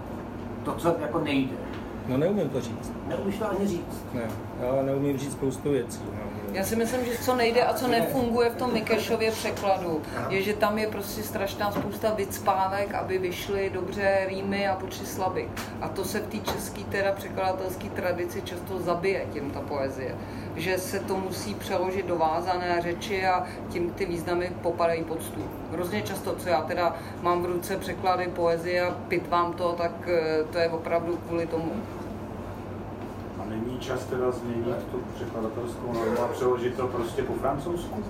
To, 0.63 0.73
co 0.73 0.95
jako 1.01 1.19
nejde. 1.19 1.55
No 2.07 2.17
neumím 2.17 2.49
to 2.49 2.61
říct. 2.61 2.91
Neumíš 3.07 3.37
to 3.37 3.49
ani 3.49 3.67
říct. 3.67 4.05
Ne, 4.13 4.21
já 4.59 4.81
neumím 4.81 5.17
říct 5.17 5.31
spoustu 5.31 5.69
věcí. 5.71 5.99
No. 6.05 6.19
Já 6.53 6.63
si 6.63 6.75
myslím, 6.75 7.05
že 7.05 7.17
co 7.17 7.35
nejde 7.35 7.63
a 7.63 7.73
co 7.73 7.87
nefunguje 7.87 8.49
v 8.49 8.55
tom 8.55 8.73
Mikešově 8.73 9.31
překladu, 9.31 10.01
je, 10.29 10.41
že 10.41 10.53
tam 10.53 10.77
je 10.77 10.87
prostě 10.87 11.23
strašná 11.23 11.71
spousta 11.71 12.13
vycpávek, 12.13 12.93
aby 12.93 13.17
vyšly 13.17 13.69
dobře 13.73 14.25
rýmy 14.27 14.67
a 14.67 14.75
počty 14.75 15.05
slaby. 15.05 15.49
A 15.81 15.87
to 15.89 16.03
se 16.05 16.19
v 16.19 16.27
té 16.27 16.51
české 16.51 16.81
teda 16.83 17.11
překladatelské 17.11 17.89
tradici 17.89 18.41
často 18.41 18.79
zabije 18.79 19.25
tím 19.33 19.51
ta 19.51 19.61
poezie. 19.61 20.15
Že 20.57 20.77
se 20.77 20.99
to 20.99 21.17
musí 21.17 21.55
přeložit 21.55 22.05
do 22.05 22.17
vázané 22.17 22.81
řeči 22.81 23.25
a 23.25 23.47
tím 23.69 23.89
ty 23.89 24.05
významy 24.05 24.51
popadají 24.61 25.03
pod 25.03 25.23
stůl. 25.23 25.43
Hrozně 25.71 26.01
často, 26.01 26.35
co 26.35 26.49
já 26.49 26.61
teda 26.61 26.95
mám 27.21 27.41
v 27.41 27.45
ruce 27.45 27.77
překlady 27.77 28.27
poezie 28.27 28.81
a 28.81 28.91
pitvám 29.07 29.53
to, 29.53 29.73
tak 29.77 29.91
eh, 30.07 30.43
to 30.51 30.57
je 30.57 30.69
opravdu 30.69 31.17
kvůli 31.17 31.47
tomu. 31.47 31.71
Není 33.49 33.79
čas 33.79 34.03
teda 34.05 34.31
změnit 34.31 34.75
tu 34.91 35.03
překladatelskou 35.15 35.93
normu 35.93 36.19
a 36.23 36.27
přeložit 36.27 36.75
to 36.77 36.87
prostě 36.87 37.23
po 37.23 37.33
francouzsku? 37.33 38.03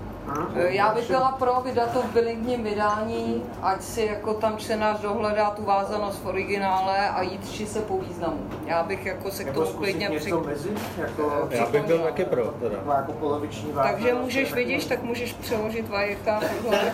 Eh, 0.55 0.73
Já 0.73 0.93
bych 0.93 1.07
byla 1.07 1.31
pro 1.31 1.61
vydat 1.65 1.91
to 1.93 2.01
v 2.01 2.13
bilingvním 2.13 2.63
vydání, 2.63 3.43
ať 3.61 3.81
si 3.81 4.01
jako 4.01 4.33
tam 4.33 4.57
čtenář 4.57 5.01
dohledá 5.01 5.49
tu 5.49 5.63
vázanost 5.63 6.23
v 6.23 6.27
originále 6.27 7.09
a 7.09 7.21
jít 7.21 7.51
či 7.51 7.65
se 7.65 7.79
po 7.81 7.97
významu. 7.97 8.39
Já 8.65 8.83
bych 8.83 9.05
jako 9.05 9.31
se 9.31 9.43
k 9.43 9.53
tomu 9.53 9.67
klidně 9.67 10.09
při... 10.09 10.33
mezi, 10.33 10.69
jako, 10.97 11.47
Já 11.51 11.65
bych 11.65 11.85
byl 11.85 11.99
taky 11.99 12.25
pro 12.25 12.45
teda. 12.45 12.77
jako 12.97 13.11
poloviční 13.11 13.71
váha. 13.71 13.91
Takže 13.91 14.13
můžeš, 14.13 14.53
vidíš, 14.53 14.85
tak 14.85 15.03
můžeš 15.03 15.33
přeložit 15.33 15.89
vajeka, 15.89 16.39
takhle. 16.39 16.93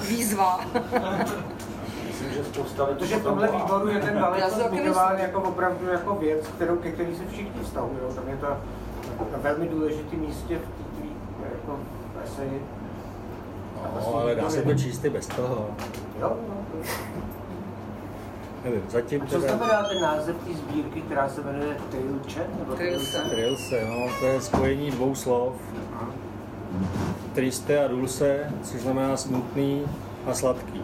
výzva. 0.08 0.60
Že 2.40 2.46
spousta 2.46 2.84
lidí 2.84 2.98
Protože 2.98 3.16
v 3.16 3.22
tomhle 3.22 3.48
výboru 3.48 3.88
je 3.88 4.00
ten 4.00 4.18
taky 4.20 4.68
zmiňován 4.68 5.18
jako 5.18 5.40
opravdu 5.40 5.86
jako 5.86 6.14
věc, 6.14 6.46
kterou, 6.46 6.76
ke 6.76 6.92
který 6.92 7.16
se 7.16 7.22
všichni 7.32 7.62
vztahují. 7.62 7.98
Tam 8.14 8.28
je 8.28 8.36
to 8.36 8.46
na 9.32 9.38
velmi 9.38 9.68
důležitém 9.68 10.20
místě 10.20 10.58
v 10.58 10.60
té 10.60 11.00
tvý, 11.00 11.10
jako 11.52 11.78
v 12.14 12.24
eseji. 12.24 12.62
No, 13.84 14.14
ale 14.14 14.34
dá 14.34 14.50
se 14.50 14.62
to 14.62 14.74
číst 14.74 15.04
i 15.04 15.10
bez 15.10 15.26
toho. 15.26 15.70
Jo, 16.20 16.36
no. 16.48 16.82
Nevím, 18.64 18.82
zatím 18.90 19.22
A 19.22 19.26
co 19.26 19.40
teda... 19.40 19.56
znamená 19.56 19.82
ten 19.82 20.02
název 20.02 20.36
té 20.36 20.54
sbírky, 20.54 21.00
která 21.00 21.28
se 21.28 21.40
jmenuje 21.40 21.76
Trilce. 21.90 23.20
Trilce, 23.30 23.86
no, 23.88 24.08
to 24.20 24.26
je 24.26 24.40
spojení 24.40 24.90
dvou 24.90 25.14
slov. 25.14 25.54
Triste 27.34 27.84
a 27.84 27.88
dulce, 27.88 28.52
což 28.62 28.80
znamená 28.80 29.16
smutný 29.16 29.84
a 30.26 30.34
sladký. 30.34 30.82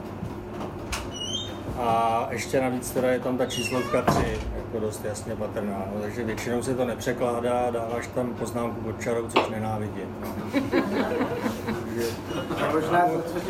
A 1.79 2.27
ještě 2.31 2.61
navíc 2.61 2.91
teda 2.91 3.11
je 3.11 3.21
tam 3.21 3.39
ta 3.39 3.47
číslovka 3.47 4.03
3, 4.03 4.39
jako 4.57 4.81
dost 4.81 5.05
jasně 5.05 5.37
patrná, 5.37 5.85
no, 5.95 6.01
takže 6.01 6.25
většinou 6.25 6.63
se 6.63 6.75
to 6.75 6.85
nepřekládá, 6.85 7.71
dáváš 7.71 8.07
tam 8.07 8.35
poznámku 8.35 8.81
pod 8.81 9.01
čarou, 9.01 9.29
což 9.29 9.49
nenávidím. 9.49 10.17
No. 10.21 10.29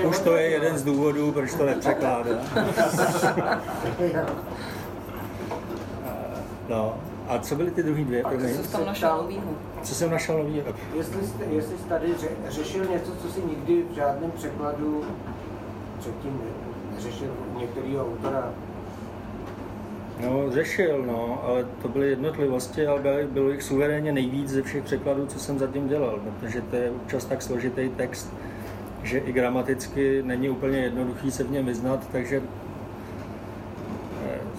A 0.05 0.09
už 0.09 0.19
to 0.19 0.36
je 0.36 0.43
jeden 0.51 0.78
z 0.78 0.85
důvodů, 0.85 1.32
proč 1.32 1.55
to 1.55 1.66
nepřekládá. 1.66 2.31
No, 6.69 6.94
a 7.28 7.39
co 7.39 7.57
byly 7.57 7.70
ty 7.70 7.82
druhý 7.82 8.05
dvě? 8.05 8.23
promiň? 8.23 8.57
Co 8.57 8.62
jsi 8.65 8.73
tam 8.73 8.86
našel 8.86 9.16
novýho? 9.16 9.43
Co 9.82 9.94
jsem 9.94 10.11
našel 10.11 10.39
nový? 10.39 10.62
Jestli 10.94 11.27
jste, 11.27 11.44
jestli 11.44 11.78
jsi 11.78 11.85
tady 11.85 12.15
ře, 12.19 12.28
řešil 12.48 12.85
něco, 12.85 13.11
co 13.23 13.28
si 13.32 13.40
nikdy 13.43 13.82
v 13.90 13.94
žádném 13.94 14.31
překladu 14.31 15.05
předtím 15.98 16.40
ne- 16.44 16.66
neřešil 16.97 17.35
u 17.55 17.59
některého 17.59 18.06
autora, 18.06 18.52
No, 20.23 20.51
řešil, 20.51 21.05
no, 21.06 21.44
ale 21.44 21.66
to 21.82 21.89
byly 21.89 22.09
jednotlivosti, 22.10 22.86
ale 22.86 23.01
bylo, 23.01 23.14
bylo 23.31 23.51
jich 23.51 23.62
suverénně 23.62 24.12
nejvíc 24.12 24.48
ze 24.51 24.62
všech 24.62 24.85
překladů, 24.85 25.27
co 25.27 25.39
jsem 25.39 25.59
zatím 25.59 25.89
dělal, 25.89 26.20
protože 26.40 26.60
to 26.60 26.77
je 26.77 26.90
občas 26.90 27.24
tak 27.24 27.43
složitý 27.43 27.89
text, 27.89 28.32
že 29.02 29.18
i 29.18 29.32
gramaticky 29.32 30.23
není 30.23 30.48
úplně 30.48 30.78
jednoduchý 30.78 31.31
se 31.31 31.44
v 31.44 31.51
něm 31.51 31.66
vyznat, 31.66 32.09
takže 32.12 32.43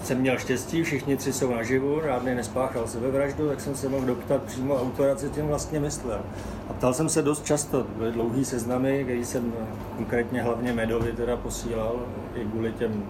jsem 0.04 0.18
měl 0.18 0.38
štěstí, 0.38 0.82
všichni 0.82 1.16
tři 1.16 1.32
jsou 1.32 1.54
naživu, 1.54 2.00
žádný 2.04 2.34
nespáchal 2.34 2.86
sebevraždu, 2.86 3.48
tak 3.48 3.60
jsem 3.60 3.76
se 3.76 3.88
mohl 3.88 4.06
doptat 4.06 4.42
přímo 4.42 4.80
autora, 4.80 5.16
co 5.16 5.28
tím 5.28 5.46
vlastně 5.46 5.80
myslel. 5.80 6.20
A 6.68 6.72
ptal 6.72 6.94
jsem 6.94 7.08
se 7.08 7.22
dost 7.22 7.44
často, 7.44 7.86
byly 7.96 8.12
dlouhý 8.12 8.44
seznamy, 8.44 9.04
který 9.04 9.24
jsem 9.24 9.52
konkrétně 9.96 10.42
hlavně 10.42 10.72
Medovi 10.72 11.12
teda 11.12 11.36
posílal, 11.36 11.96
i 12.34 12.44
kvůli 12.44 12.72
těm 12.72 13.04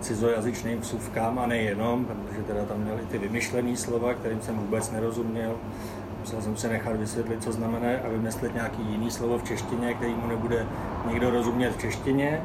cizojazyčným 0.00 0.80
vsuvkám 0.80 1.38
a 1.38 1.46
nejenom, 1.46 2.04
protože 2.04 2.42
teda 2.42 2.64
tam 2.64 2.80
měli 2.80 3.02
ty 3.10 3.18
vymyšlené 3.18 3.76
slova, 3.76 4.14
kterým 4.14 4.40
jsem 4.40 4.58
vůbec 4.58 4.90
nerozuměl. 4.90 5.56
Musel 6.20 6.42
jsem 6.42 6.56
se 6.56 6.68
nechat 6.68 6.96
vysvětlit, 6.96 7.42
co 7.42 7.52
znamená 7.52 7.88
a 8.04 8.08
vymyslet 8.08 8.54
nějaký 8.54 8.82
jiný 8.90 9.10
slovo 9.10 9.38
v 9.38 9.44
češtině, 9.44 9.94
který 9.94 10.14
mu 10.14 10.26
nebude 10.26 10.66
někdo 11.10 11.30
rozumět 11.30 11.70
v 11.70 11.80
češtině. 11.80 12.42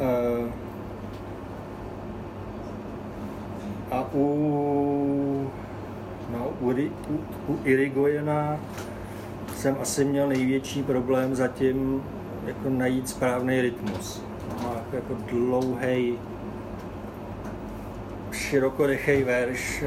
Uh, 0.00 0.48
a 3.94 4.08
u, 4.12 5.50
no, 6.32 6.48
u, 6.60 6.70
u, 6.70 7.20
u 7.48 7.58
Irigojena 7.64 8.58
jsem 9.56 9.76
asi 9.82 10.04
měl 10.04 10.28
největší 10.28 10.82
problém 10.82 11.34
zatím 11.34 12.02
jako 12.46 12.70
najít 12.70 13.08
správný 13.08 13.60
rytmus. 13.60 14.22
Má 14.62 14.76
jako 14.92 15.16
dlouhý, 15.30 16.18
širokodechej 18.32 19.24
verš, 19.24 19.84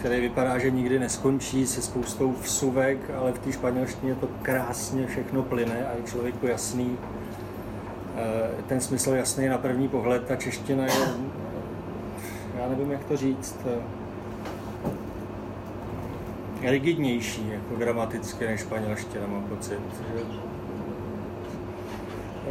který 0.00 0.20
vypadá, 0.20 0.58
že 0.58 0.70
nikdy 0.70 0.98
neskončí 0.98 1.66
se 1.66 1.82
spoustou 1.82 2.32
vsuvek, 2.32 2.98
ale 3.18 3.32
v 3.32 3.38
té 3.38 3.52
španělštině 3.52 4.14
to 4.14 4.28
krásně 4.42 5.06
všechno 5.06 5.42
plyne 5.42 5.86
a 5.86 5.96
je 5.96 6.02
člověku 6.02 6.46
jasný. 6.46 6.98
Eh, 8.16 8.62
ten 8.68 8.80
smysl 8.80 9.10
jasný 9.10 9.48
na 9.48 9.58
první 9.58 9.88
pohled, 9.88 10.24
ta 10.26 10.36
čeština 10.36 10.84
je 10.84 10.92
já 12.58 12.68
nevím, 12.68 12.90
jak 12.90 13.04
to 13.04 13.16
říct, 13.16 13.56
eh, 13.66 13.82
rigidnější 16.70 17.50
jako 17.50 17.76
gramaticky 17.76 18.46
než 18.46 18.60
španělština, 18.60 19.26
mám 19.26 19.42
pocit. 19.42 19.80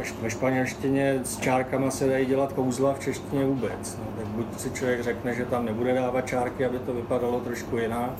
Že 0.02 0.12
ve 0.22 0.30
španělštině 0.30 1.20
s 1.24 1.38
čárkama 1.38 1.90
se 1.90 2.06
dají 2.06 2.26
dělat 2.26 2.52
kouzla, 2.52 2.94
v 2.94 3.00
češtině 3.00 3.44
vůbec. 3.44 3.98
No, 3.98 4.04
tak 4.16 4.26
buď 4.26 4.60
si 4.60 4.70
člověk 4.70 5.02
řekne, 5.02 5.34
že 5.34 5.44
tam 5.44 5.64
nebude 5.64 5.94
dávat 5.94 6.26
čárky, 6.26 6.66
aby 6.66 6.78
to 6.78 6.92
vypadalo 6.92 7.40
trošku 7.40 7.76
jinak, 7.76 8.12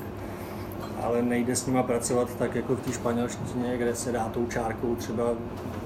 ale 1.03 1.23
nejde 1.23 1.57
s 1.57 1.67
nima 1.67 1.83
pracovat 1.83 2.29
tak 2.39 2.55
jako 2.55 2.77
v 2.77 2.81
té 2.81 2.93
španělštině, 2.93 3.77
kde 3.77 3.95
se 3.95 4.13
dá 4.13 4.29
tou 4.29 4.47
čárkou 4.47 4.95
třeba 4.95 5.25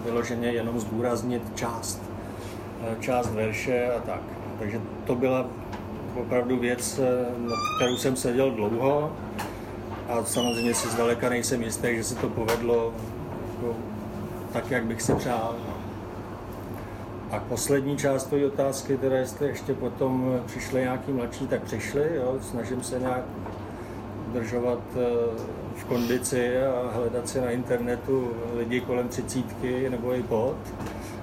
vyloženě 0.04 0.48
jenom 0.48 0.80
zdůraznit 0.80 1.42
část, 1.54 2.02
eh, 2.82 2.96
část 3.00 3.30
verše 3.30 3.92
a 3.92 4.00
tak. 4.00 4.22
Takže 4.58 4.80
to 5.04 5.14
byla 5.14 5.46
opravdu 6.16 6.58
věc, 6.58 6.98
eh, 6.98 7.26
na 7.38 7.56
kterou 7.76 7.96
jsem 7.96 8.16
seděl 8.16 8.50
dlouho 8.50 9.12
a 10.08 10.24
samozřejmě 10.24 10.74
si 10.74 10.88
zdaleka 10.88 11.28
nejsem 11.28 11.62
jistý, 11.62 11.96
že 11.96 12.04
se 12.04 12.14
to 12.14 12.28
povedlo 12.28 12.92
jako, 13.54 13.76
tak, 14.52 14.70
jak 14.70 14.84
bych 14.84 15.02
si 15.02 15.14
přál. 15.14 15.56
A 17.30 17.38
poslední 17.38 17.96
část 17.96 18.24
té 18.24 18.46
otázky, 18.46 18.96
teda 18.96 19.16
jestli 19.16 19.46
ještě 19.46 19.74
potom 19.74 20.40
přišli 20.46 20.80
nějaký 20.80 21.12
mladší, 21.12 21.46
tak 21.46 21.62
přišli. 21.62 22.02
Jo. 22.14 22.36
Snažím 22.40 22.82
se 22.82 22.98
nějak 22.98 23.24
udržovat 24.30 24.80
eh, 24.96 25.00
v 25.76 25.84
kondici 25.84 26.62
a 26.62 26.90
hledat 26.94 27.28
si 27.28 27.40
na 27.40 27.50
internetu 27.50 28.30
lidi 28.56 28.80
kolem 28.80 29.08
třicítky 29.08 29.90
nebo 29.90 30.14
i 30.14 30.22
pod. 30.22 30.56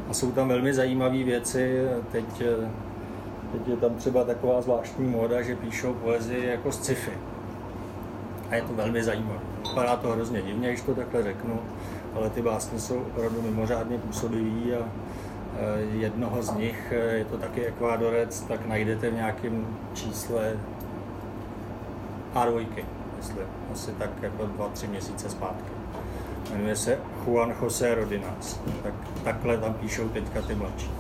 A 0.10 0.14
jsou 0.14 0.32
tam 0.32 0.48
velmi 0.48 0.74
zajímavé 0.74 1.24
věci. 1.24 1.82
Teď 2.11 2.26
eh, 2.41 2.70
Teď 3.51 3.67
je 3.67 3.77
tam 3.77 3.95
třeba 3.95 4.23
taková 4.23 4.61
zvláštní 4.61 5.07
móda, 5.07 5.41
že 5.41 5.55
píšou 5.55 5.93
poezii 5.93 6.47
jako 6.47 6.71
sci-fi. 6.71 7.11
A 8.49 8.55
je 8.55 8.61
to 8.61 8.73
velmi 8.73 9.03
zajímavé. 9.03 9.39
Vypadá 9.69 9.95
to 9.95 10.07
hrozně 10.11 10.41
divně, 10.41 10.69
když 10.69 10.81
to 10.81 10.95
takhle 10.95 11.23
řeknu, 11.23 11.59
ale 12.15 12.30
ty 12.30 12.41
básně 12.41 12.80
jsou 12.80 12.99
opravdu 12.99 13.41
mimořádně 13.41 13.97
působivý 13.97 14.73
a 14.73 14.89
jednoho 15.93 16.43
z 16.43 16.51
nich, 16.51 16.93
je 17.11 17.26
to 17.26 17.38
taky 17.38 17.65
ekvádorec, 17.65 18.41
tak 18.41 18.67
najdete 18.67 19.09
v 19.09 19.13
nějakém 19.13 19.67
čísle 19.93 20.53
A2, 22.34 22.65
myslím, 23.17 23.38
asi 23.73 23.91
tak 23.91 24.09
jako 24.21 24.45
dva, 24.45 24.67
tři 24.67 24.88
měsíce 24.88 25.30
zpátky. 25.30 25.71
Jmenuje 26.51 26.76
se 26.76 26.99
Juan 27.26 27.53
José 27.61 27.95
Rodinas. 27.95 28.59
Tak, 28.84 28.93
takhle 29.23 29.57
tam 29.57 29.73
píšou 29.73 30.09
teďka 30.09 30.41
ty 30.41 30.55
mladší. 30.55 30.91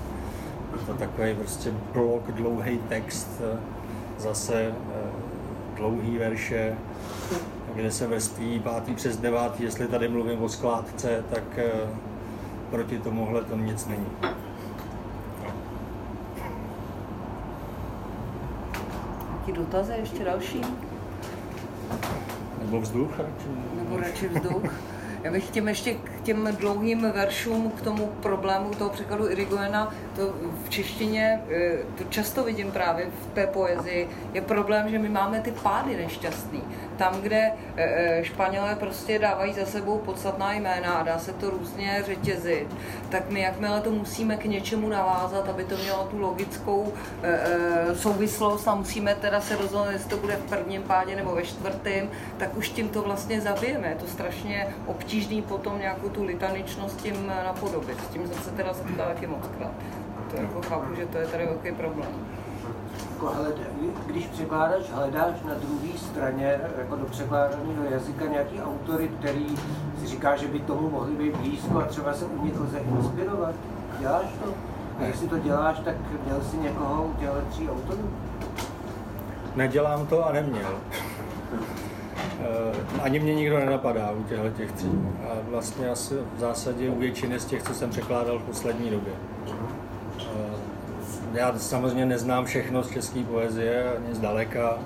Je 0.79 0.85
to 0.85 0.93
takový 0.93 1.35
prostě 1.35 1.71
blok, 1.93 2.31
dlouhý 2.31 2.77
text, 2.89 3.41
eh, 3.53 3.59
zase 4.17 4.55
eh, 4.55 5.09
dlouhý 5.75 6.17
verše, 6.17 6.77
kde 7.75 7.91
se 7.91 8.07
vrství 8.07 8.59
pátý 8.59 8.95
přes 8.95 9.17
devátý, 9.17 9.63
jestli 9.63 9.87
tady 9.87 10.07
mluvím 10.07 10.43
o 10.43 10.49
skládce, 10.49 11.23
tak 11.29 11.43
eh, 11.57 11.71
proti 12.69 12.99
tomuhle 12.99 13.43
to 13.43 13.55
nic 13.55 13.87
není. 13.87 14.07
Ti 19.45 19.51
dotazy 19.51 19.93
ještě 19.99 20.23
další? 20.23 20.61
Nebo 22.61 22.81
vzduch 22.81 23.11
radši? 23.19 23.49
Nebo 23.75 23.97
radši 23.97 24.27
vzduch. 24.27 24.73
Já 25.23 25.31
bych 25.31 25.49
těm 25.49 25.67
ještě 25.67 25.93
k 25.93 26.18
těm 26.23 26.49
dlouhým 26.59 27.11
veršům, 27.11 27.71
k 27.71 27.81
tomu 27.81 28.07
problému 28.07 28.69
toho 28.69 28.89
překladu 28.89 29.31
Irigoyena, 29.31 29.93
to 30.15 30.33
v 30.65 30.69
češtině, 30.69 31.41
eh, 31.49 31.77
to 31.97 32.03
často 32.03 32.43
vidím 32.43 32.71
právě 32.71 33.05
v 33.05 33.33
té 33.33 33.47
poezii, 33.47 34.09
je 34.33 34.41
problém, 34.41 34.89
že 34.89 34.99
my 34.99 35.09
máme 35.09 35.41
ty 35.41 35.51
pády 35.51 35.97
nešťastný. 35.97 36.61
Tam, 36.97 37.21
kde 37.21 37.37
eh, 37.37 37.83
eh, 37.83 38.23
Španělé 38.23 38.75
prostě 38.75 39.19
dávají 39.19 39.53
za 39.53 39.65
sebou 39.65 39.97
podstatná 39.97 40.53
jména 40.53 40.93
a 40.93 41.03
dá 41.03 41.19
se 41.19 41.33
to 41.33 41.49
různě 41.49 42.03
řetězit, 42.05 42.67
tak 43.09 43.29
my 43.29 43.39
jakmile 43.39 43.81
to 43.81 43.91
musíme 43.91 44.37
k 44.37 44.45
něčemu 44.45 44.89
navázat, 44.89 45.49
aby 45.49 45.63
to 45.63 45.77
mělo 45.77 46.03
tu 46.03 46.19
logickou 46.19 46.93
souvislost 47.93 48.67
a 48.67 48.75
musíme 48.75 49.15
teda 49.15 49.41
se 49.41 49.55
rozhodnout, 49.55 49.91
jestli 49.91 50.09
to 50.09 50.17
bude 50.17 50.35
v 50.35 50.49
prvním 50.49 50.81
pádě 50.83 51.15
nebo 51.15 51.35
ve 51.35 51.43
čtvrtém, 51.43 52.09
tak 52.37 52.57
už 52.57 52.69
tím 52.69 52.89
to 52.89 53.01
vlastně 53.01 53.41
zabijeme. 53.41 53.87
Je 53.87 53.95
to 53.95 54.07
strašně 54.07 54.67
obtížný 54.85 55.41
potom 55.41 55.79
nějakou 55.79 56.08
tu 56.09 56.23
litaničnost 56.23 57.01
tím 57.01 57.27
napodobit. 57.45 58.01
S 58.01 58.07
tím 58.07 58.27
jsem 58.27 58.43
se 58.43 58.51
teda 58.51 58.73
setkal 58.73 59.07
taky 59.07 59.27
moc 59.27 59.47
krát. 59.57 59.71
To 60.31 60.41
jako 60.41 60.61
chápu, 60.61 60.95
že 60.95 61.05
to 61.05 61.17
je 61.17 61.27
tady 61.27 61.45
velký 61.45 61.71
problém. 61.71 62.09
Jako 63.13 63.35
když 64.05 64.25
překládáš, 64.25 64.91
hledáš 64.91 65.33
na 65.47 65.53
druhé 65.53 65.97
straně 65.97 66.59
jako 66.77 66.95
do 66.95 67.05
překládaného 67.05 67.83
jazyka 67.91 68.25
nějaký 68.25 68.61
autory, 68.61 69.07
který 69.07 69.57
si 69.99 70.07
říká, 70.07 70.35
že 70.35 70.47
by 70.47 70.59
tomu 70.59 70.89
mohli 70.89 71.15
být 71.15 71.37
blízko 71.37 71.79
a 71.79 71.85
třeba 71.85 72.13
se 72.13 72.25
u 72.25 72.45
nich 72.45 72.59
lze 72.59 72.79
inspirovat. 72.79 73.55
Děláš 73.99 74.25
to? 74.43 74.53
A 74.99 75.03
jestli 75.03 75.27
to 75.27 75.39
děláš, 75.39 75.79
tak 75.79 75.95
měl 76.25 76.41
jsi 76.41 76.57
někoho 76.57 77.03
u 77.03 77.13
těchto 77.13 77.41
tří 77.49 77.69
autorů? 77.69 78.09
Nedělám 79.55 80.07
to 80.07 80.25
a 80.27 80.31
neměl. 80.31 80.79
Eh, 82.41 83.01
ani 83.01 83.19
mě 83.19 83.35
nikdo 83.35 83.59
nenapadá 83.59 84.11
u 84.11 84.23
těchto 84.23 84.49
těch 84.49 84.71
tří. 84.71 84.91
A 85.23 85.33
vlastně 85.49 85.89
asi 85.89 86.15
v 86.35 86.39
zásadě 86.39 86.89
u 86.89 86.99
většiny 86.99 87.39
z 87.39 87.45
těch, 87.45 87.63
co 87.63 87.73
jsem 87.73 87.89
překládal 87.89 88.39
v 88.39 88.43
poslední 88.43 88.89
době. 88.89 89.13
Eh, 90.19 90.23
já 91.33 91.59
samozřejmě 91.59 92.05
neznám 92.05 92.45
všechno 92.45 92.83
z 92.83 92.91
české 92.91 93.23
poezie, 93.23 93.93
ani 93.97 94.15
zdaleka, 94.15 94.77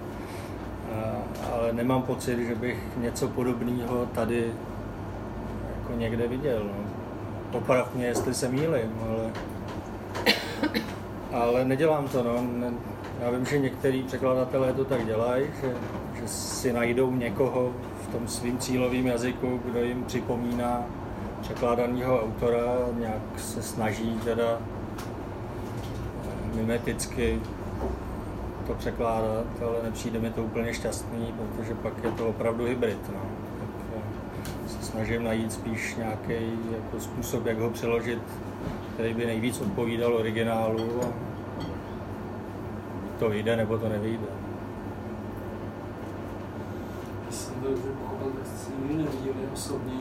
eh, 0.91 1.51
ale 1.53 1.73
nemám 1.73 2.01
pocit, 2.01 2.47
že 2.47 2.55
bych 2.55 2.83
něco 2.97 3.27
podobného 3.27 4.05
tady 4.05 4.51
jako 5.79 5.93
někde 5.99 6.27
viděl. 6.27 6.63
No. 6.63 6.83
Poprav 7.51 7.95
mě, 7.95 8.05
jestli 8.05 8.33
se 8.33 8.49
mýlím, 8.49 8.99
ale, 9.09 9.31
ale 11.33 11.65
nedělám 11.65 12.07
to. 12.07 12.23
No. 12.23 12.43
Já 13.21 13.29
vím, 13.29 13.45
že 13.45 13.59
některý 13.59 14.03
překladatelé 14.03 14.73
to 14.73 14.85
tak 14.85 15.05
dělají, 15.05 15.45
že 15.61 15.73
si 16.25 16.73
najdou 16.73 17.11
někoho 17.11 17.73
v 18.03 18.07
tom 18.11 18.27
svým 18.27 18.57
cílovém 18.57 19.07
jazyku, 19.07 19.61
kdo 19.65 19.83
jim 19.83 20.03
připomíná 20.03 20.85
překládaného 21.41 22.23
autora, 22.23 22.75
nějak 22.99 23.21
se 23.37 23.61
snaží 23.61 24.19
teda 24.23 24.57
eh, 24.57 26.55
mimeticky 26.55 27.39
to 28.67 28.73
překládat, 28.73 29.45
ale 29.61 29.83
nepřijde 29.83 30.19
mi 30.19 30.29
to 30.29 30.43
úplně 30.43 30.73
šťastný, 30.73 31.33
protože 31.37 31.75
pak 31.75 31.93
je 32.03 32.11
to 32.11 32.27
opravdu 32.27 32.65
hybrid. 32.65 33.09
No. 33.13 33.21
Tak 33.59 34.01
eh, 34.65 34.69
se 34.69 34.85
snažím 34.85 35.23
najít 35.23 35.53
spíš 35.53 35.95
nějaký 35.95 36.33
jako 36.71 36.99
způsob, 36.99 37.45
jak 37.45 37.59
ho 37.59 37.69
přeložit, 37.69 38.21
který 38.93 39.13
by 39.13 39.25
nejvíc 39.25 39.61
odpovídal 39.61 40.15
originálu. 40.15 41.01
A 41.03 41.07
to 43.19 43.29
vyjde 43.29 43.55
nebo 43.55 43.77
to 43.77 43.89
nevyjde. 43.89 44.27
Dobře 47.63 47.89
pochopil, 48.01 48.31
tak 48.37 48.47
jste 48.47 48.57
se 48.57 48.71
nikdy 48.79 49.03
neviděli 49.03 49.47
osobně, 49.53 49.93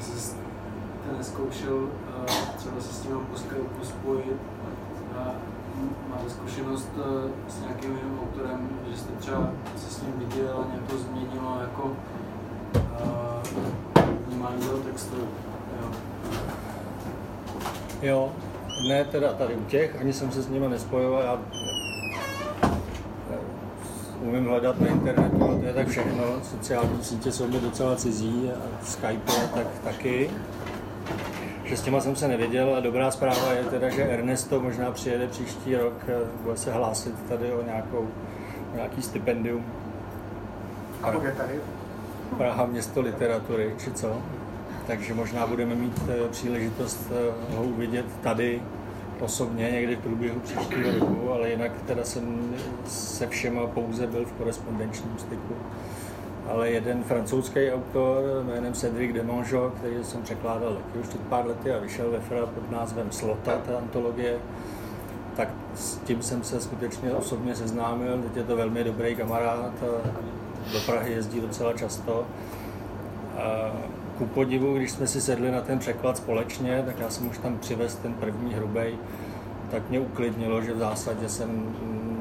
jste 0.00 0.36
neskoušel 1.18 1.76
uh, 1.76 2.24
třeba 2.56 2.80
se 2.80 2.92
s 2.94 3.00
tím 3.00 3.26
Skypeu 3.36 3.66
spojit 3.82 4.36
máte 6.08 6.30
zkušenost 6.30 6.88
eh, 6.98 7.50
s 7.50 7.60
nějakým 7.60 7.90
jiným 7.90 8.18
autorem, 8.22 8.68
že 8.90 8.96
jste 8.96 9.12
třeba 9.12 9.50
se 9.76 9.94
s 9.94 10.02
ním 10.02 10.12
viděl 10.18 10.64
a 10.64 10.66
nějak 10.72 10.90
to 10.90 10.98
změnilo 10.98 11.58
jako 11.60 11.82
uh, 11.82 11.92
vnímání 14.26 14.62
toho 14.62 14.78
textu. 14.78 15.16
Jo. 15.80 15.88
Jo, 18.02 18.32
ne 18.88 19.04
teda 19.04 19.32
tady 19.32 19.54
u 19.54 19.64
těch, 19.64 20.00
ani 20.00 20.12
jsem 20.12 20.32
se 20.32 20.42
s 20.42 20.48
nimi 20.48 20.68
nespojoval, 20.68 21.22
já 21.22 21.34
eh, 21.34 21.59
umím 24.30 24.46
hledat 24.46 24.80
na 24.80 24.86
internetu, 24.86 25.44
ale 25.44 25.58
to 25.58 25.66
je 25.66 25.72
tak 25.72 25.88
všechno. 25.88 26.24
Sociální 26.42 27.04
sítě 27.04 27.32
jsou 27.32 27.48
mi 27.48 27.60
docela 27.60 27.96
cizí 27.96 28.50
a 28.50 28.84
Skype 28.84 29.32
tak 29.54 29.66
taky. 29.84 30.30
Že 31.64 31.76
s 31.76 31.82
těma 31.82 32.00
jsem 32.00 32.16
se 32.16 32.28
nevěděl 32.28 32.74
a 32.76 32.80
dobrá 32.80 33.10
zpráva 33.10 33.52
je 33.52 33.64
teda, 33.64 33.88
že 33.88 34.02
Ernesto 34.02 34.60
možná 34.60 34.90
přijede 34.92 35.26
příští 35.26 35.76
rok, 35.76 35.94
eh, 36.08 36.14
bude 36.42 36.56
se 36.56 36.72
hlásit 36.72 37.14
tady 37.28 37.52
o 37.52 37.62
nějakou, 37.62 38.08
nějaký 38.74 39.02
stipendium. 39.02 39.64
A 41.02 41.10
bude 41.10 41.32
tady? 41.32 41.52
Praha 42.36 42.66
město 42.66 43.00
literatury, 43.00 43.74
či 43.84 43.92
co. 43.92 44.22
Takže 44.86 45.14
možná 45.14 45.46
budeme 45.46 45.74
mít 45.74 46.02
eh, 46.08 46.28
příležitost 46.28 47.10
eh, 47.10 47.56
ho 47.56 47.62
uvidět 47.62 48.06
tady 48.22 48.62
osobně 49.20 49.70
někdy 49.70 49.96
v 49.96 49.98
průběhu 49.98 50.40
příštího 50.40 50.98
roku, 51.00 51.32
ale 51.32 51.50
jinak 51.50 51.72
teda 51.86 52.04
jsem 52.04 52.54
se 52.86 53.26
všema 53.26 53.66
pouze 53.66 54.06
byl 54.06 54.24
v 54.24 54.32
korespondenčním 54.32 55.18
styku. 55.18 55.54
Ale 56.48 56.70
jeden 56.70 57.04
francouzský 57.04 57.70
autor 57.72 58.44
jménem 58.46 58.72
Cédric 58.72 59.14
Demongeau, 59.14 59.70
který 59.70 59.94
jsem 60.02 60.22
překládal 60.22 60.74
taky 60.74 60.98
už 60.98 61.06
před 61.06 61.20
pár 61.20 61.46
lety 61.46 61.72
a 61.72 61.78
vyšel 61.78 62.10
ve 62.10 62.20
FRA 62.20 62.46
pod 62.46 62.70
názvem 62.70 63.06
Slota, 63.10 63.52
ta 63.66 63.78
antologie, 63.78 64.38
tak 65.36 65.48
s 65.74 65.96
tím 65.96 66.22
jsem 66.22 66.44
se 66.44 66.60
skutečně 66.60 67.12
osobně 67.12 67.56
seznámil. 67.56 68.22
Teď 68.22 68.36
je 68.36 68.42
to 68.42 68.56
velmi 68.56 68.84
dobrý 68.84 69.16
kamarád 69.16 69.72
do 70.72 70.80
Prahy 70.86 71.12
jezdí 71.12 71.40
docela 71.40 71.72
často. 71.72 72.24
A 73.38 73.72
ku 74.20 74.26
podivu, 74.26 74.74
když 74.74 74.90
jsme 74.90 75.06
si 75.06 75.20
sedli 75.20 75.50
na 75.50 75.60
ten 75.60 75.78
překlad 75.78 76.16
společně, 76.16 76.82
tak 76.86 76.98
já 76.98 77.10
jsem 77.10 77.28
už 77.28 77.38
tam 77.38 77.58
přivez 77.58 77.94
ten 77.94 78.14
první 78.14 78.54
hrubej, 78.54 78.94
tak 79.70 79.90
mě 79.90 80.00
uklidnilo, 80.00 80.62
že 80.62 80.74
v 80.74 80.78
zásadě 80.78 81.28
jsem 81.28 81.74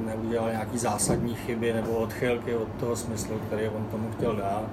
neudělal 0.06 0.52
nějaký 0.52 0.78
zásadní 0.78 1.36
chyby 1.36 1.74
nebo 1.74 1.92
odchylky 1.92 2.56
od 2.56 2.68
toho 2.80 2.96
smyslu, 2.96 3.40
který 3.48 3.68
on 3.68 3.86
tomu 3.92 4.12
chtěl 4.18 4.36
dát. 4.36 4.64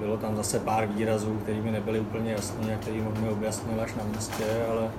Bylo 0.00 0.16
tam 0.16 0.36
zase 0.36 0.58
pár 0.58 0.86
výrazů, 0.86 1.38
které 1.42 1.60
mi 1.60 1.70
nebyly 1.70 2.00
úplně 2.00 2.32
jasné 2.32 2.74
a 2.74 2.78
který 2.78 3.02
on 3.02 3.22
mi 3.22 3.28
objasnil 3.28 3.80
až 3.80 3.94
na 3.94 4.04
místě, 4.04 4.44
ale 4.70 4.90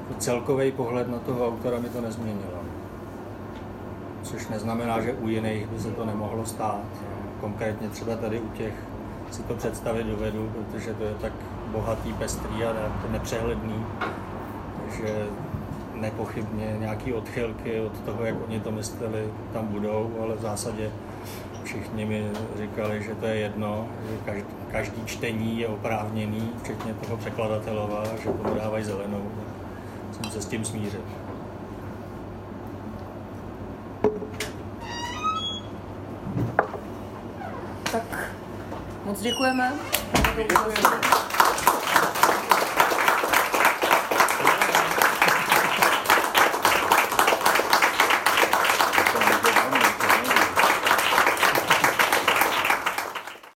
jako 0.00 0.14
celkový 0.18 0.72
pohled 0.72 1.08
na 1.08 1.18
toho 1.18 1.48
autora 1.48 1.78
mi 1.78 1.88
to 1.88 2.00
nezměnilo. 2.00 2.62
Což 4.22 4.48
neznamená, 4.48 5.00
že 5.00 5.12
u 5.12 5.28
jiných 5.28 5.66
by 5.66 5.80
se 5.80 5.90
to 5.90 6.04
nemohlo 6.04 6.46
stát. 6.46 7.11
Konkrétně 7.42 7.88
třeba 7.88 8.16
tady 8.16 8.40
u 8.40 8.48
těch 8.48 8.72
si 9.30 9.42
to 9.42 9.54
představit 9.54 10.04
dovedu, 10.04 10.52
protože 10.54 10.94
to 10.94 11.04
je 11.04 11.14
tak 11.20 11.32
bohatý, 11.66 12.12
pestrý 12.12 12.64
a 12.64 12.72
nepřehledný, 13.10 13.86
že 14.96 15.26
nepochybně 15.94 16.76
nějaké 16.78 17.14
odchylky 17.14 17.80
od 17.80 18.00
toho, 18.00 18.24
jak 18.24 18.34
oni 18.48 18.60
to 18.60 18.72
mysleli, 18.72 19.24
tam 19.52 19.66
budou, 19.66 20.10
ale 20.22 20.36
v 20.36 20.40
zásadě 20.40 20.90
všichni 21.64 22.04
mi 22.04 22.30
říkali, 22.58 23.02
že 23.02 23.14
to 23.14 23.26
je 23.26 23.36
jedno, 23.36 23.88
že 24.10 24.16
každý, 24.24 24.44
každý 24.72 25.04
čtení 25.04 25.60
je 25.60 25.68
oprávněný, 25.68 26.50
včetně 26.62 26.94
toho 26.94 27.16
překladatelova, 27.16 28.04
že 28.22 28.30
tomu 28.30 28.54
dávají 28.54 28.84
zelenou. 28.84 29.22
Jsem 30.12 30.30
se 30.30 30.42
s 30.42 30.46
tím 30.46 30.64
smířil. 30.64 31.00
Tak 37.92 38.32
moc 39.22 39.30
děkujeme. 39.30 39.72
Děkujeme. 40.36 41.31